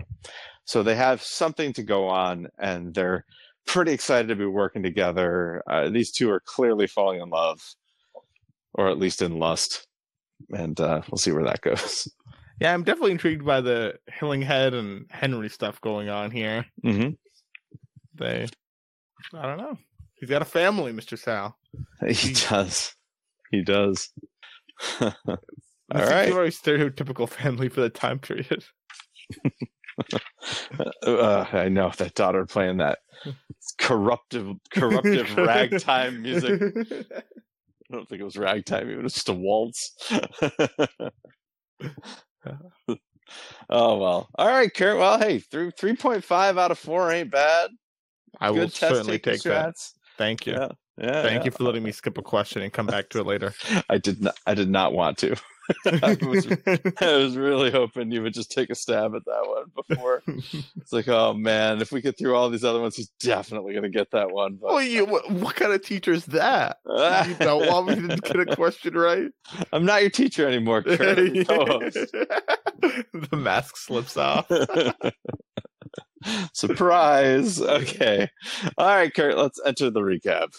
So 0.65 0.83
they 0.83 0.95
have 0.97 1.23
something 1.23 1.73
to 1.75 1.83
go 1.83 2.09
on, 2.09 2.49
and 2.59 2.95
they're 2.95 3.25
pretty 3.67 3.93
excited 3.93 4.29
to 4.29 4.37
be 4.37 4.47
working 4.47 4.83
together. 4.83 5.63
Uh, 5.69 5.91
these 5.91 6.11
two 6.13 6.31
are 6.31 6.41
clearly 6.41 6.87
falling 6.87 7.21
in 7.21 7.29
love, 7.29 7.61
or 8.75 8.89
at 8.89 8.99
least 8.99 9.21
in 9.23 9.39
lust. 9.39 9.87
And 10.51 10.79
uh, 10.81 11.03
we'll 11.11 11.19
see 11.19 11.33
where 11.33 11.45
that 11.45 11.61
goes. 11.61 12.09
Yeah, 12.61 12.73
I'm 12.73 12.85
definitely 12.85 13.13
intrigued 13.13 13.45
by 13.45 13.61
the 13.61 13.99
Hillinghead 14.11 14.73
and 14.73 15.07
Henry 15.11 15.49
stuff 15.49 15.81
going 15.81 16.09
on 16.09 16.31
here. 16.31 16.65
hmm 16.83 17.11
They, 18.15 18.47
I 19.35 19.43
don't 19.43 19.59
know. 19.59 19.77
He's 20.15 20.31
got 20.31 20.43
a 20.43 20.47
family, 20.47 20.93
Mr. 20.93 21.19
Sal. 21.19 21.57
He 22.09 22.33
does. 22.33 22.95
He 23.51 23.63
does. 23.63 24.11
All 25.01 25.13
right. 25.91 26.33
Very 26.33 26.51
stereotypical 26.51 27.29
family 27.29 27.69
for 27.69 27.81
the 27.81 27.91
time 27.91 28.19
period. 28.19 28.65
uh, 31.07 31.45
I 31.53 31.69
know 31.69 31.91
that 31.99 32.15
daughter 32.15 32.45
playing 32.47 32.79
that 32.79 32.99
corruptive, 33.81 34.57
corruptive 34.71 35.37
ragtime 35.37 36.23
music. 36.23 36.61
I 36.63 37.93
don't 37.93 38.09
think 38.09 38.21
it 38.21 38.25
was 38.25 38.37
ragtime; 38.37 38.91
it 38.91 39.03
was 39.03 39.15
just 39.15 39.29
a 39.29 39.33
waltz. 39.33 39.95
oh 43.71 43.97
well, 43.99 44.29
all 44.37 44.49
right, 44.49 44.73
Kirt. 44.73 44.99
Well, 44.99 45.19
hey, 45.19 45.39
three 45.39 45.71
three 45.71 45.97
point 45.97 46.25
five 46.25 46.59
out 46.59 46.71
of 46.71 46.79
four 46.79 47.11
ain't 47.13 47.31
bad. 47.31 47.71
I 48.41 48.51
will 48.51 48.61
Good 48.61 48.75
test 48.75 48.95
certainly 48.95 49.19
take 49.19 49.43
that. 49.43 49.75
Thank 50.19 50.47
you. 50.47 50.55
Yeah, 50.55 50.69
yeah. 50.99 51.23
Thank 51.23 51.41
yeah. 51.41 51.45
you 51.47 51.51
for 51.51 51.65
letting 51.65 51.83
me 51.83 51.93
skip 51.93 52.19
a 52.19 52.23
question 52.23 52.63
and 52.63 52.73
come 52.73 52.87
back 52.87 53.09
to 53.11 53.21
it 53.21 53.27
later. 53.27 53.55
I 53.91 53.99
did 53.99 54.23
not. 54.23 54.37
I 54.47 54.55
did 54.55 54.71
not 54.71 54.93
want 54.93 55.19
to. 55.19 55.37
I, 55.85 56.17
was, 56.23 56.47
I 57.01 57.17
was 57.17 57.37
really 57.37 57.71
hoping 57.71 58.11
you 58.11 58.23
would 58.23 58.35
just 58.35 58.51
take 58.51 58.71
a 58.71 58.75
stab 58.75 59.15
at 59.15 59.25
that 59.25 59.47
one 59.47 59.87
before. 59.89 60.23
It's 60.27 60.93
like, 60.93 61.09
oh 61.09 61.35
man, 61.35 61.81
if 61.81 61.93
we 61.93 62.01
get 62.01 62.19
through 62.19 62.35
all 62.35 62.51
these 62.51 62.65
other 62.65 62.81
ones, 62.81 62.97
he's 62.97 63.11
definitely 63.21 63.73
going 63.73 63.85
to 63.85 63.91
get 63.91 64.11
that 64.13 64.31
one. 64.31 64.59
But 64.61 64.73
well, 64.73 64.83
you, 64.83 65.05
what, 65.05 65.31
what 65.31 65.57
kind 65.57 65.73
of 65.73 65.83
teacher 65.83 66.13
is 66.13 66.27
that? 66.27 66.79
You 66.87 67.35
don't 67.39 67.67
want 67.67 67.89
me 67.89 68.09
to 68.09 68.17
get 68.17 68.41
a 68.41 68.57
question 68.57 68.95
right? 68.95 69.31
I'm 69.73 69.85
not 69.85 70.03
your 70.03 70.11
teacher 70.11 70.47
anymore, 70.47 70.83
Kirt. 70.83 71.19
I'm 71.19 71.35
your 71.35 71.45
co-host. 71.45 71.95
the 72.13 73.37
mask 73.37 73.77
slips 73.77 74.17
off. 74.17 74.51
Surprise. 76.53 77.61
Okay. 77.61 78.29
All 78.79 78.87
right, 78.87 79.13
Kirt, 79.13 79.37
let's 79.37 79.61
enter 79.65 79.91
the 79.91 80.01
recap. 80.01 80.55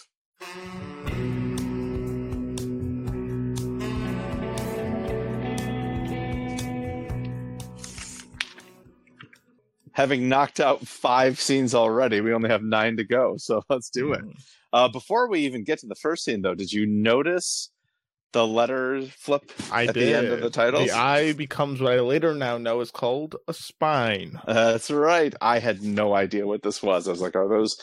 Having 9.98 10.28
knocked 10.28 10.60
out 10.60 10.86
five 10.86 11.40
scenes 11.40 11.74
already. 11.74 12.20
We 12.20 12.32
only 12.32 12.50
have 12.50 12.62
nine 12.62 12.96
to 12.98 13.04
go, 13.04 13.34
so 13.36 13.62
let's 13.68 13.90
do 13.90 14.12
it. 14.12 14.24
Mm. 14.24 14.32
Uh, 14.72 14.88
before 14.88 15.28
we 15.28 15.40
even 15.40 15.64
get 15.64 15.80
to 15.80 15.88
the 15.88 15.96
first 15.96 16.24
scene, 16.24 16.40
though, 16.40 16.54
did 16.54 16.72
you 16.72 16.86
notice 16.86 17.70
the 18.32 18.46
letter 18.46 19.02
flip 19.02 19.50
I 19.72 19.86
at 19.86 19.94
did. 19.94 20.06
the 20.06 20.16
end 20.16 20.26
of 20.28 20.40
the 20.40 20.50
title? 20.50 20.84
The 20.84 20.92
eye 20.92 21.32
becomes 21.32 21.80
what 21.80 21.94
I 21.94 22.00
later 22.00 22.32
now 22.32 22.58
know 22.58 22.80
is 22.80 22.92
called 22.92 23.34
a 23.48 23.52
spine. 23.52 24.38
That's 24.46 24.88
right. 24.88 25.34
I 25.40 25.58
had 25.58 25.82
no 25.82 26.14
idea 26.14 26.46
what 26.46 26.62
this 26.62 26.80
was. 26.80 27.08
I 27.08 27.10
was 27.10 27.20
like, 27.20 27.34
are 27.34 27.48
those 27.48 27.76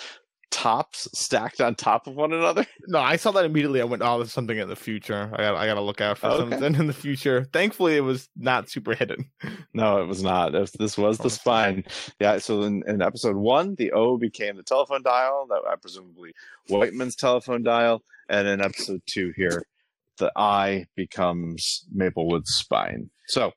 tops 0.56 1.08
stacked 1.14 1.60
on 1.60 1.76
top 1.76 2.08
of 2.08 2.16
one 2.16 2.32
another? 2.34 2.66
No, 2.88 2.99
I 2.99 3.16
saw 3.16 3.32
that 3.32 3.45
immediately. 3.45 3.82
I 3.82 3.84
went, 3.84 4.03
"Oh, 4.06 4.20
there's 4.20 4.32
something 4.32 4.58
in 4.58 4.70
the 4.70 4.76
future. 4.76 5.30
I 5.34 5.38
got, 5.38 5.56
I 5.56 5.66
got 5.66 5.74
to 5.74 5.82
look 5.82 6.01
out 6.01 6.20
for 6.20 6.28
Okay. 6.28 6.51
something 6.51 6.76
in 6.76 6.86
the 6.88 6.93
future." 6.93 7.45
Thankfully, 7.51 7.95
it 7.97 8.01
was 8.01 8.30
not 8.38 8.70
super 8.70 8.93
hidden. 8.93 9.26
No, 9.74 10.01
it 10.01 10.06
was 10.06 10.22
not. 10.24 10.51
This, 10.51 10.72
this 10.72 10.97
was 10.97 11.18
the 11.18 11.26
Oh, 11.26 11.30
spine. 11.30 11.84
Yeah. 12.20 12.38
So 12.38 12.62
in, 12.62 12.84
in 12.88 13.01
episode 13.01 13.36
one, 13.36 13.76
the 13.76 13.91
O 13.91 14.18
became 14.18 14.56
the 14.56 14.64
telephone 14.64 15.01
dial. 15.03 15.47
That 15.49 15.62
uh, 15.70 15.76
presumably 15.78 16.34
Whiteman's 16.70 17.16
telephone 17.16 17.64
dial. 17.64 18.03
And 18.30 18.47
in 18.47 18.62
episode 18.62 19.01
two 19.08 19.34
here, 19.36 19.64
the 20.20 20.32
I 20.36 20.86
becomes 20.95 21.86
Maplewood's 21.93 22.53
spine. 22.53 23.10
So 23.28 23.51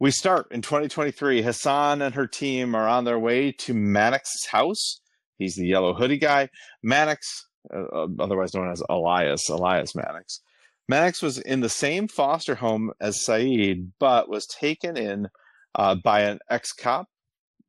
we 0.00 0.10
start 0.12 0.46
in 0.52 0.62
2023. 0.62 1.42
Hassan 1.42 2.00
and 2.00 2.14
her 2.14 2.26
team 2.28 2.74
are 2.76 2.86
on 2.88 3.04
their 3.04 3.18
way 3.18 3.52
to 3.52 3.74
Maddox's 3.74 4.46
house. 4.46 5.00
He's 5.38 5.56
the 5.56 5.66
yellow 5.66 5.94
hoodie 5.94 6.18
guy. 6.18 6.48
Maddox, 6.82 7.46
uh, 7.74 7.82
uh, 7.82 8.06
otherwise 8.18 8.54
known 8.54 8.70
as 8.70 8.82
Elias, 8.88 9.48
Elias 9.48 9.94
Maddox. 9.94 10.40
Maddox 10.88 11.22
was 11.22 11.38
in 11.38 11.60
the 11.60 11.68
same 11.68 12.08
foster 12.08 12.54
home 12.54 12.92
as 13.00 13.24
Saeed, 13.24 13.92
but 13.98 14.28
was 14.28 14.46
taken 14.46 14.96
in 14.96 15.28
uh, 15.74 15.94
by 15.94 16.22
an 16.22 16.38
ex 16.50 16.72
cop 16.72 17.06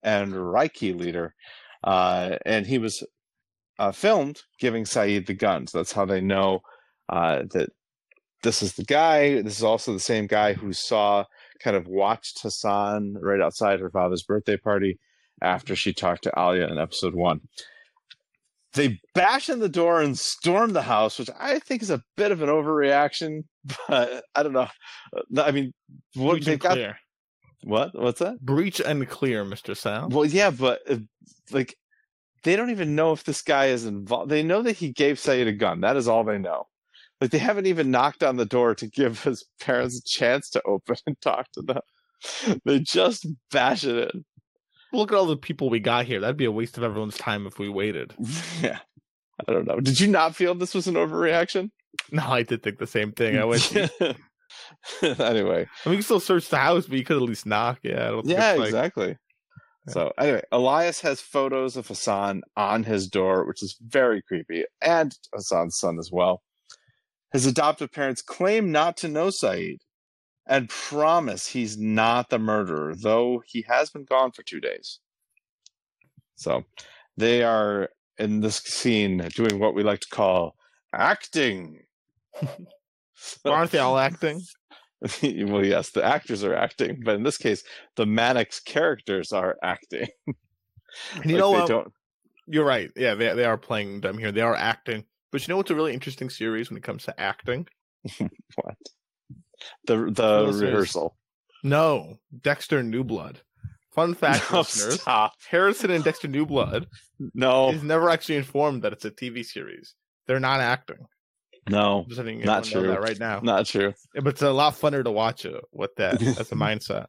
and 0.02 0.34
Reiki 0.34 0.98
leader. 0.98 1.34
Uh, 1.84 2.38
and 2.46 2.66
he 2.66 2.78
was 2.78 3.04
uh, 3.80 3.92
filmed 3.92 4.42
giving 4.60 4.86
Saeed 4.86 5.28
the 5.28 5.34
guns. 5.34 5.72
That's 5.72 5.92
how 5.92 6.06
they 6.06 6.22
know 6.22 6.62
uh, 7.10 7.44
that 7.52 7.70
this 8.44 8.62
is 8.62 8.74
the 8.74 8.84
guy. 8.84 9.42
This 9.42 9.58
is 9.58 9.64
also 9.64 9.94
the 9.94 10.00
same 10.00 10.28
guy 10.28 10.54
who 10.54 10.74
saw, 10.74 11.26
kind 11.64 11.78
of 11.78 11.88
watched 11.88 12.42
Hassan 12.42 13.16
right 13.22 13.42
outside 13.42 13.80
her 13.80 13.90
father's 13.90 14.24
birthday 14.24 14.58
party 14.58 15.00
after 15.44 15.76
she 15.76 15.94
talked 15.94 16.24
to 16.24 16.32
Alia 16.38 16.68
in 16.68 16.78
episode 16.78 17.14
one. 17.14 17.42
They 18.74 19.00
bash 19.14 19.50
in 19.50 19.60
the 19.60 19.70
door 19.70 20.02
and 20.02 20.18
storm 20.18 20.74
the 20.74 20.82
house, 20.82 21.20
which 21.20 21.30
I 21.40 21.60
think 21.60 21.84
is 21.84 21.92
a 21.92 22.02
bit 22.18 22.32
of 22.32 22.42
an 22.42 22.50
overreaction, 22.50 23.44
but 23.88 24.24
I 24.34 24.44
don't 24.44 24.54
know. 24.54 24.68
I 25.38 25.52
mean, 25.52 25.74
what 26.16 26.34
Breach 26.34 26.48
and 26.48 26.60
got 26.60 26.74
clear. 26.74 26.98
what? 27.64 27.92
What's 27.94 28.20
that? 28.20 28.42
Breach 28.42 28.80
and 28.80 29.08
clear, 29.08 29.46
Mister 29.46 29.76
Sal. 29.76 30.10
Well, 30.10 30.26
yeah, 30.26 30.50
but 30.50 30.80
uh, 30.90 30.98
like 31.52 31.76
they 32.44 32.56
don't 32.56 32.72
even 32.72 32.96
know 32.96 33.14
if 33.14 33.24
this 33.24 33.42
guy 33.42 33.68
is 33.68 33.86
involved. 33.86 34.32
They 34.32 34.44
know 34.44 34.62
that 34.64 34.78
he 34.78 34.92
gave 34.92 35.20
Sayed 35.20 35.48
a 35.48 35.54
gun. 35.54 35.82
That 35.82 35.96
is 35.96 36.08
all 36.08 36.24
they 36.24 36.38
know. 36.38 36.66
Like 37.22 37.32
they 37.32 37.38
haven't 37.38 37.68
even 37.68 37.92
knocked 37.92 38.24
on 38.24 38.36
the 38.36 38.46
door 38.46 38.76
to 38.76 38.88
give 38.88 39.24
his 39.24 39.46
parents 39.60 39.98
a 39.98 40.04
chance 40.04 40.50
to 40.52 40.62
open 40.66 40.98
and 41.08 41.20
talk 41.22 41.52
to 41.54 41.62
them. 41.62 41.82
They 42.66 42.80
just 42.80 43.28
bash 43.52 43.84
it 43.84 44.14
in. 44.14 44.26
Look 44.94 45.12
at 45.12 45.18
all 45.18 45.26
the 45.26 45.36
people 45.36 45.70
we 45.70 45.80
got 45.80 46.06
here. 46.06 46.20
That'd 46.20 46.38
be 46.38 46.46
a 46.46 46.52
waste 46.52 46.78
of 46.78 46.84
everyone's 46.84 47.18
time 47.18 47.48
if 47.48 47.60
we 47.60 47.70
waited. 47.70 48.14
Yeah. 48.62 48.80
I 49.48 49.52
don't 49.52 49.68
know. 49.68 49.80
Did 49.80 50.00
you 50.00 50.08
not 50.08 50.36
feel 50.36 50.54
this 50.54 50.76
was 50.76 50.88
an 50.88 50.94
overreaction? 50.94 51.72
No, 52.12 52.24
I 52.24 52.44
did 52.44 52.62
think 52.62 52.78
the 52.78 52.88
same 52.88 53.12
thing. 53.12 53.38
I 53.38 53.46
went. 53.46 53.76
anyway, 55.02 55.68
I 55.86 55.90
mean, 55.90 55.94
you 55.94 55.98
can 55.98 56.02
still 56.04 56.20
search 56.20 56.50
the 56.50 56.58
house, 56.58 56.86
but 56.86 57.00
you 57.00 57.04
could 57.04 57.18
at 57.18 57.24
least 57.24 57.48
knock. 57.48 57.80
Yeah, 57.82 58.08
I 58.08 58.12
don't 58.12 58.26
think 58.26 58.38
yeah, 58.38 58.54
like, 58.54 58.68
exactly. 58.68 59.18
So 59.90 60.14
anyway, 60.18 60.44
Elias 60.52 61.02
has 61.02 61.20
photos 61.20 61.76
of 61.76 61.88
Hassan 61.88 62.44
on 62.56 62.84
his 62.84 63.08
door, 63.08 63.46
which 63.46 63.62
is 63.62 63.76
very 63.82 64.22
creepy, 64.22 64.66
and 64.82 65.14
Hassan's 65.34 65.78
son 65.78 65.98
as 66.00 66.10
well. 66.12 66.42
His 67.34 67.46
adoptive 67.46 67.92
parents 67.92 68.22
claim 68.22 68.72
not 68.72 68.96
to 68.98 69.08
know 69.08 69.30
Saeed 69.32 69.80
and 70.48 70.70
promise 70.70 71.48
he's 71.48 71.78
not 71.78 72.30
the 72.30 72.40
murderer, 72.40 72.94
though 72.96 73.42
he 73.46 73.64
has 73.68 73.90
been 73.90 74.04
gone 74.04 74.32
for 74.32 74.44
two 74.44 74.60
days. 74.60 75.00
So 76.36 76.66
they 77.18 77.44
are 77.44 77.90
in 78.18 78.42
this 78.42 78.58
scene 78.58 79.18
doing 79.36 79.60
what 79.60 79.76
we 79.76 79.84
like 79.84 80.02
to 80.02 80.10
call 80.10 80.56
acting. 80.94 81.82
Aren't 83.46 83.72
they 83.72 83.80
all 83.80 83.98
acting? 83.98 84.42
well, 85.22 85.66
yes, 85.66 85.92
the 85.92 86.04
actors 86.04 86.44
are 86.44 86.56
acting, 86.56 87.02
but 87.04 87.16
in 87.16 87.24
this 87.24 87.38
case, 87.38 87.64
the 87.96 88.06
Maddox 88.06 88.60
characters 88.60 89.32
are 89.32 89.58
acting. 89.64 90.08
And 91.16 91.26
you 91.26 91.34
Like, 91.34 91.40
know 91.40 91.52
what? 91.52 91.62
Um, 91.62 91.68
don't 91.68 91.94
You're 92.48 92.66
right. 92.66 92.92
Yeah, 92.96 93.16
they 93.16 93.34
they 93.34 93.46
are 93.46 93.58
playing 93.58 94.02
them 94.02 94.18
here. 94.18 94.32
They 94.32 94.42
are 94.42 94.56
acting. 94.56 95.06
But 95.32 95.42
you 95.42 95.52
know 95.52 95.58
what's 95.58 95.72
a 95.72 95.76
really 95.76 95.94
interesting 95.94 96.30
series 96.30 96.70
when 96.70 96.78
it 96.78 96.84
comes 96.84 97.04
to 97.06 97.20
acting? 97.20 97.68
what 98.18 98.78
the 99.86 99.96
the 100.12 100.42
Listeners. 100.44 100.62
rehearsal. 100.62 101.16
No, 101.64 102.18
Dexter 102.42 102.84
New 102.84 103.04
Blood. 103.04 103.42
Fun 103.94 104.14
fact, 104.16 104.52
No, 104.52 104.60
listeners: 104.60 105.02
stop. 105.02 105.34
Harrison 105.50 105.92
and 105.92 106.04
Dexter 106.04 106.28
New 106.28 106.46
Blood 106.46 106.88
No, 107.34 107.70
is 107.72 107.84
never 107.84 108.10
actually 108.10 108.38
informed 108.38 108.82
that 108.84 108.92
it's 108.94 109.06
a 109.06 109.12
TV 109.12 109.46
series. 109.46 109.94
They're 110.28 110.40
not 110.40 110.60
acting. 110.62 110.98
no, 111.70 112.00
I'm 112.02 112.10
just 112.10 112.18
letting 112.18 112.42
Not 112.42 112.64
true. 112.66 112.88
that 112.88 113.02
right 113.02 113.20
now. 113.20 113.40
not 113.42 113.66
true. 113.68 113.94
But 114.16 114.28
it's 114.28 114.42
a 114.42 114.52
lot 114.52 114.74
funner 114.74 115.04
to 115.04 115.12
watch 115.12 115.46
it 115.46 115.64
with 115.72 115.96
that 115.98 116.22
as 116.40 116.52
a 116.52 116.56
mindset. 116.56 117.06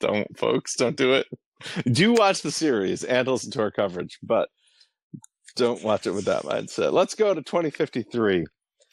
Don't, 0.00 0.36
folks, 0.38 0.76
don't 0.76 0.96
do 0.96 1.14
it. 1.14 1.26
Do 1.90 2.12
watch 2.12 2.42
the 2.42 2.50
series 2.50 3.04
and 3.04 3.26
listen 3.26 3.50
to 3.52 3.62
our 3.62 3.70
coverage, 3.70 4.18
but 4.22 4.48
don't 5.56 5.82
watch 5.82 6.06
it 6.06 6.10
with 6.12 6.24
that 6.26 6.42
mindset. 6.42 6.92
Let's 6.92 7.14
go 7.14 7.32
to 7.34 7.42
2053. 7.42 8.44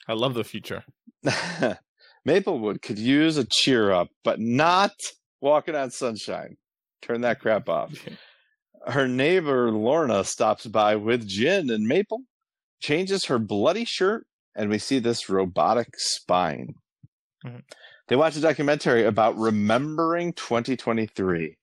I 0.07 0.13
love 0.13 0.33
the 0.35 0.43
future. 0.43 0.83
Maplewood 2.29 2.83
could 2.83 2.99
use 2.99 3.37
a 3.37 3.43
cheer 3.43 3.91
up, 3.91 4.09
but 4.23 4.39
not 4.39 4.91
walking 5.41 5.73
on 5.73 5.89
sunshine. 5.89 6.57
Turn 7.01 7.21
that 7.21 7.39
crap 7.39 7.67
off. 7.67 7.91
Her 8.87 9.07
neighbor 9.07 9.71
Lorna 9.71 10.23
stops 10.23 10.67
by 10.67 10.95
with 10.95 11.27
gin 11.27 11.71
and 11.71 11.87
Maple, 11.87 12.21
changes 12.81 13.25
her 13.25 13.39
bloody 13.39 13.83
shirt, 13.83 14.25
and 14.55 14.69
we 14.69 14.77
see 14.77 14.99
this 14.99 15.27
robotic 15.27 15.89
spine. 15.97 16.75
Mhm. 17.43 17.63
They 18.07 18.15
watch 18.15 18.37
a 18.37 18.41
documentary 18.41 19.05
about 19.05 19.35
remembering 19.35 20.33
2023. 20.33 21.57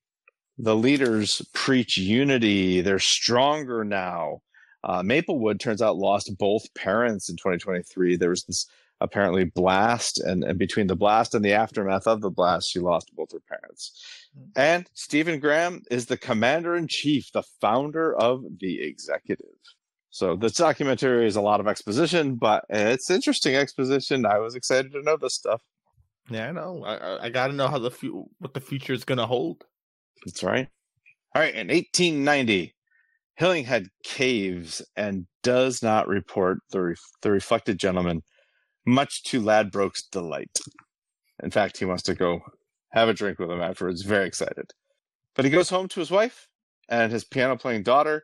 The 0.59 0.77
leaders 0.77 1.43
preach 1.55 1.97
unity. 1.97 2.81
They're 2.81 2.99
stronger 2.99 3.85
now. 3.85 4.41
Uh, 4.85 5.03
Maplewood 5.03 5.61
turns 5.61 5.81
out 5.81 5.97
lost 5.97 6.37
both 6.39 6.63
parents 6.75 7.31
in 7.31 7.37
2023. 7.37 8.17
There 8.17 8.31
was 8.31 8.45
this 8.45 8.67
apparently 9.01 9.45
blast, 9.45 10.19
and, 10.19 10.45
and 10.45 10.59
between 10.59 10.87
the 10.87 10.97
blast 10.97 11.35
and 11.35 11.45
the 11.45 11.53
aftermath 11.53 12.07
of 12.07 12.21
the 12.21 12.31
blast, 12.31 12.71
she 12.71 12.79
lost 12.79 13.15
both 13.15 13.33
her 13.33 13.43
parents. 13.49 13.93
Mm. 14.37 14.51
And 14.57 14.91
Stephen 14.95 15.41
Graham 15.41 15.83
is 15.91 16.07
the 16.07 16.17
commander 16.17 16.75
in 16.77 16.89
chief, 16.89 17.31
the 17.33 17.43
founder 17.61 18.15
of 18.17 18.43
the 18.61 18.83
executive. 18.83 19.47
So 20.11 20.35
this 20.35 20.55
documentary 20.55 21.27
is 21.27 21.37
a 21.37 21.43
lot 21.43 21.61
of 21.61 21.69
exposition, 21.69 22.37
but 22.37 22.65
it's 22.71 23.11
interesting 23.11 23.55
exposition. 23.55 24.25
I 24.25 24.39
was 24.39 24.55
excited 24.55 24.93
to 24.93 25.03
know 25.03 25.19
this 25.19 25.35
stuff. 25.35 25.61
Yeah, 26.31 26.49
I 26.49 26.53
know. 26.53 26.83
I, 26.85 26.97
I, 26.97 27.25
I 27.25 27.29
got 27.29 27.49
to 27.49 27.53
know 27.53 27.69
how 27.69 27.79
the 27.79 27.91
fu- 27.91 28.29
what 28.39 28.55
the 28.55 28.61
future 28.61 28.93
is 28.93 29.05
going 29.05 29.19
to 29.19 29.27
hold. 29.27 29.65
That's 30.25 30.43
right. 30.43 30.69
All 31.35 31.43
right, 31.43 31.55
in 31.55 31.69
1890, 31.69 32.75
Hillinghead 33.39 33.89
caves 34.03 34.83
and 34.97 35.27
does 35.43 35.83
not 35.83 36.09
report 36.09 36.61
the, 36.71 36.81
ref- 36.81 36.99
the 37.21 37.31
reflected 37.31 37.79
gentleman, 37.79 38.23
much 38.87 39.23
to 39.25 39.41
Ladbroke's 39.41 40.05
delight. 40.07 40.59
In 41.43 41.51
fact, 41.51 41.79
he 41.79 41.85
wants 41.85 42.03
to 42.05 42.15
go 42.15 42.41
have 42.93 43.09
a 43.09 43.15
drink 43.15 43.39
with 43.39 43.51
him 43.51 43.61
afterwards, 43.61 44.03
very 44.03 44.27
excited. 44.27 44.71
But 45.35 45.45
he 45.45 45.51
goes 45.51 45.69
home 45.69 45.89
to 45.89 46.01
his 46.01 46.11
wife 46.11 46.49
and 46.89 47.13
his 47.13 47.25
piano 47.25 47.57
playing 47.57 47.83
daughter 47.83 48.23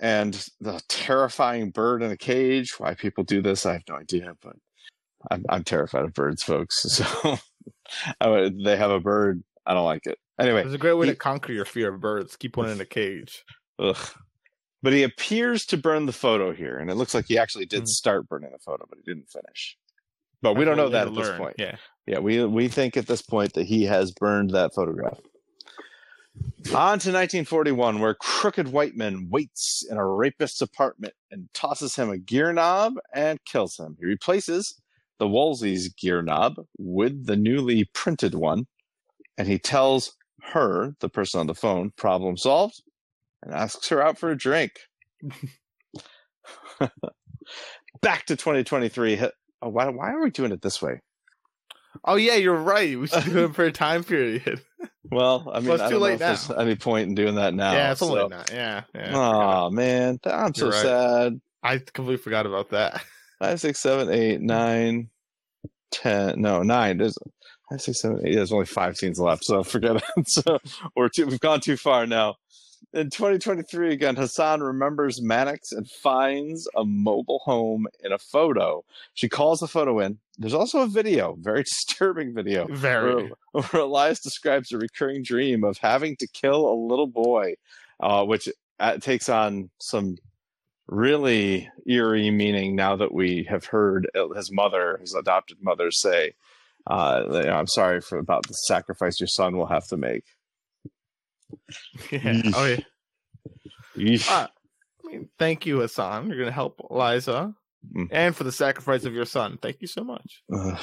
and 0.00 0.34
the 0.60 0.80
terrifying 0.88 1.70
bird 1.70 2.02
in 2.02 2.10
a 2.10 2.16
cage. 2.16 2.74
Why 2.78 2.94
people 2.94 3.24
do 3.24 3.40
this, 3.40 3.64
I 3.64 3.74
have 3.74 3.82
no 3.88 3.96
idea, 3.96 4.34
but 4.42 4.56
I'm, 5.30 5.44
I'm 5.48 5.64
terrified 5.64 6.04
of 6.04 6.12
birds, 6.14 6.42
folks. 6.42 7.00
So 7.86 8.06
I 8.20 8.50
they 8.64 8.76
have 8.76 8.90
a 8.90 9.00
bird. 9.00 9.42
I 9.66 9.72
don't 9.74 9.84
like 9.84 10.06
it. 10.06 10.18
Anyway, 10.38 10.62
it's 10.64 10.74
a 10.74 10.78
great 10.78 10.94
way 10.94 11.06
he- 11.06 11.12
to 11.12 11.16
conquer 11.18 11.52
your 11.52 11.64
fear 11.64 11.94
of 11.94 12.00
birds. 12.00 12.36
Keep 12.36 12.56
one 12.56 12.68
in 12.68 12.80
a 12.80 12.84
cage. 12.84 13.44
Ugh. 13.78 13.96
But 14.82 14.92
he 14.92 15.02
appears 15.02 15.64
to 15.66 15.76
burn 15.78 16.04
the 16.06 16.12
photo 16.12 16.52
here, 16.52 16.76
and 16.78 16.90
it 16.90 16.94
looks 16.96 17.14
like 17.14 17.26
he 17.28 17.38
actually 17.38 17.64
did 17.66 17.80
Hmm. 17.80 17.86
start 17.86 18.28
burning 18.28 18.50
the 18.52 18.58
photo, 18.58 18.84
but 18.88 18.98
he 18.98 19.02
didn't 19.10 19.30
finish. 19.30 19.76
But 20.44 20.56
we 20.56 20.66
don't 20.66 20.76
know 20.76 20.90
that 20.90 21.08
at 21.08 21.14
this 21.14 21.30
point. 21.38 21.56
Yeah. 21.58 21.76
Yeah, 22.06 22.18
we 22.18 22.44
we 22.44 22.68
think 22.68 22.98
at 22.98 23.06
this 23.06 23.22
point 23.22 23.54
that 23.54 23.64
he 23.64 23.84
has 23.84 24.12
burned 24.12 24.50
that 24.50 24.74
photograph. 24.74 25.18
On 26.68 26.98
to 26.98 27.12
1941, 27.12 27.98
where 27.98 28.14
Crooked 28.14 28.68
Whiteman 28.68 29.28
waits 29.30 29.86
in 29.88 29.96
a 29.96 30.06
rapist's 30.06 30.60
apartment 30.60 31.14
and 31.30 31.48
tosses 31.54 31.96
him 31.96 32.10
a 32.10 32.18
gear 32.18 32.52
knob 32.52 32.94
and 33.14 33.38
kills 33.46 33.78
him. 33.78 33.96
He 33.98 34.04
replaces 34.04 34.78
the 35.18 35.28
Wolsey's 35.28 35.88
gear 35.88 36.20
knob 36.20 36.56
with 36.76 37.24
the 37.26 37.36
newly 37.36 37.88
printed 37.94 38.34
one, 38.34 38.66
and 39.38 39.48
he 39.48 39.58
tells 39.58 40.14
her, 40.42 40.94
the 41.00 41.08
person 41.08 41.40
on 41.40 41.46
the 41.46 41.54
phone, 41.54 41.92
problem 41.96 42.36
solved, 42.36 42.82
and 43.42 43.54
asks 43.54 43.88
her 43.88 44.02
out 44.02 44.18
for 44.18 44.30
a 44.30 44.36
drink. 44.36 44.72
Back 48.02 48.26
to 48.26 48.36
2023. 48.36 49.16
Oh, 49.64 49.70
why, 49.70 49.88
why 49.88 50.12
are 50.12 50.22
we 50.22 50.30
doing 50.30 50.52
it 50.52 50.60
this 50.62 50.82
way? 50.82 51.00
Oh 52.04 52.16
yeah, 52.16 52.34
you're 52.34 52.54
right. 52.54 52.98
We 52.98 53.06
should 53.06 53.24
do 53.24 53.44
it 53.46 53.54
for 53.54 53.64
a 53.64 53.72
time 53.72 54.04
period. 54.04 54.60
Well, 55.10 55.50
I 55.52 55.60
mean, 55.60 55.68
Well, 55.68 55.74
it's 55.74 55.82
I 55.82 55.86
too 55.88 55.92
don't 55.92 56.00
know 56.00 56.06
late 56.06 56.12
if 56.14 56.18
there's 56.20 56.48
now. 56.48 56.56
any 56.56 56.76
point 56.76 57.08
in 57.08 57.14
doing 57.14 57.34
that 57.36 57.52
now. 57.54 57.72
yeah, 57.72 57.90
it's 57.92 58.00
so- 58.00 58.26
not. 58.26 58.50
Yeah, 58.50 58.82
yeah. 58.94 59.12
Oh 59.14 59.70
man, 59.70 60.18
I'm 60.24 60.54
so 60.54 60.64
You're 60.66 60.72
right. 60.72 60.82
sad. 60.82 61.40
I 61.62 61.78
completely 61.78 62.16
forgot 62.22 62.46
about 62.46 62.70
that. 62.70 63.02
Five, 63.38 63.60
six, 63.60 63.80
seven, 63.80 64.10
eight, 64.10 64.40
nine, 64.40 65.10
ten. 65.90 66.40
No, 66.40 66.62
nine. 66.62 66.96
There's 66.98 67.16
five, 67.70 67.80
six, 67.82 68.00
seven, 68.00 68.26
eight. 68.26 68.34
There's 68.34 68.52
only 68.52 68.66
five 68.66 68.96
scenes 68.96 69.18
left, 69.20 69.44
so 69.44 69.62
forget 69.62 69.96
it. 69.96 70.04
so 70.28 70.58
we're 70.96 71.08
too, 71.10 71.26
we've 71.26 71.40
gone 71.40 71.60
too 71.60 71.76
far 71.76 72.06
now. 72.06 72.36
In 72.92 73.10
2023, 73.10 73.92
again, 73.92 74.16
Hassan 74.16 74.62
remembers 74.62 75.22
Mannix 75.22 75.72
and 75.72 75.88
finds 75.88 76.68
a 76.76 76.84
mobile 76.84 77.40
home 77.44 77.86
in 78.02 78.12
a 78.12 78.18
photo. 78.18 78.84
She 79.14 79.28
calls 79.28 79.60
the 79.60 79.68
photo 79.68 80.00
in. 80.00 80.18
There's 80.38 80.54
also 80.54 80.80
a 80.80 80.86
video, 80.86 81.36
very 81.40 81.62
disturbing 81.64 82.34
video, 82.34 82.66
Very. 82.66 83.30
where, 83.52 83.62
where 83.62 83.82
Elias 83.82 84.20
describes 84.20 84.72
a 84.72 84.78
recurring 84.78 85.22
dream 85.22 85.64
of 85.64 85.78
having 85.78 86.16
to 86.16 86.28
kill 86.28 86.66
a 86.66 86.74
little 86.74 87.06
boy, 87.06 87.54
uh, 88.00 88.24
which 88.24 88.48
uh, 88.80 88.98
takes 88.98 89.28
on 89.28 89.70
some 89.80 90.16
really 90.86 91.68
eerie 91.88 92.30
meaning 92.30 92.76
now 92.76 92.96
that 92.96 93.12
we 93.14 93.46
have 93.48 93.64
heard 93.64 94.08
his 94.36 94.52
mother, 94.52 94.98
his 95.00 95.14
adopted 95.14 95.58
mother, 95.62 95.90
say, 95.90 96.32
uh, 96.88 97.22
"I'm 97.48 97.66
sorry 97.66 98.00
for 98.00 98.18
about 98.18 98.46
the 98.46 98.54
sacrifice 98.54 99.18
your 99.18 99.28
son 99.28 99.56
will 99.56 99.66
have 99.66 99.86
to 99.88 99.96
make." 99.96 100.24
Yeah. 102.10 102.42
Oh 102.54 102.66
yeah. 103.96 104.16
Ah, 104.28 104.48
I 105.04 105.08
mean, 105.08 105.28
thank 105.38 105.66
you, 105.66 105.80
Hassan. 105.80 106.28
You're 106.28 106.38
gonna 106.38 106.50
help 106.50 106.80
Eliza, 106.90 107.54
Mm. 107.94 108.08
and 108.10 108.34
for 108.34 108.44
the 108.44 108.52
sacrifice 108.52 109.04
of 109.04 109.12
your 109.12 109.26
son. 109.26 109.58
Thank 109.60 109.76
you 109.82 109.86
so 109.86 110.02
much. 110.04 110.42
Ugh. 110.54 110.80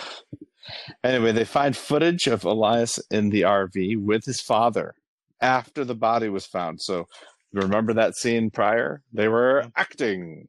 Anyway, 1.04 1.32
they 1.32 1.46
find 1.46 1.76
footage 1.76 2.28
of 2.28 2.44
Elias 2.46 3.00
in 3.10 3.32
the 3.32 3.42
RV 3.42 3.98
with 3.98 4.24
his 4.26 4.40
father 4.40 4.94
after 5.42 5.84
the 5.84 5.96
body 5.96 6.30
was 6.30 6.46
found. 6.46 6.80
So, 6.80 7.08
remember 7.54 7.94
that 7.96 8.16
scene 8.16 8.52
prior? 8.52 9.02
They 9.12 9.28
were 9.28 9.66
acting. 9.76 10.48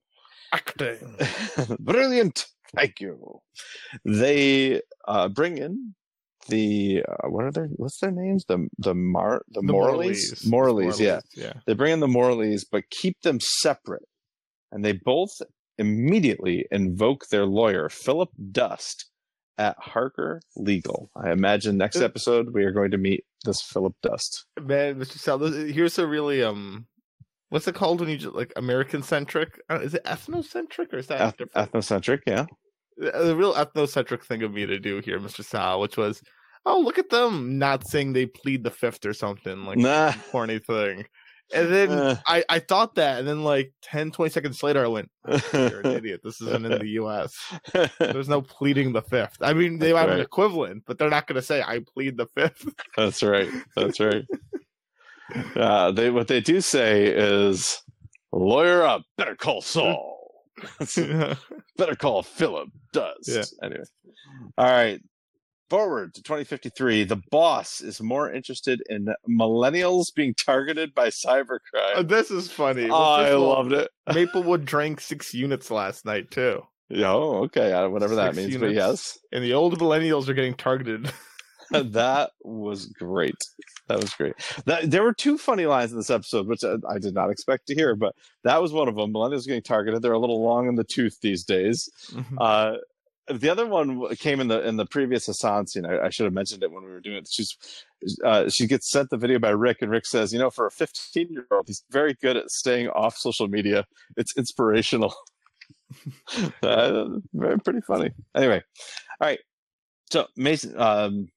Acting. 0.52 1.16
Brilliant. 1.80 2.44
Thank 2.76 3.00
you. 3.00 3.40
They 4.04 4.82
uh, 5.08 5.28
bring 5.28 5.56
in 5.56 5.94
the 6.48 7.02
uh, 7.08 7.28
what 7.28 7.44
are 7.44 7.52
their 7.52 7.66
what's 7.76 7.98
their 8.00 8.10
names? 8.10 8.44
The 8.46 8.68
the 8.78 8.94
Mar 8.94 9.42
the, 9.48 9.62
Morleys. 9.62 10.44
Morleys, 10.46 11.00
yeah. 11.00 11.20
Yeah. 11.34 11.54
They 11.66 11.74
bring 11.74 11.92
in 11.92 12.00
the 12.00 12.08
Morleys, 12.08 12.64
but 12.70 12.90
keep 12.90 13.20
them 13.22 13.38
separate. 13.40 14.02
And 14.70 14.84
they 14.84 14.92
both 14.92 15.30
immediately 15.78 16.66
invoke 16.70 17.28
their 17.30 17.44
lawyer, 17.46 17.88
Philip 17.88 18.30
Dust, 18.52 19.06
at 19.58 19.76
Harker 19.78 20.40
Legal. 20.56 21.10
I 21.16 21.30
imagine 21.30 21.76
next 21.76 21.96
Uh, 21.96 22.04
episode 22.04 22.54
we 22.54 22.64
are 22.64 22.72
going 22.72 22.90
to 22.92 22.98
meet 22.98 23.24
this 23.44 23.60
Philip 23.62 23.94
Dust. 24.02 24.46
Man, 24.60 24.96
Mr. 24.96 25.18
Sal, 25.18 25.38
here's 25.40 25.98
a 25.98 26.06
really 26.06 26.42
um, 26.42 26.86
what's 27.50 27.68
it 27.68 27.74
called 27.74 28.00
when 28.00 28.08
you 28.08 28.16
just 28.16 28.34
like 28.34 28.52
American 28.56 29.02
centric? 29.02 29.60
Uh, 29.70 29.80
is 29.82 29.94
it 29.94 30.04
ethnocentric 30.04 30.92
or 30.92 30.98
is 30.98 31.06
that 31.08 31.34
Eth- 31.40 31.70
ethnocentric, 31.70 32.20
yeah. 32.26 32.46
The 32.96 33.34
real 33.36 33.54
ethnocentric 33.54 34.22
thing 34.24 34.42
of 34.42 34.52
me 34.52 34.66
to 34.66 34.78
do 34.78 35.00
here, 35.00 35.18
Mr. 35.18 35.44
Sal, 35.44 35.80
which 35.80 35.96
was, 35.96 36.22
oh, 36.66 36.80
look 36.80 36.98
at 36.98 37.10
them 37.10 37.58
not 37.58 37.86
saying 37.86 38.12
they 38.12 38.26
plead 38.26 38.64
the 38.64 38.70
fifth 38.70 39.04
or 39.06 39.12
something 39.14 39.64
like 39.64 39.78
Nah. 39.78 40.12
corny 40.30 40.58
thing. 40.58 41.06
And 41.54 41.70
then 41.70 41.90
Uh. 41.90 42.16
I, 42.26 42.44
I 42.48 42.58
thought 42.60 42.94
that, 42.94 43.18
and 43.18 43.28
then 43.28 43.44
like 43.44 43.72
10, 43.82 44.10
20 44.12 44.30
seconds 44.30 44.62
later, 44.62 44.82
I 44.84 44.88
went, 44.88 45.10
You're 45.52 45.80
an 45.80 45.86
idiot. 45.86 46.20
This 46.24 46.40
isn't 46.40 46.64
in 46.64 46.78
the 46.78 46.88
US. 47.02 47.36
There's 47.98 48.28
no 48.28 48.40
pleading 48.40 48.92
the 48.92 49.02
fifth. 49.02 49.36
I 49.40 49.52
mean, 49.52 49.78
they 49.78 49.92
That's 49.92 50.00
have 50.08 50.10
an 50.16 50.20
equivalent, 50.20 50.84
but 50.86 50.98
they're 50.98 51.10
not 51.10 51.26
going 51.26 51.36
to 51.36 51.42
say, 51.42 51.62
I 51.62 51.80
plead 51.94 52.16
the 52.16 52.26
fifth. 52.34 52.66
That's 52.96 53.22
right. 53.22 53.48
That's 53.76 54.00
right. 54.00 54.24
Uh, 55.56 55.90
they 55.92 56.10
what 56.10 56.28
they 56.28 56.40
do 56.42 56.60
say 56.60 57.06
is, 57.06 57.80
"Lawyer 58.32 58.82
up, 58.82 59.02
better 59.16 59.34
call 59.34 59.62
Saul." 59.62 60.11
better 61.76 61.94
call 61.96 62.22
Philip. 62.22 62.68
Does 62.92 63.14
Yeah. 63.26 63.66
anyway. 63.66 63.84
All 64.58 64.66
right. 64.66 65.00
Forward 65.70 66.14
to 66.14 66.22
2053. 66.22 67.04
The 67.04 67.20
boss 67.30 67.80
is 67.80 68.02
more 68.02 68.30
interested 68.30 68.82
in 68.90 69.08
millennials 69.28 70.14
being 70.14 70.34
targeted 70.34 70.94
by 70.94 71.08
cybercrime. 71.08 72.06
this 72.08 72.30
is 72.30 72.50
funny. 72.50 72.90
Oh, 72.90 72.94
I 73.14 73.22
first 73.22 73.32
of 73.32 73.40
all, 73.42 73.48
loved 73.48 73.72
it. 73.72 73.90
Maplewood 74.14 74.66
drank 74.66 75.00
six 75.00 75.32
units 75.32 75.70
last 75.70 76.04
night, 76.04 76.30
too. 76.30 76.62
Yeah, 76.90 77.12
oh, 77.12 77.44
okay, 77.44 77.72
uh, 77.72 77.88
whatever 77.88 78.14
that 78.16 78.34
means, 78.36 78.54
but 78.58 78.72
yes. 78.72 79.18
And 79.32 79.42
the 79.42 79.54
old 79.54 79.78
millennials 79.78 80.28
are 80.28 80.34
getting 80.34 80.52
targeted. 80.52 81.10
that 81.92 82.30
was 82.42 82.86
great. 82.86 83.36
That 83.88 84.00
was 84.00 84.12
great. 84.14 84.34
That, 84.66 84.90
there 84.90 85.02
were 85.02 85.12
two 85.12 85.38
funny 85.38 85.66
lines 85.66 85.92
in 85.92 85.98
this 85.98 86.10
episode, 86.10 86.46
which 86.46 86.64
I, 86.64 86.76
I 86.88 86.98
did 86.98 87.14
not 87.14 87.30
expect 87.30 87.66
to 87.68 87.74
hear, 87.74 87.94
but 87.94 88.14
that 88.44 88.60
was 88.60 88.72
one 88.72 88.88
of 88.88 88.96
them. 88.96 89.12
Millennials 89.12 89.46
getting 89.46 89.62
targeted. 89.62 90.02
They're 90.02 90.12
a 90.12 90.18
little 90.18 90.42
long 90.42 90.68
in 90.68 90.76
the 90.76 90.84
tooth 90.84 91.20
these 91.20 91.44
days. 91.44 91.88
Uh, 92.38 92.76
the 93.28 93.48
other 93.48 93.66
one 93.66 94.14
came 94.16 94.40
in 94.40 94.48
the 94.48 94.66
in 94.66 94.76
the 94.76 94.86
previous 94.86 95.26
Hassan 95.26 95.66
scene. 95.66 95.86
I, 95.86 96.06
I 96.06 96.10
should 96.10 96.24
have 96.24 96.32
mentioned 96.32 96.62
it 96.62 96.72
when 96.72 96.84
we 96.84 96.90
were 96.90 97.00
doing 97.00 97.18
it. 97.18 97.28
She's 97.30 97.56
uh, 98.24 98.48
she 98.48 98.66
gets 98.66 98.90
sent 98.90 99.10
the 99.10 99.16
video 99.16 99.38
by 99.38 99.50
Rick, 99.50 99.78
and 99.80 99.90
Rick 99.90 100.06
says, 100.06 100.32
"You 100.32 100.38
know, 100.38 100.50
for 100.50 100.66
a 100.66 100.70
15 100.70 101.28
year 101.30 101.46
old, 101.50 101.68
he's 101.68 101.84
very 101.90 102.14
good 102.20 102.36
at 102.36 102.50
staying 102.50 102.88
off 102.88 103.16
social 103.16 103.48
media. 103.48 103.86
It's 104.16 104.36
inspirational." 104.36 105.14
uh, 106.62 107.04
very 107.32 107.58
pretty 107.60 107.80
funny. 107.82 108.10
Anyway, 108.34 108.62
all 109.20 109.28
right. 109.28 109.40
So 110.10 110.26
Mason, 110.36 110.78
um, 110.78 111.28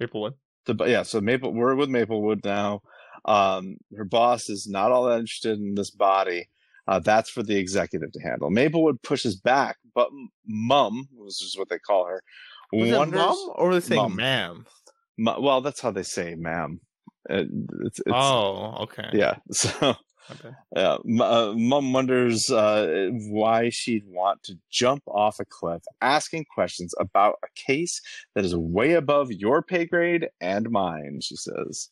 Maplewood. 0.00 0.34
the 0.66 0.74
yeah, 0.86 1.02
so 1.02 1.20
Maple 1.20 1.52
we're 1.52 1.74
with 1.74 1.88
Maplewood 1.90 2.40
now. 2.44 2.80
Um, 3.24 3.76
her 3.96 4.04
boss 4.04 4.48
is 4.50 4.66
not 4.68 4.92
all 4.92 5.04
that 5.04 5.18
interested 5.20 5.58
in 5.58 5.74
this 5.74 5.90
body. 5.90 6.48
Uh, 6.86 6.98
that's 6.98 7.30
for 7.30 7.42
the 7.42 7.56
executive 7.56 8.12
to 8.12 8.20
handle. 8.20 8.50
Maplewood 8.50 9.00
pushes 9.02 9.36
back, 9.36 9.76
but 9.94 10.08
Mum, 10.46 11.08
which 11.12 11.42
is 11.42 11.54
what 11.56 11.70
they 11.70 11.78
call 11.78 12.04
her, 12.06 12.22
Was 12.72 12.90
wonders. 12.92 13.18
mom 13.18 13.52
or 13.54 13.80
they 13.80 13.96
Mum. 13.96 14.16
ma'am? 14.16 14.66
Well, 15.16 15.60
that's 15.62 15.80
how 15.80 15.92
they 15.92 16.02
say, 16.02 16.34
"ma'am." 16.34 16.80
It, 17.30 17.48
it's, 17.86 18.00
it's, 18.00 18.08
oh, 18.12 18.76
okay. 18.82 19.08
yeah. 19.14 19.36
So 19.52 19.94
Okay. 20.30 20.50
uh, 20.76 20.98
Mum 21.04 21.92
wonders 21.92 22.50
uh, 22.50 23.10
why 23.28 23.68
she'd 23.68 24.06
want 24.06 24.42
to 24.44 24.58
jump 24.70 25.02
off 25.06 25.38
a 25.38 25.44
cliff, 25.44 25.82
asking 26.00 26.46
questions 26.52 26.94
about 26.98 27.36
a 27.44 27.48
case 27.54 28.00
that 28.34 28.44
is 28.44 28.56
way 28.56 28.94
above 28.94 29.30
your 29.30 29.62
pay 29.62 29.84
grade 29.84 30.28
and 30.40 30.70
mine, 30.70 31.20
she 31.22 31.36
says. 31.36 31.90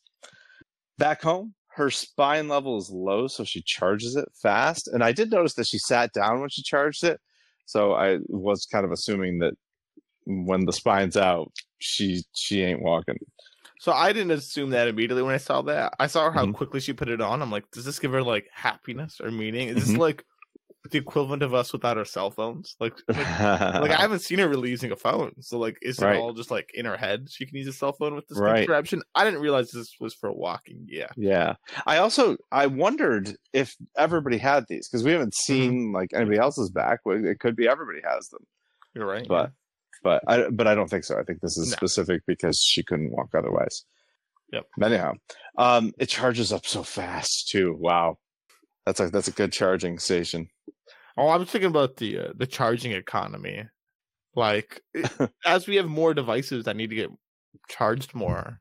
Back 0.97 1.21
home, 1.21 1.53
her 1.75 1.89
spine 1.89 2.47
level 2.47 2.77
is 2.77 2.89
low, 2.89 3.27
so 3.27 3.43
she 3.43 3.61
charges 3.61 4.15
it 4.15 4.29
fast. 4.41 4.87
And 4.87 5.03
I 5.03 5.11
did 5.11 5.31
notice 5.31 5.55
that 5.55 5.67
she 5.67 5.77
sat 5.77 6.13
down 6.13 6.39
when 6.39 6.49
she 6.49 6.63
charged 6.63 7.03
it. 7.03 7.19
So 7.65 7.93
I 7.93 8.19
was 8.27 8.65
kind 8.65 8.85
of 8.85 8.91
assuming 8.91 9.39
that 9.39 9.53
when 10.25 10.65
the 10.65 10.73
spine's 10.73 11.17
out, 11.17 11.51
she 11.79 12.23
she 12.33 12.61
ain't 12.61 12.81
walking. 12.81 13.17
So 13.83 13.91
I 13.91 14.13
didn't 14.13 14.31
assume 14.31 14.69
that 14.69 14.87
immediately 14.87 15.23
when 15.23 15.35
I 15.35 15.39
saw 15.39 15.61
that. 15.63 15.93
I 15.99 16.07
saw 16.07 16.31
how 16.31 16.45
Mhm. 16.45 16.53
quickly 16.53 16.79
she 16.79 16.93
put 16.93 17.09
it 17.09 17.19
on. 17.19 17.41
I'm 17.41 17.51
like, 17.51 17.69
does 17.71 17.83
this 17.83 17.99
give 17.99 18.13
her 18.13 18.23
like 18.23 18.47
happiness 18.53 19.19
or 19.19 19.29
meaning? 19.29 19.67
Is 19.67 19.75
this 19.75 19.91
Mhm. 19.91 19.97
like 19.97 20.23
the 20.89 20.97
equivalent 20.99 21.43
of 21.43 21.53
us 21.53 21.73
without 21.73 21.97
our 21.97 22.05
cell 22.05 22.31
phones? 22.31 22.77
Like, 22.79 22.93
like, 23.09 23.17
like 23.81 23.91
I 23.91 23.99
haven't 23.99 24.21
seen 24.21 24.39
her 24.39 24.47
really 24.47 24.69
using 24.69 24.93
a 24.93 24.95
phone. 24.95 25.33
So 25.41 25.59
like, 25.59 25.77
is 25.81 25.99
it 26.01 26.15
all 26.15 26.31
just 26.31 26.49
like 26.49 26.69
in 26.73 26.85
her 26.85 26.95
head? 26.95 27.27
She 27.29 27.45
can 27.45 27.57
use 27.57 27.67
a 27.67 27.73
cell 27.73 27.91
phone 27.91 28.15
with 28.15 28.25
this 28.29 28.39
Right. 28.39 28.59
contraption. 28.59 29.01
I 29.15 29.25
didn't 29.25 29.41
realize 29.41 29.71
this 29.71 29.97
was 29.99 30.13
for 30.13 30.31
walking. 30.31 30.85
Yeah. 30.87 31.09
Yeah. 31.17 31.55
I 31.85 31.97
also 31.97 32.37
I 32.53 32.67
wondered 32.67 33.35
if 33.51 33.75
everybody 33.97 34.37
had 34.37 34.63
these 34.69 34.87
because 34.87 35.03
we 35.03 35.11
haven't 35.11 35.35
seen 35.35 35.91
like 35.91 36.11
anybody 36.13 36.37
else's 36.37 36.69
back. 36.69 37.01
It 37.05 37.41
could 37.41 37.57
be 37.57 37.67
everybody 37.67 37.99
has 38.09 38.29
them, 38.29 38.45
You're 38.93 39.07
right. 39.07 39.27
but 39.27 39.51
but 40.03 40.21
I 40.27 40.49
but 40.49 40.67
I 40.67 40.75
don't 40.75 40.89
think 40.89 41.03
so. 41.03 41.17
I 41.19 41.23
think 41.23 41.39
this 41.41 41.57
is 41.57 41.71
No. 41.71 41.75
specific 41.77 42.21
because 42.27 42.59
she 42.59 42.83
couldn't 42.83 43.11
walk 43.11 43.29
otherwise. 43.35 43.85
Yep. 44.51 44.65
Anyhow, 44.83 45.13
um, 45.57 45.93
it 45.97 46.07
charges 46.09 46.53
up 46.53 46.65
so 46.65 46.83
fast 46.83 47.47
too. 47.49 47.75
Wow, 47.79 48.17
that's 48.85 48.99
a 48.99 49.09
that's 49.09 49.27
a 49.27 49.31
good 49.31 49.51
charging 49.51 49.97
station. 49.99 50.47
Oh, 51.17 51.29
I'm 51.29 51.45
thinking 51.45 51.69
about 51.69 51.97
the 51.97 52.19
uh, 52.19 52.27
the 52.35 52.47
charging 52.47 52.91
economy. 52.91 53.63
Like, 54.35 54.81
it- 54.93 55.31
as 55.45 55.67
we 55.67 55.75
have 55.77 55.87
more 55.87 56.13
devices 56.13 56.65
that 56.65 56.75
need 56.75 56.89
to 56.89 56.95
get 56.95 57.09
charged 57.69 58.13
more, 58.15 58.59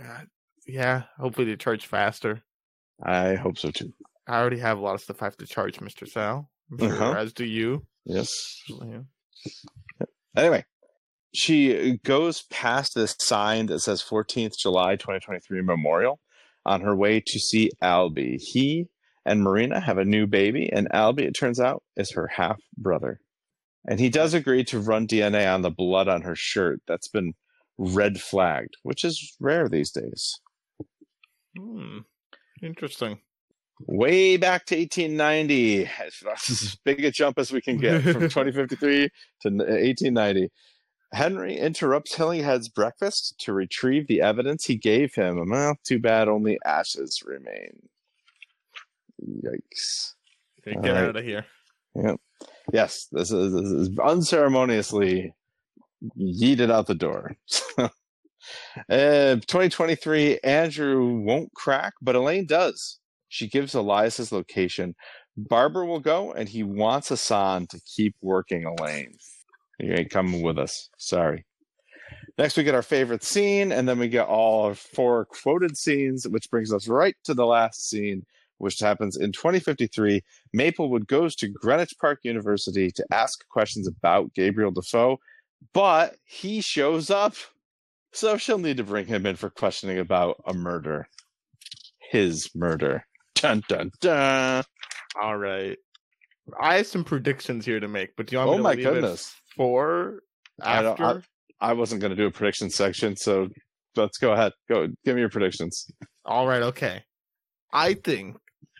uh, 0.00 0.20
yeah, 0.66 1.04
hopefully 1.18 1.46
they 1.46 1.56
charge 1.56 1.86
faster. 1.86 2.42
I 3.02 3.34
hope 3.34 3.58
so 3.58 3.70
too. 3.70 3.92
I 4.26 4.38
already 4.40 4.58
have 4.58 4.78
a 4.78 4.80
lot 4.80 4.94
of 4.94 5.00
stuff 5.02 5.20
I 5.22 5.26
have 5.26 5.36
to 5.38 5.46
charge, 5.46 5.80
Mister 5.80 6.06
Sal. 6.06 6.48
Sure, 6.78 6.92
Uh-huh. 6.92 7.12
As 7.18 7.32
do 7.32 7.44
you. 7.44 7.86
Yes. 8.04 8.60
Yeah. 8.68 9.00
Anyway, 10.36 10.64
she 11.34 11.98
goes 12.04 12.42
past 12.42 12.94
this 12.94 13.16
sign 13.18 13.66
that 13.66 13.80
says 13.80 14.02
14th 14.02 14.56
July 14.56 14.96
2023 14.96 15.62
Memorial 15.62 16.20
on 16.64 16.80
her 16.80 16.94
way 16.94 17.20
to 17.20 17.38
see 17.38 17.70
Albie. 17.82 18.40
He 18.40 18.86
and 19.26 19.42
Marina 19.42 19.80
have 19.80 19.98
a 19.98 20.04
new 20.04 20.26
baby, 20.26 20.70
and 20.72 20.88
Albie, 20.90 21.26
it 21.26 21.32
turns 21.32 21.58
out, 21.58 21.82
is 21.96 22.12
her 22.12 22.28
half 22.28 22.60
brother. 22.76 23.20
And 23.86 23.98
he 23.98 24.08
does 24.08 24.32
agree 24.32 24.64
to 24.64 24.78
run 24.78 25.06
DNA 25.06 25.52
on 25.52 25.62
the 25.62 25.70
blood 25.70 26.08
on 26.08 26.22
her 26.22 26.36
shirt 26.36 26.80
that's 26.86 27.08
been 27.08 27.34
red 27.76 28.20
flagged, 28.20 28.74
which 28.82 29.04
is 29.04 29.36
rare 29.40 29.68
these 29.68 29.90
days. 29.90 30.40
Hmm. 31.58 31.98
Interesting. 32.62 33.20
Way 33.86 34.36
back 34.36 34.66
to 34.66 34.76
1890. 34.76 35.90
That's 36.22 36.50
as 36.50 36.76
big 36.84 37.04
a 37.04 37.10
jump 37.10 37.38
as 37.38 37.52
we 37.52 37.60
can 37.60 37.76
get 37.76 38.02
from 38.02 38.12
2053 38.22 39.08
to 39.42 39.48
1890. 39.48 40.50
Henry 41.14 41.56
interrupts 41.56 42.16
Hillinghead's 42.16 42.68
breakfast 42.68 43.38
to 43.40 43.52
retrieve 43.52 44.06
the 44.08 44.20
evidence 44.20 44.64
he 44.64 44.76
gave 44.76 45.14
him. 45.14 45.48
Well, 45.48 45.76
too 45.84 46.00
bad 46.00 46.28
only 46.28 46.58
ashes 46.64 47.22
remain. 47.24 47.88
Yikes. 49.22 50.14
Okay, 50.60 50.80
get 50.82 50.92
right. 50.92 51.04
out 51.04 51.16
of 51.16 51.24
here. 51.24 51.46
Yep. 51.94 52.20
Yes, 52.72 53.06
this 53.12 53.30
is, 53.30 53.52
this 53.52 53.70
is 53.70 53.90
unceremoniously 54.02 55.34
yeeted 56.18 56.70
out 56.70 56.86
the 56.86 56.94
door. 56.94 57.36
uh, 57.78 57.88
2023, 58.88 60.40
Andrew 60.42 61.20
won't 61.20 61.52
crack, 61.54 61.94
but 62.02 62.16
Elaine 62.16 62.46
does. 62.46 62.98
She 63.28 63.48
gives 63.48 63.74
Elias 63.74 64.16
his 64.16 64.32
location. 64.32 64.94
Barbara 65.36 65.86
will 65.86 66.00
go, 66.00 66.32
and 66.32 66.48
he 66.48 66.62
wants 66.62 67.08
Hassan 67.08 67.66
to 67.68 67.80
keep 67.80 68.14
working 68.20 68.64
Elaine. 68.64 69.14
You 69.78 69.92
ain't 69.94 70.10
coming 70.10 70.42
with 70.42 70.58
us. 70.58 70.88
Sorry. 70.98 71.44
Next, 72.36 72.56
we 72.56 72.64
get 72.64 72.74
our 72.74 72.82
favorite 72.82 73.22
scene, 73.22 73.70
and 73.70 73.88
then 73.88 73.98
we 73.98 74.08
get 74.08 74.26
all 74.26 74.64
our 74.64 74.74
four 74.74 75.26
quoted 75.26 75.76
scenes, 75.76 76.26
which 76.26 76.50
brings 76.50 76.72
us 76.72 76.88
right 76.88 77.14
to 77.24 77.34
the 77.34 77.46
last 77.46 77.88
scene, 77.88 78.24
which 78.58 78.80
happens 78.80 79.16
in 79.16 79.32
2053. 79.32 80.22
Maplewood 80.52 81.06
goes 81.06 81.36
to 81.36 81.48
Greenwich 81.48 81.94
Park 82.00 82.20
University 82.22 82.90
to 82.92 83.04
ask 83.12 83.46
questions 83.48 83.86
about 83.86 84.34
Gabriel 84.34 84.72
Defoe, 84.72 85.18
but 85.72 86.16
he 86.24 86.60
shows 86.60 87.10
up. 87.10 87.34
So 88.12 88.36
she'll 88.36 88.58
need 88.58 88.76
to 88.76 88.84
bring 88.84 89.06
him 89.06 89.26
in 89.26 89.36
for 89.36 89.50
questioning 89.50 89.98
about 89.98 90.42
a 90.46 90.54
murder. 90.54 91.08
His 92.10 92.50
murder. 92.54 93.06
Dun 93.34 93.62
dun 93.68 93.90
dun. 94.00 94.64
All 95.20 95.36
right. 95.36 95.76
I 96.60 96.76
have 96.76 96.86
some 96.86 97.04
predictions 97.04 97.64
here 97.64 97.80
to 97.80 97.88
make, 97.88 98.16
but 98.16 98.26
do 98.26 98.36
you 98.36 98.38
want 98.38 98.50
me 98.50 98.54
Oh 98.54 98.56
to 98.58 98.62
my 98.62 98.74
leave 98.74 99.04
it 99.04 99.04
goodness. 99.56 99.70
for 99.72 100.20
I 100.62 100.82
don't- 100.82 101.00
after? 101.00 101.22
I 101.60 101.72
wasn't 101.72 102.00
going 102.00 102.10
to 102.10 102.16
do 102.16 102.26
a 102.26 102.30
prediction 102.30 102.68
section, 102.70 103.16
so 103.16 103.48
let's 103.96 104.18
go 104.18 104.32
ahead. 104.32 104.52
Go 104.68 104.88
give 105.04 105.14
me 105.14 105.20
your 105.22 105.30
predictions. 105.30 105.90
All 106.24 106.46
right, 106.46 106.62
okay. 106.62 107.02
I 107.72 107.94
think 107.94 108.36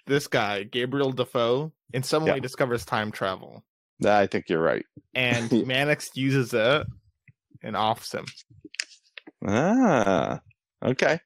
this 0.07 0.27
guy, 0.27 0.65
Gabriel 0.65 1.13
Defoe, 1.13 1.73
in 1.93 2.03
some 2.03 2.27
Yeah. 2.27 2.35
way 2.35 2.41
discovers 2.41 2.85
time 2.85 3.11
travel, 3.11 3.65
I 4.05 4.27
think 4.27 4.49
you're 4.49 4.61
right. 4.63 4.85
and 5.15 5.51
Mannix 5.67 6.11
uses 6.15 6.53
it 6.53 6.87
and 7.63 7.77
offs 7.77 8.13
him. 8.13 8.27
Ah, 9.47 10.41
okay. 10.85 11.21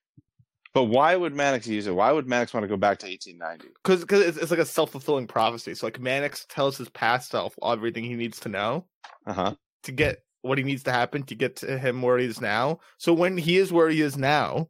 But 0.79 0.85
why 0.85 1.17
would 1.17 1.35
Mannix 1.35 1.67
use 1.67 1.89
it? 1.89 1.95
Why 1.97 2.13
would 2.13 2.29
Mannix 2.29 2.55
want 2.55 2.63
to 2.63 2.69
go 2.69 2.77
back 2.77 3.01
to 3.01 3.07
1890? 3.09 3.75
Because 3.83 4.05
it's, 4.29 4.39
it's 4.39 4.53
like 4.53 4.61
a 4.61 4.65
self 4.65 4.93
fulfilling 4.93 5.27
prophecy. 5.27 5.75
So 5.75 5.87
like 5.87 5.99
Mannix 5.99 6.47
tells 6.49 6.79
his 6.79 6.89
past 6.89 7.33
self 7.33 7.59
everything 7.61 8.05
he 8.05 8.15
needs 8.15 8.39
to 8.41 8.49
know 8.49 8.85
Uh 9.27 9.33
huh. 9.33 9.55
to 9.83 9.91
get 9.91 10.23
what 10.43 10.57
he 10.57 10.63
needs 10.63 10.85
to 10.85 10.93
happen 10.93 11.25
to 11.25 11.35
get 11.35 11.57
to 11.57 11.79
him 11.79 12.01
where 12.01 12.17
he 12.17 12.27
is 12.27 12.41
now. 12.41 12.79
So 12.97 13.13
when 13.13 13.37
he 13.37 13.57
is 13.57 13.73
where 13.73 13.89
he 13.89 14.01
is 14.01 14.17
now, 14.17 14.69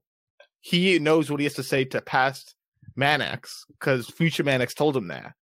he 0.63 0.99
knows 0.99 1.31
what 1.31 1.41
he 1.41 1.45
has 1.45 1.53
to 1.57 1.63
say 1.63 1.85
to 1.85 2.01
past 2.01 2.55
Mannix 2.97 3.67
because 3.69 4.09
future 4.09 4.45
Mannix 4.45 4.73
told 4.73 4.97
him 4.97 5.09
that. 5.09 5.35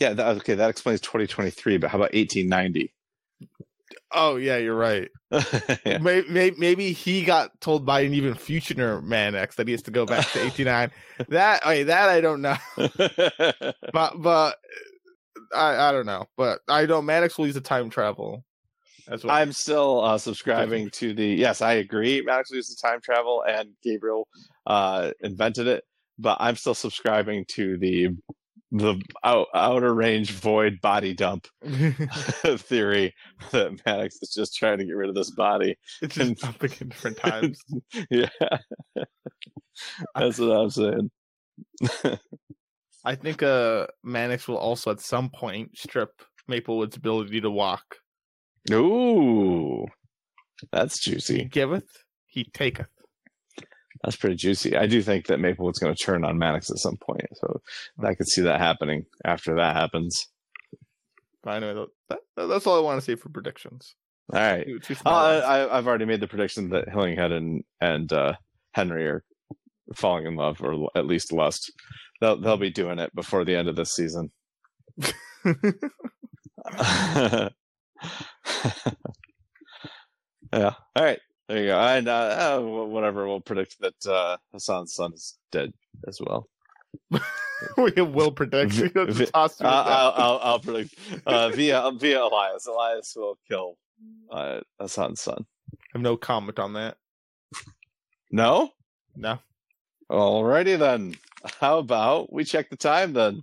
Yeah. 0.00 0.14
That, 0.14 0.36
okay, 0.38 0.54
that 0.56 0.68
explains 0.68 1.00
2023. 1.02 1.76
But 1.76 1.90
how 1.90 1.98
about 1.98 2.12
1890? 2.12 2.92
Oh 4.12 4.36
yeah, 4.36 4.56
you're 4.56 4.76
right. 4.76 5.08
yeah. 5.84 5.98
Maybe, 5.98 6.28
maybe, 6.28 6.56
maybe 6.58 6.92
he 6.92 7.24
got 7.24 7.60
told 7.60 7.86
by 7.86 8.00
an 8.00 8.14
even 8.14 8.34
future 8.34 9.00
Mannix 9.02 9.56
that 9.56 9.66
he 9.66 9.72
has 9.72 9.82
to 9.82 9.90
go 9.90 10.06
back 10.06 10.30
to 10.32 10.42
89. 10.46 10.90
that 11.28 11.62
okay, 11.62 11.82
that 11.84 12.08
I 12.08 12.20
don't 12.20 12.42
know, 12.42 12.56
but 13.92 14.20
but 14.20 14.56
I 15.54 15.88
I 15.88 15.92
don't 15.92 16.06
know, 16.06 16.26
but 16.36 16.60
I 16.68 16.86
know 16.86 17.02
Mannix 17.02 17.38
will 17.38 17.46
use 17.46 17.54
the 17.54 17.60
time 17.60 17.90
travel 17.90 18.44
as 19.08 19.24
well. 19.24 19.34
I'm 19.34 19.52
still 19.52 20.02
uh, 20.02 20.18
subscribing 20.18 20.90
to 20.90 21.14
the. 21.14 21.26
Yes, 21.26 21.62
I 21.62 21.74
agree. 21.74 22.22
Mannix 22.22 22.50
used 22.50 22.70
the 22.70 22.88
time 22.88 23.00
travel, 23.00 23.42
and 23.46 23.70
Gabriel 23.82 24.28
uh, 24.66 25.12
invented 25.20 25.66
it. 25.66 25.84
But 26.18 26.36
I'm 26.40 26.56
still 26.56 26.74
subscribing 26.74 27.46
to 27.52 27.78
the 27.78 28.10
the 28.74 29.00
out, 29.22 29.48
outer 29.54 29.92
range 29.94 30.30
void 30.32 30.80
body 30.80 31.12
dump 31.12 31.46
theory 31.62 33.14
that 33.50 33.80
Mannix 33.84 34.16
is 34.22 34.32
just 34.34 34.56
trying 34.56 34.78
to 34.78 34.84
get 34.86 34.96
rid 34.96 35.10
of 35.10 35.14
this 35.14 35.30
body. 35.30 35.76
it's 36.00 36.14
just 36.14 36.38
jumping 36.38 36.72
in 36.80 36.88
different 36.88 37.18
times. 37.18 37.62
yeah, 38.10 38.28
that's 40.14 40.38
what 40.38 40.50
I'm 40.56 40.70
saying. 40.70 41.10
I 43.04 43.14
think 43.14 43.42
uh 43.42 43.86
Mannix 44.02 44.48
will 44.48 44.56
also 44.58 44.90
at 44.90 45.00
some 45.00 45.28
point 45.30 45.76
strip 45.76 46.10
Maplewood's 46.48 46.96
ability 46.96 47.40
to 47.42 47.50
walk. 47.50 47.96
Ooh, 48.72 49.86
that's 50.70 51.02
He 51.04 51.12
juicy. 51.12 51.44
giveth, 51.44 52.04
he 52.26 52.44
taketh. 52.44 52.86
That's 54.02 54.16
pretty 54.16 54.36
juicy. 54.36 54.76
I 54.76 54.86
do 54.86 55.00
think 55.00 55.26
that 55.26 55.38
Maplewood's 55.38 55.78
going 55.78 55.94
to 55.94 56.02
turn 56.02 56.24
on 56.24 56.38
Mannix 56.38 56.70
at 56.70 56.78
some 56.78 56.96
point, 56.96 57.26
so 57.34 57.60
I 58.02 58.14
could 58.14 58.28
see 58.28 58.42
that 58.42 58.60
happening 58.60 59.06
after 59.24 59.54
that 59.56 59.76
happens. 59.76 60.26
But 61.42 61.62
anyway, 61.62 61.86
that, 62.08 62.18
that, 62.36 62.46
that's 62.46 62.66
all 62.66 62.78
I 62.78 62.80
want 62.80 63.00
to 63.00 63.04
say 63.04 63.14
for 63.14 63.28
predictions. 63.28 63.94
All 64.32 64.40
right. 64.40 64.66
Uh. 65.04 65.10
I, 65.10 65.78
I've 65.78 65.86
already 65.86 66.04
made 66.04 66.20
the 66.20 66.28
prediction 66.28 66.70
that 66.70 66.88
Hillinghead 66.88 67.32
and 67.32 67.64
and 67.80 68.12
uh, 68.12 68.34
Henry 68.72 69.06
are 69.06 69.24
falling 69.94 70.26
in 70.26 70.36
love, 70.36 70.62
or 70.62 70.88
at 70.96 71.06
least 71.06 71.32
lust. 71.32 71.72
They'll 72.20 72.40
they'll 72.40 72.56
be 72.56 72.70
doing 72.70 72.98
it 72.98 73.14
before 73.14 73.44
the 73.44 73.54
end 73.54 73.68
of 73.68 73.76
this 73.76 73.92
season. 73.92 74.30
yeah. 75.44 77.48
All 80.52 80.74
right. 80.96 81.20
There 81.52 81.60
you 81.60 81.66
go. 81.66 81.78
And 81.80 82.08
uh, 82.08 82.56
uh, 82.56 82.60
whatever. 82.62 83.28
We'll 83.28 83.42
predict 83.42 83.78
that 83.80 84.06
uh, 84.06 84.38
Hassan's 84.54 84.94
son 84.94 85.12
is 85.12 85.36
dead 85.50 85.74
as 86.08 86.18
well. 86.18 86.48
we 87.76 87.90
will 88.00 88.32
predict. 88.32 88.72
Vi- 88.72 88.88
That's 89.34 89.60
Uh. 89.60 89.64
I'll, 89.66 90.12
I'll, 90.16 90.40
I'll 90.42 90.58
predict 90.60 90.94
uh, 91.26 91.50
via 91.50 91.90
via 91.92 92.22
Elias. 92.24 92.66
Elias 92.66 93.12
will 93.14 93.38
kill 93.46 93.76
uh, 94.30 94.60
Hassan's 94.80 95.20
son. 95.20 95.44
I 95.74 95.76
have 95.92 96.00
no 96.00 96.16
comment 96.16 96.58
on 96.58 96.72
that. 96.72 96.96
No. 98.30 98.70
No. 99.14 99.38
Alrighty 100.10 100.78
then. 100.78 101.16
How 101.60 101.80
about 101.80 102.32
we 102.32 102.44
check 102.44 102.70
the 102.70 102.76
time 102.76 103.12
then? 103.12 103.42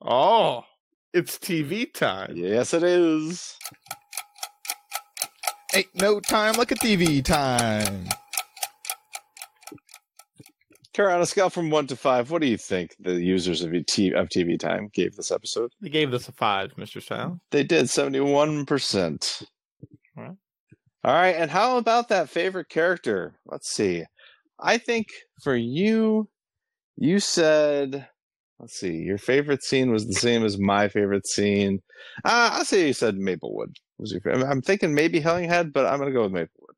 Oh, 0.00 0.64
it's 1.12 1.36
TV 1.36 1.92
time. 1.92 2.36
Yes, 2.36 2.72
it 2.72 2.82
is. 2.82 3.54
Ain't 5.74 5.94
no 5.94 6.20
time 6.20 6.54
like 6.54 6.70
a 6.70 6.76
TV 6.76 7.24
time. 7.24 8.06
Kara, 10.92 11.14
on 11.14 11.20
a 11.20 11.26
scale 11.26 11.50
from 11.50 11.70
one 11.70 11.88
to 11.88 11.96
five, 11.96 12.30
what 12.30 12.40
do 12.40 12.46
you 12.46 12.56
think 12.56 12.94
the 13.00 13.20
users 13.20 13.62
of, 13.62 13.74
ET 13.74 13.98
of 14.14 14.28
TV 14.28 14.56
Time 14.56 14.88
gave 14.94 15.16
this 15.16 15.32
episode? 15.32 15.72
They 15.80 15.88
gave 15.88 16.12
this 16.12 16.28
a 16.28 16.32
five, 16.32 16.76
Mr. 16.76 17.02
Sal. 17.02 17.40
They 17.50 17.64
did 17.64 17.90
seventy-one 17.90 18.66
percent. 18.66 19.42
Alright. 20.16 20.36
All 21.02 21.12
right, 21.12 21.34
and 21.34 21.50
how 21.50 21.76
about 21.76 22.08
that 22.08 22.30
favorite 22.30 22.68
character? 22.68 23.34
Let's 23.44 23.68
see. 23.68 24.04
I 24.60 24.78
think 24.78 25.08
for 25.42 25.56
you, 25.56 26.28
you 26.96 27.18
said, 27.18 28.06
let's 28.60 28.78
see, 28.78 28.98
your 28.98 29.18
favorite 29.18 29.64
scene 29.64 29.90
was 29.90 30.06
the 30.06 30.14
same 30.14 30.44
as 30.44 30.56
my 30.56 30.86
favorite 30.86 31.26
scene. 31.26 31.80
Uh, 32.24 32.50
I'll 32.52 32.64
say 32.64 32.86
you 32.86 32.92
said 32.92 33.16
Maplewood 33.16 33.76
was 33.98 34.12
your 34.12 34.20
favorite. 34.20 34.46
I'm 34.46 34.62
thinking 34.62 34.94
maybe 34.94 35.20
Hillinghead, 35.20 35.72
but 35.72 35.86
I'm 35.86 35.98
gonna 35.98 36.12
go 36.12 36.22
with 36.22 36.32
Maplewood. 36.32 36.76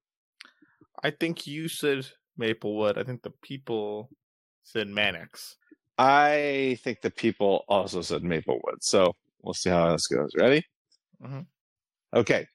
I 1.02 1.10
think 1.10 1.46
you 1.46 1.68
said 1.68 2.06
Maplewood. 2.36 2.98
I 2.98 3.04
think 3.04 3.22
the 3.22 3.32
people 3.42 4.10
said 4.64 4.88
Mannix. 4.88 5.56
I 5.98 6.78
think 6.82 7.00
the 7.00 7.10
people 7.10 7.64
also 7.68 8.02
said 8.02 8.22
Maplewood. 8.22 8.82
So 8.82 9.14
we'll 9.42 9.54
see 9.54 9.70
how 9.70 9.92
this 9.92 10.06
goes. 10.06 10.30
Ready? 10.36 10.64
Mhm. 11.22 11.46
Okay. 12.14 12.46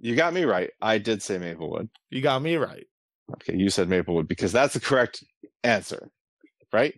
You 0.00 0.16
got 0.16 0.34
me 0.34 0.44
right. 0.44 0.70
I 0.82 0.98
did 0.98 1.22
say 1.22 1.38
Maplewood. 1.38 1.88
You 2.10 2.20
got 2.20 2.42
me 2.42 2.56
right. 2.56 2.86
Okay, 3.32 3.56
you 3.56 3.70
said 3.70 3.88
Maplewood 3.88 4.28
because 4.28 4.52
that's 4.52 4.74
the 4.74 4.80
correct 4.80 5.24
answer, 5.62 6.10
right? 6.72 6.94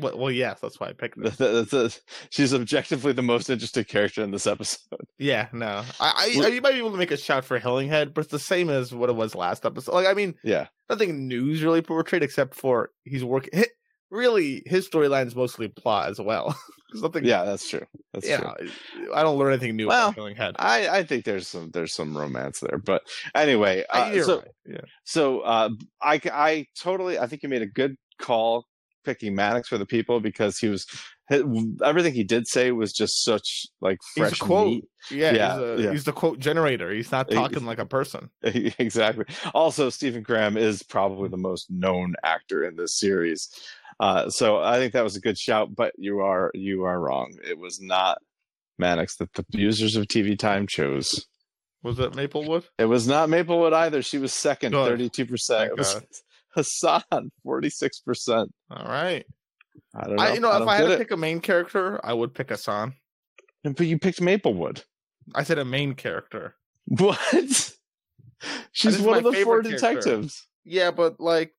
Well, 0.00 0.18
well, 0.18 0.30
yes, 0.30 0.60
that's 0.60 0.78
why 0.80 0.88
I 0.88 0.92
picked 0.92 1.20
Th- 1.22 1.32
it. 1.38 1.38
th- 1.38 1.70
th- 1.70 2.00
She's 2.30 2.52
objectively 2.54 3.12
the 3.12 3.22
most 3.22 3.50
interesting 3.50 3.84
character 3.84 4.22
in 4.22 4.30
this 4.30 4.46
episode. 4.46 4.80
Yeah, 5.18 5.48
no, 5.52 5.84
I, 6.00 6.12
I, 6.16 6.26
you 6.48 6.62
might 6.62 6.72
be 6.72 6.78
able 6.78 6.92
to 6.92 6.96
make 6.96 7.10
a 7.10 7.16
shout 7.18 7.44
for 7.44 7.60
Hillinghead, 7.60 8.14
but 8.14 8.22
it's 8.22 8.30
the 8.32 8.38
same 8.38 8.70
as 8.70 8.94
what 8.94 9.10
it 9.10 9.16
was 9.16 9.34
last 9.34 9.66
episode. 9.66 9.92
Like, 9.92 10.06
I 10.06 10.14
mean, 10.14 10.34
Yeah, 10.42 10.68
nothing 10.88 11.28
new's 11.28 11.62
really 11.62 11.82
portrayed 11.82 12.22
except 12.22 12.54
for 12.54 12.90
he's 13.04 13.22
working. 13.24 13.50
hi- 13.58 13.66
Really, 14.10 14.64
his 14.66 14.88
storyline 14.88 15.28
is 15.28 15.36
mostly 15.36 15.68
plot 15.68 16.08
as 16.10 16.18
well. 16.20 16.58
Nothing. 16.94 17.24
yeah, 17.24 17.44
that's 17.44 17.70
true. 17.70 17.86
That's 18.12 18.26
yeah. 18.28 18.38
true. 18.40 18.68
I 19.14 19.22
don't 19.22 19.38
learn 19.38 19.52
anything 19.52 19.76
new 19.76 19.86
Well, 19.86 20.08
about 20.08 20.18
Hillinghead. 20.20 20.54
I, 20.58 20.88
I 20.88 21.02
think 21.04 21.24
there's 21.24 21.46
some 21.46 21.70
there's 21.70 21.94
some 21.94 22.16
romance 22.16 22.58
there, 22.58 22.78
but 22.78 23.02
anyway, 23.36 23.84
uh, 23.88 24.20
so 24.22 24.38
right. 24.38 24.48
Yeah. 24.66 24.80
so 25.04 25.40
uh, 25.42 25.68
I 26.02 26.20
I 26.32 26.66
totally 26.76 27.20
I 27.20 27.28
think 27.28 27.44
you 27.44 27.48
made 27.48 27.62
a 27.62 27.66
good 27.66 27.94
call 28.18 28.66
picking 29.10 29.34
Mannix 29.34 29.68
for 29.68 29.78
the 29.78 29.86
people 29.86 30.20
because 30.20 30.58
he 30.58 30.68
was 30.68 30.86
everything 31.84 32.12
he 32.14 32.24
did 32.24 32.46
say 32.46 32.70
was 32.72 32.92
just 32.92 33.24
such 33.24 33.66
like 33.80 33.98
He's 34.14 34.24
a 34.24 34.28
fresh 34.28 34.38
quote. 34.40 34.82
Yeah, 35.10 35.32
Yeah, 35.32 35.52
he's, 35.54 35.62
a, 35.62 35.82
yeah. 35.82 35.90
he's 35.92 36.04
the 36.04 36.12
quote 36.12 36.38
generator. 36.38 36.92
He's 36.92 37.10
not 37.12 37.28
He- 37.28 37.34
talking 37.34 37.64
like 37.64 37.78
a 37.78 37.86
person. 37.86 38.30
exactly. 38.42 39.24
Also, 39.54 39.90
Stephen 39.90 40.22
Graham 40.22 40.56
is 40.56 40.82
probably 40.82 41.28
the 41.28 41.36
most 41.36 41.70
known 41.70 42.14
actor 42.24 42.64
in 42.64 42.76
this 42.76 42.98
series, 42.98 43.48
uh, 43.98 44.30
so 44.30 44.58
I 44.58 44.76
think 44.76 44.92
that 44.92 45.04
was 45.04 45.16
a 45.16 45.20
good 45.20 45.38
shout. 45.38 45.74
But 45.74 45.92
you 45.98 46.20
are 46.20 46.50
you 46.54 46.84
are 46.84 46.98
wrong. 47.00 47.34
It 47.48 47.58
was 47.58 47.80
not 47.80 48.18
Mannix 48.78 49.16
that 49.16 49.32
the 49.34 49.44
users 49.50 49.96
of 49.96 50.06
TV 50.06 50.38
Time 50.38 50.66
chose. 50.66 51.26
Was 51.82 51.98
it 51.98 52.14
Maplewood? 52.14 52.64
It 52.78 52.84
was 52.86 53.06
not 53.08 53.28
Maplewood 53.30 53.72
either. 53.72 54.02
She 54.02 54.18
was 54.18 54.32
second, 54.32 54.72
thirty-two 54.72 55.26
percent. 55.26 55.72
Thank 56.54 56.66
It 56.66 56.68
was 56.68 56.78
God. 56.82 57.02
Hassan, 57.10 57.32
forty-six 57.42 58.00
percent. 58.00 58.50
All 58.70 58.86
right. 58.86 59.24
I 59.94 60.06
don't 60.06 60.16
know. 60.16 60.22
I, 60.22 60.32
you 60.34 60.40
know, 60.40 60.62
if 60.62 60.68
I 60.68 60.76
had 60.76 60.86
to 60.86 60.92
it. 60.92 60.98
pick 60.98 61.10
a 61.10 61.16
main 61.16 61.40
character, 61.40 62.00
I 62.04 62.12
would 62.12 62.34
pick 62.34 62.50
Hassan. 62.50 62.94
but 63.62 63.80
you 63.80 63.98
picked 63.98 64.20
Maplewood. 64.20 64.82
I 65.34 65.42
said 65.44 65.58
a 65.58 65.64
main 65.64 65.94
character. 65.94 66.56
What? 66.86 67.18
She's 68.72 68.98
one 68.98 69.18
of 69.18 69.24
the 69.24 69.32
four 69.32 69.62
favorite 69.62 69.78
character. 69.80 69.98
detectives. 70.00 70.46
Yeah, 70.64 70.90
but 70.90 71.20
like 71.20 71.52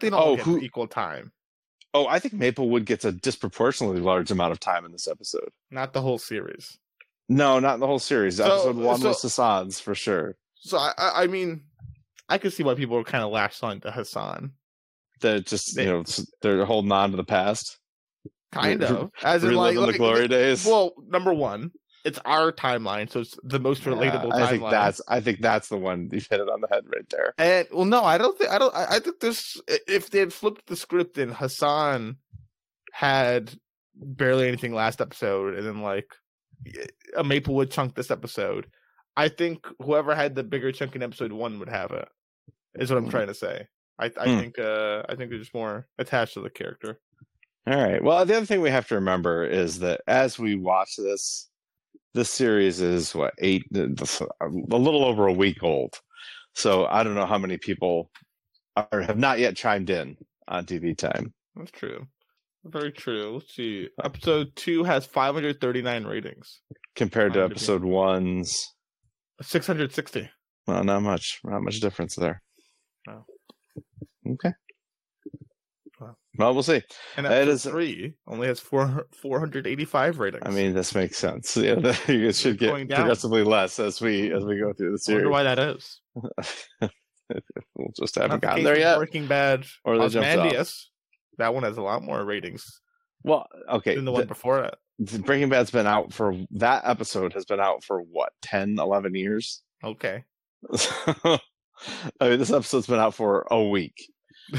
they 0.00 0.10
don't 0.10 0.20
Oh, 0.22 0.36
who- 0.36 0.58
equal 0.58 0.86
time. 0.86 1.32
Oh, 1.94 2.06
I 2.06 2.20
think 2.20 2.32
Maplewood 2.34 2.86
gets 2.86 3.04
a 3.04 3.12
disproportionately 3.12 4.00
large 4.00 4.30
amount 4.30 4.52
of 4.52 4.60
time 4.60 4.86
in 4.86 4.92
this 4.92 5.06
episode. 5.06 5.50
Not 5.70 5.92
the 5.92 6.00
whole 6.00 6.16
series. 6.18 6.78
No, 7.28 7.58
not 7.60 7.80
the 7.80 7.86
whole 7.86 7.98
series. 7.98 8.36
So- 8.38 8.44
Episode 8.46 8.76
one 8.76 8.98
so- 9.00 9.08
was 9.08 9.20
Hassan's 9.22 9.78
for 9.80 9.94
sure. 9.94 10.36
So 10.56 10.78
I, 10.78 10.92
I, 10.96 11.22
I 11.24 11.26
mean, 11.26 11.64
I 12.28 12.38
could 12.38 12.52
see 12.52 12.62
why 12.62 12.74
people 12.74 12.96
were 12.96 13.04
kind 13.04 13.24
of 13.24 13.30
lashed 13.30 13.62
on 13.62 13.80
to 13.80 13.90
Hassan. 13.90 14.52
They're 15.20 15.40
just 15.40 15.76
you 15.76 15.86
know 15.86 16.04
they're 16.40 16.64
holding 16.64 16.92
on 16.92 17.12
to 17.12 17.16
the 17.16 17.24
past, 17.24 17.78
Kind 18.52 18.82
of, 18.82 19.10
as 19.22 19.42
in 19.42 19.50
reliving 19.50 19.78
like, 19.78 19.86
the 19.86 19.92
like 19.92 19.96
glory 19.96 20.28
days. 20.28 20.66
Well, 20.66 20.92
number 21.08 21.32
one, 21.32 21.70
it's 22.04 22.18
our 22.24 22.52
timeline, 22.52 23.10
so 23.10 23.20
it's 23.20 23.36
the 23.42 23.58
most 23.58 23.84
Yeah, 23.86 23.92
relatable 23.92 24.32
I 24.32 24.46
think 24.48 24.62
that's 24.62 25.00
I 25.08 25.20
think 25.20 25.40
that's 25.40 25.68
the 25.68 25.78
one 25.78 26.10
you 26.12 26.20
hit 26.20 26.40
it 26.40 26.48
on 26.48 26.60
the 26.60 26.68
head 26.70 26.84
right 26.86 27.08
there. 27.10 27.34
And 27.38 27.66
well, 27.72 27.86
no, 27.86 28.04
I 28.04 28.18
don't 28.18 28.36
think 28.36 28.50
I 28.50 28.58
don't. 28.58 28.74
I, 28.74 28.96
I 28.96 28.98
think 28.98 29.20
this. 29.20 29.60
If 29.68 30.10
they 30.10 30.18
had 30.18 30.32
flipped 30.32 30.66
the 30.66 30.76
script 30.76 31.16
and 31.16 31.32
Hassan 31.32 32.16
had 32.92 33.54
barely 33.94 34.48
anything 34.48 34.74
last 34.74 35.00
episode, 35.00 35.54
and 35.54 35.66
then 35.66 35.80
like 35.80 36.08
a 37.16 37.24
Maplewood 37.24 37.70
chunk 37.70 37.94
this 37.94 38.10
episode, 38.10 38.66
I 39.16 39.28
think 39.28 39.66
whoever 39.80 40.14
had 40.14 40.34
the 40.34 40.42
bigger 40.44 40.72
chunk 40.72 40.96
in 40.96 41.02
episode 41.02 41.32
one 41.32 41.58
would 41.58 41.68
have 41.68 41.90
it. 41.92 42.08
Is 42.74 42.90
what 42.90 42.96
I'm 42.98 43.04
Hmm. 43.04 43.10
trying 43.10 43.26
to 43.28 43.34
say. 43.34 43.66
I, 43.98 44.10
I 44.18 44.28
Hmm. 44.32 44.38
think. 44.40 44.58
Uh, 44.58 45.02
I 45.08 45.14
think 45.14 45.30
they're 45.30 45.38
just 45.38 45.54
more 45.54 45.86
attached 45.98 46.34
to 46.34 46.40
the 46.40 46.50
character. 46.50 46.98
All 47.66 47.76
right. 47.76 48.02
Well, 48.02 48.24
the 48.24 48.36
other 48.36 48.46
thing 48.46 48.60
we 48.60 48.70
have 48.70 48.88
to 48.88 48.94
remember 48.96 49.44
is 49.44 49.78
that 49.80 50.00
as 50.08 50.38
we 50.38 50.56
watch 50.56 50.96
this, 50.96 51.48
this 52.14 52.30
series 52.30 52.80
is 52.80 53.14
what 53.14 53.34
eight, 53.38 53.64
a 53.74 54.48
little 54.48 55.04
over 55.04 55.26
a 55.28 55.32
week 55.32 55.62
old. 55.62 56.00
So 56.54 56.86
I 56.86 57.02
don't 57.02 57.14
know 57.14 57.26
how 57.26 57.38
many 57.38 57.58
people 57.58 58.10
are, 58.76 59.00
have 59.02 59.18
not 59.18 59.38
yet 59.38 59.56
chimed 59.56 59.90
in 59.90 60.16
on 60.48 60.66
TV 60.66 60.96
time. 60.96 61.32
That's 61.54 61.70
true. 61.70 62.06
Very 62.64 62.92
true. 62.92 63.34
Let's 63.34 63.54
see. 63.54 63.88
Episode 64.02 64.54
two 64.56 64.84
has 64.84 65.04
539 65.06 66.04
ratings. 66.04 66.60
compared 66.96 67.32
to 67.34 67.42
episode 67.44 67.84
one's. 67.84 68.71
660. 69.42 70.30
Well, 70.66 70.84
not 70.84 71.02
much, 71.02 71.40
not 71.44 71.62
much 71.62 71.80
difference 71.80 72.14
there. 72.14 72.42
No. 73.06 73.24
Okay. 74.28 74.52
Well. 76.00 76.16
Well, 76.38 76.54
we'll 76.54 76.62
see. 76.62 76.82
And 77.16 77.26
That 77.26 77.32
episode 77.48 77.70
three 77.70 78.14
only 78.26 78.46
has 78.48 78.60
four, 78.60 79.06
485 79.12 80.18
ratings. 80.18 80.42
I 80.46 80.50
mean, 80.50 80.72
this 80.74 80.94
makes 80.94 81.16
sense. 81.18 81.56
Yeah, 81.62 81.74
it 82.08 82.34
should 82.36 82.58
get 82.58 82.88
progressively 82.88 83.42
less 83.44 83.78
as 83.78 84.00
we 84.00 84.32
as 84.32 84.44
we 84.44 84.58
go 84.58 84.72
through 84.72 84.96
the 84.96 85.02
I 85.08 85.12
wonder 85.12 85.24
series. 85.24 85.28
why 85.28 85.42
that 85.42 85.58
is. 85.58 86.00
we'll 87.76 87.92
just 87.98 88.14
haven't 88.16 88.40
the 88.40 88.46
gotten 88.46 88.56
case 88.58 88.64
there 88.64 88.78
yet. 88.78 88.98
Breaking 88.98 89.26
Bad, 89.26 89.64
Or 89.84 89.98
they 89.98 90.08
jumped 90.08 90.28
off. 90.28 90.36
Ozymandias. 90.36 90.90
That 91.38 91.54
one 91.54 91.62
has 91.64 91.76
a 91.78 91.82
lot 91.82 92.02
more 92.02 92.24
ratings 92.24 92.80
Well, 93.24 93.46
okay. 93.68 93.94
than 93.96 94.04
the 94.04 94.12
one 94.12 94.26
before 94.26 94.64
it. 94.64 94.74
Breaking 95.24 95.48
Bad's 95.48 95.70
been 95.70 95.86
out 95.86 96.12
for 96.12 96.34
that 96.52 96.82
episode 96.86 97.32
has 97.34 97.44
been 97.44 97.60
out 97.60 97.84
for 97.84 98.00
what 98.00 98.32
10, 98.42 98.78
11 98.78 99.14
years. 99.14 99.62
Okay. 99.84 100.24
I 100.72 101.38
mean, 102.20 102.38
this 102.38 102.52
episode's 102.52 102.86
been 102.86 102.98
out 103.00 103.14
for 103.14 103.46
a 103.50 103.62
week. 103.62 103.94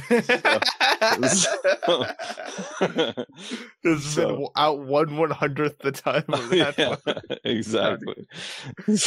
It's 3.83 4.05
So- 4.05 4.35
been 4.35 4.47
out 4.55 4.79
one 4.79 5.17
one 5.17 5.29
hundredth 5.31 5.79
the 5.79 5.91
time 5.91 6.23
of 6.29 6.49
that 6.49 6.75
yeah, 6.77 6.95
one. 7.03 7.21
exactly. 7.43 8.27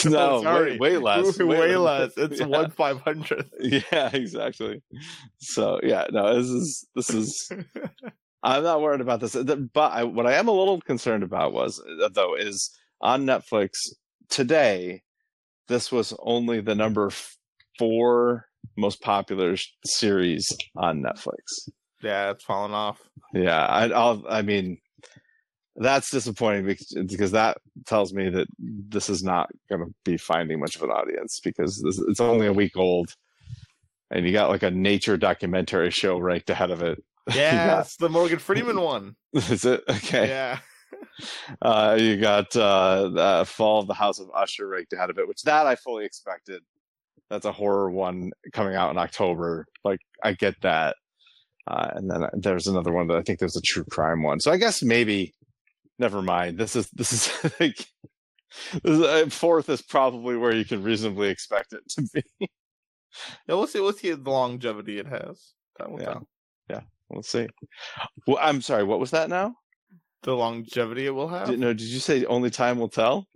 No, 0.04 0.42
sorry. 0.42 0.78
way, 0.78 0.92
way 0.92 0.96
less. 0.98 1.38
Way, 1.38 1.76
less. 1.76 2.12
It's 2.16 2.40
yeah. 2.40 2.46
one 2.46 2.70
five 2.70 3.00
hundredth. 3.00 3.50
Yeah, 3.60 4.10
exactly. 4.12 4.82
So 5.38 5.80
yeah, 5.82 6.06
no, 6.10 6.36
this 6.36 6.48
is 6.50 6.86
this 6.94 7.10
is. 7.10 7.50
I'm 8.46 8.62
not 8.62 8.80
worried 8.80 9.00
about 9.00 9.18
this, 9.18 9.34
but 9.34 9.92
I, 9.92 10.04
what 10.04 10.24
I 10.24 10.34
am 10.34 10.46
a 10.46 10.52
little 10.52 10.80
concerned 10.80 11.24
about 11.24 11.52
was 11.52 11.82
uh, 12.02 12.08
though 12.12 12.36
is 12.36 12.70
on 13.00 13.26
Netflix 13.26 13.70
today. 14.28 15.02
This 15.66 15.90
was 15.90 16.14
only 16.20 16.60
the 16.60 16.76
number 16.76 17.10
four 17.76 18.46
most 18.76 19.02
popular 19.02 19.56
series 19.84 20.48
on 20.76 21.02
Netflix. 21.02 21.68
Yeah, 22.02 22.30
it's 22.30 22.44
fallen 22.44 22.70
off. 22.70 23.00
Yeah, 23.34 23.66
I, 23.66 23.88
I'll. 23.88 24.24
I 24.28 24.42
mean, 24.42 24.78
that's 25.74 26.10
disappointing 26.10 26.66
because, 26.66 26.94
because 27.08 27.32
that 27.32 27.58
tells 27.84 28.14
me 28.14 28.30
that 28.30 28.46
this 28.58 29.08
is 29.08 29.24
not 29.24 29.50
going 29.68 29.84
to 29.84 29.92
be 30.04 30.16
finding 30.16 30.60
much 30.60 30.76
of 30.76 30.82
an 30.82 30.90
audience 30.90 31.40
because 31.42 31.82
this, 31.82 32.00
it's 32.06 32.20
only 32.20 32.46
a 32.46 32.52
week 32.52 32.76
old, 32.76 33.12
and 34.12 34.24
you 34.24 34.32
got 34.32 34.50
like 34.50 34.62
a 34.62 34.70
nature 34.70 35.16
documentary 35.16 35.90
show 35.90 36.16
ranked 36.18 36.48
ahead 36.48 36.70
of 36.70 36.80
it. 36.80 37.02
Yeah, 37.34 37.80
it's 37.80 37.96
the 37.96 38.08
Morgan 38.08 38.38
Freeman 38.38 38.80
one. 38.80 39.16
is 39.32 39.64
it 39.64 39.82
okay? 39.88 40.28
Yeah. 40.28 40.58
Uh, 41.62 41.96
you 41.98 42.16
got 42.18 42.54
uh, 42.56 43.10
uh, 43.16 43.44
Fall 43.44 43.80
of 43.80 43.86
the 43.86 43.94
House 43.94 44.18
of 44.20 44.28
Usher 44.34 44.68
ranked 44.68 44.92
ahead 44.92 45.10
of 45.10 45.18
it, 45.18 45.26
which 45.26 45.42
that 45.42 45.66
I 45.66 45.74
fully 45.74 46.04
expected. 46.04 46.62
That's 47.28 47.44
a 47.44 47.52
horror 47.52 47.90
one 47.90 48.30
coming 48.52 48.74
out 48.76 48.90
in 48.90 48.98
October. 48.98 49.66
Like 49.82 49.98
I 50.22 50.32
get 50.34 50.54
that. 50.62 50.96
Uh, 51.66 51.90
and 51.94 52.10
then 52.10 52.26
there's 52.34 52.66
another 52.66 52.92
one 52.92 53.08
that 53.08 53.16
I 53.16 53.22
think 53.22 53.38
there's 53.40 53.56
a 53.56 53.62
true 53.62 53.84
crime 53.90 54.22
one. 54.22 54.40
So 54.40 54.52
I 54.52 54.58
guess 54.58 54.82
maybe, 54.82 55.34
never 55.98 56.22
mind. 56.22 56.58
This 56.58 56.76
is 56.76 56.88
this 56.90 57.12
is 57.12 57.52
like 57.60 57.76
this 58.82 58.98
is, 58.98 59.00
uh, 59.00 59.26
fourth 59.30 59.68
is 59.68 59.82
probably 59.82 60.36
where 60.36 60.54
you 60.54 60.64
can 60.64 60.82
reasonably 60.82 61.28
expect 61.28 61.72
it 61.72 61.86
to 61.90 62.08
be. 62.14 62.22
Yeah, 62.40 62.46
we'll 63.54 63.66
see. 63.66 63.80
We'll 63.80 63.92
see 63.92 64.12
the 64.12 64.30
longevity 64.30 64.98
it 64.98 65.06
has. 65.06 65.52
That 65.78 65.90
will 65.90 66.00
Yeah. 66.00 66.04
tell. 66.04 66.28
We'll 67.08 67.22
see. 67.22 67.46
Well, 68.26 68.38
I'm 68.40 68.60
sorry. 68.60 68.84
What 68.84 69.00
was 69.00 69.12
that 69.12 69.28
now? 69.28 69.54
The 70.22 70.34
longevity 70.34 71.06
it 71.06 71.14
will 71.14 71.28
have. 71.28 71.48
Did, 71.48 71.60
no, 71.60 71.72
did 71.72 71.86
you 71.86 72.00
say 72.00 72.24
only 72.24 72.50
time 72.50 72.78
will 72.78 72.88
tell? 72.88 73.26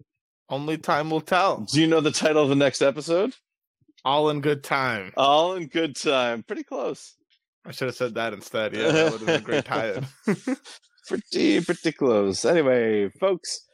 Only 0.48 0.76
time 0.76 1.10
will 1.10 1.20
tell. 1.20 1.60
Do 1.72 1.80
you 1.80 1.86
know 1.86 2.00
the 2.00 2.10
title 2.10 2.42
of 2.42 2.48
the 2.48 2.56
next 2.56 2.82
episode? 2.82 3.34
All 4.04 4.30
in 4.30 4.40
good 4.40 4.64
time. 4.64 5.12
All 5.16 5.54
in 5.54 5.68
good 5.68 5.94
time. 5.94 6.42
Pretty 6.42 6.64
close. 6.64 7.14
I 7.64 7.72
should 7.72 7.88
have 7.88 7.96
said 7.96 8.14
that 8.14 8.32
instead. 8.32 8.74
Yeah, 8.74 8.90
that 8.90 9.12
would 9.12 9.20
have 9.20 9.26
been 9.26 9.40
a 9.40 9.44
great 9.44 9.64
tie-in. 9.66 10.06
pretty 11.06 11.60
pretty 11.60 11.92
close. 11.92 12.44
Anyway, 12.44 13.08
folks, 13.20 13.66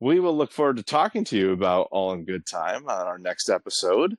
we 0.00 0.20
will 0.20 0.36
look 0.36 0.52
forward 0.52 0.76
to 0.76 0.82
talking 0.82 1.24
to 1.24 1.36
you 1.36 1.52
about 1.52 1.88
All 1.90 2.12
in 2.12 2.24
Good 2.24 2.46
Time 2.46 2.88
on 2.88 3.06
our 3.06 3.18
next 3.18 3.48
episode. 3.48 4.14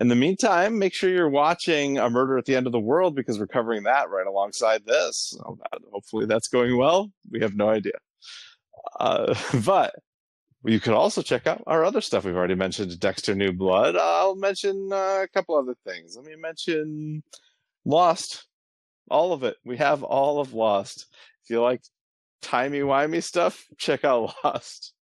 In 0.00 0.08
the 0.08 0.16
meantime, 0.16 0.78
make 0.78 0.94
sure 0.94 1.10
you're 1.10 1.28
watching 1.28 1.98
A 1.98 2.08
Murder 2.08 2.38
at 2.38 2.46
the 2.46 2.56
End 2.56 2.66
of 2.66 2.72
the 2.72 2.80
World 2.80 3.14
because 3.14 3.38
we're 3.38 3.46
covering 3.46 3.82
that 3.82 4.08
right 4.08 4.26
alongside 4.26 4.86
this. 4.86 5.36
Hopefully, 5.92 6.24
that's 6.24 6.48
going 6.48 6.76
well. 6.78 7.12
We 7.30 7.40
have 7.40 7.54
no 7.54 7.68
idea. 7.68 7.92
Uh, 8.98 9.34
but 9.64 9.94
you 10.64 10.80
could 10.80 10.94
also 10.94 11.20
check 11.20 11.46
out 11.46 11.62
our 11.66 11.84
other 11.84 12.00
stuff 12.00 12.24
we've 12.24 12.34
already 12.34 12.54
mentioned 12.54 12.98
Dexter 12.98 13.34
New 13.34 13.52
Blood. 13.52 13.94
I'll 13.96 14.36
mention 14.36 14.90
uh, 14.90 15.20
a 15.22 15.28
couple 15.28 15.56
other 15.56 15.76
things. 15.86 16.16
Let 16.16 16.24
me 16.24 16.34
mention 16.34 17.22
Lost. 17.84 18.46
All 19.10 19.34
of 19.34 19.42
it. 19.42 19.56
We 19.64 19.76
have 19.76 20.02
all 20.02 20.40
of 20.40 20.54
Lost. 20.54 21.06
If 21.44 21.50
you 21.50 21.60
like 21.60 21.82
timey 22.40 22.80
wimey 22.80 23.22
stuff, 23.22 23.66
check 23.76 24.04
out 24.04 24.34
Lost. 24.44 24.94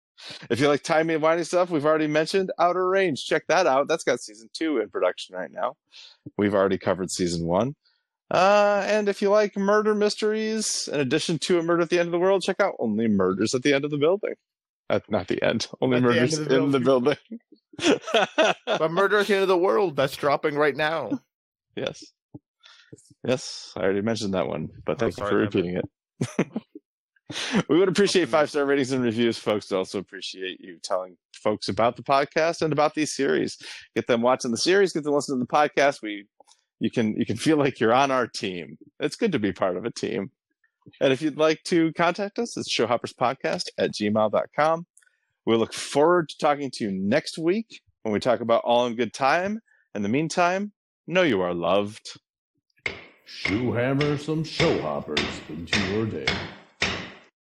If 0.49 0.59
you 0.59 0.67
like 0.67 0.83
timey 0.83 1.15
wimey 1.15 1.45
stuff, 1.45 1.69
we've 1.69 1.85
already 1.85 2.07
mentioned 2.07 2.51
Outer 2.59 2.87
Range. 2.89 3.23
Check 3.23 3.43
that 3.47 3.67
out. 3.67 3.87
That's 3.87 4.03
got 4.03 4.19
season 4.19 4.49
two 4.53 4.79
in 4.79 4.89
production 4.89 5.35
right 5.35 5.51
now. 5.51 5.75
We've 6.37 6.53
already 6.55 6.77
covered 6.77 7.11
season 7.11 7.45
one. 7.45 7.75
Uh, 8.29 8.83
and 8.87 9.07
if 9.07 9.21
you 9.21 9.29
like 9.29 9.55
murder 9.55 9.95
mysteries, 9.95 10.89
in 10.91 10.99
addition 10.99 11.39
to 11.39 11.59
a 11.59 11.63
murder 11.63 11.83
at 11.83 11.89
the 11.89 11.99
end 11.99 12.07
of 12.07 12.11
the 12.11 12.19
world, 12.19 12.41
check 12.43 12.59
out 12.59 12.73
Only 12.79 13.07
Murders 13.07 13.55
at 13.55 13.63
the 13.63 13.73
End 13.73 13.85
of 13.85 13.91
the 13.91 13.97
Building. 13.97 14.33
Uh, 14.89 14.99
not 15.09 15.27
the 15.27 15.41
end. 15.41 15.67
Only 15.81 15.97
At 15.97 16.03
the 16.03 16.09
end 16.09 16.15
murders 16.17 16.37
the 16.39 16.55
in 16.57 16.71
the 16.71 16.79
building. 16.79 17.17
But 18.65 18.91
Murder 18.91 19.19
at 19.19 19.27
the 19.27 19.33
End 19.35 19.43
of 19.43 19.47
the 19.47 19.57
World, 19.57 19.95
that's 19.95 20.15
dropping 20.15 20.55
right 20.55 20.75
now. 20.75 21.21
yes. 21.75 22.03
Yes, 23.25 23.73
I 23.75 23.81
already 23.81 24.01
mentioned 24.01 24.33
that 24.33 24.47
one, 24.47 24.69
but 24.85 24.93
Oh, 24.93 24.99
thank 24.99 25.13
sorry, 25.15 25.43
you 25.43 25.49
for 25.51 25.57
Evan. 25.59 25.61
repeating 25.75 25.77
it. 25.77 26.51
we 27.69 27.77
would 27.77 27.89
appreciate 27.89 28.29
five 28.29 28.49
star 28.49 28.65
ratings 28.65 28.91
and 28.91 29.03
reviews, 29.03 29.37
folks. 29.37 29.67
To 29.67 29.77
also 29.77 29.99
appreciate 29.99 30.61
you 30.61 30.77
telling 30.81 31.17
folks 31.33 31.67
about 31.67 31.95
the 31.95 32.03
podcast 32.03 32.61
and 32.61 32.71
about 32.71 32.93
these 32.93 33.15
series. 33.15 33.57
Get 33.95 34.07
them 34.07 34.21
watching 34.21 34.51
the 34.51 34.57
series, 34.57 34.93
get 34.93 35.03
them 35.03 35.13
listening 35.13 35.39
to 35.39 35.45
the 35.45 35.53
podcast. 35.53 36.01
We 36.01 36.25
you 36.79 36.89
can 36.89 37.15
you 37.17 37.25
can 37.25 37.37
feel 37.37 37.57
like 37.57 37.79
you're 37.79 37.93
on 37.93 38.11
our 38.11 38.27
team. 38.27 38.77
It's 38.99 39.15
good 39.15 39.31
to 39.33 39.39
be 39.39 39.51
part 39.51 39.77
of 39.77 39.85
a 39.85 39.91
team. 39.91 40.31
And 41.01 41.11
if 41.11 41.21
you'd 41.21 41.37
like 41.37 41.63
to 41.65 41.91
contact 41.93 42.39
us, 42.39 42.55
it's 42.55 42.73
showhopperspodcast 42.73 43.69
at 43.77 43.91
gmail.com. 43.91 44.85
We 45.45 45.55
look 45.55 45.73
forward 45.73 46.29
to 46.29 46.37
talking 46.37 46.71
to 46.73 46.85
you 46.85 46.91
next 46.91 47.37
week 47.37 47.81
when 48.03 48.13
we 48.13 48.19
talk 48.19 48.39
about 48.39 48.63
All 48.63 48.85
in 48.85 48.95
Good 48.95 49.13
Time. 49.13 49.59
In 49.95 50.01
the 50.01 50.09
meantime, 50.09 50.71
know 51.07 51.23
you 51.23 51.41
are 51.41 51.53
loved. 51.53 52.19
Shoe 53.25 53.73
hammer 53.73 54.17
some 54.17 54.43
showhoppers 54.43 55.19
into 55.49 55.79
your 55.91 56.05
day. 56.05 56.27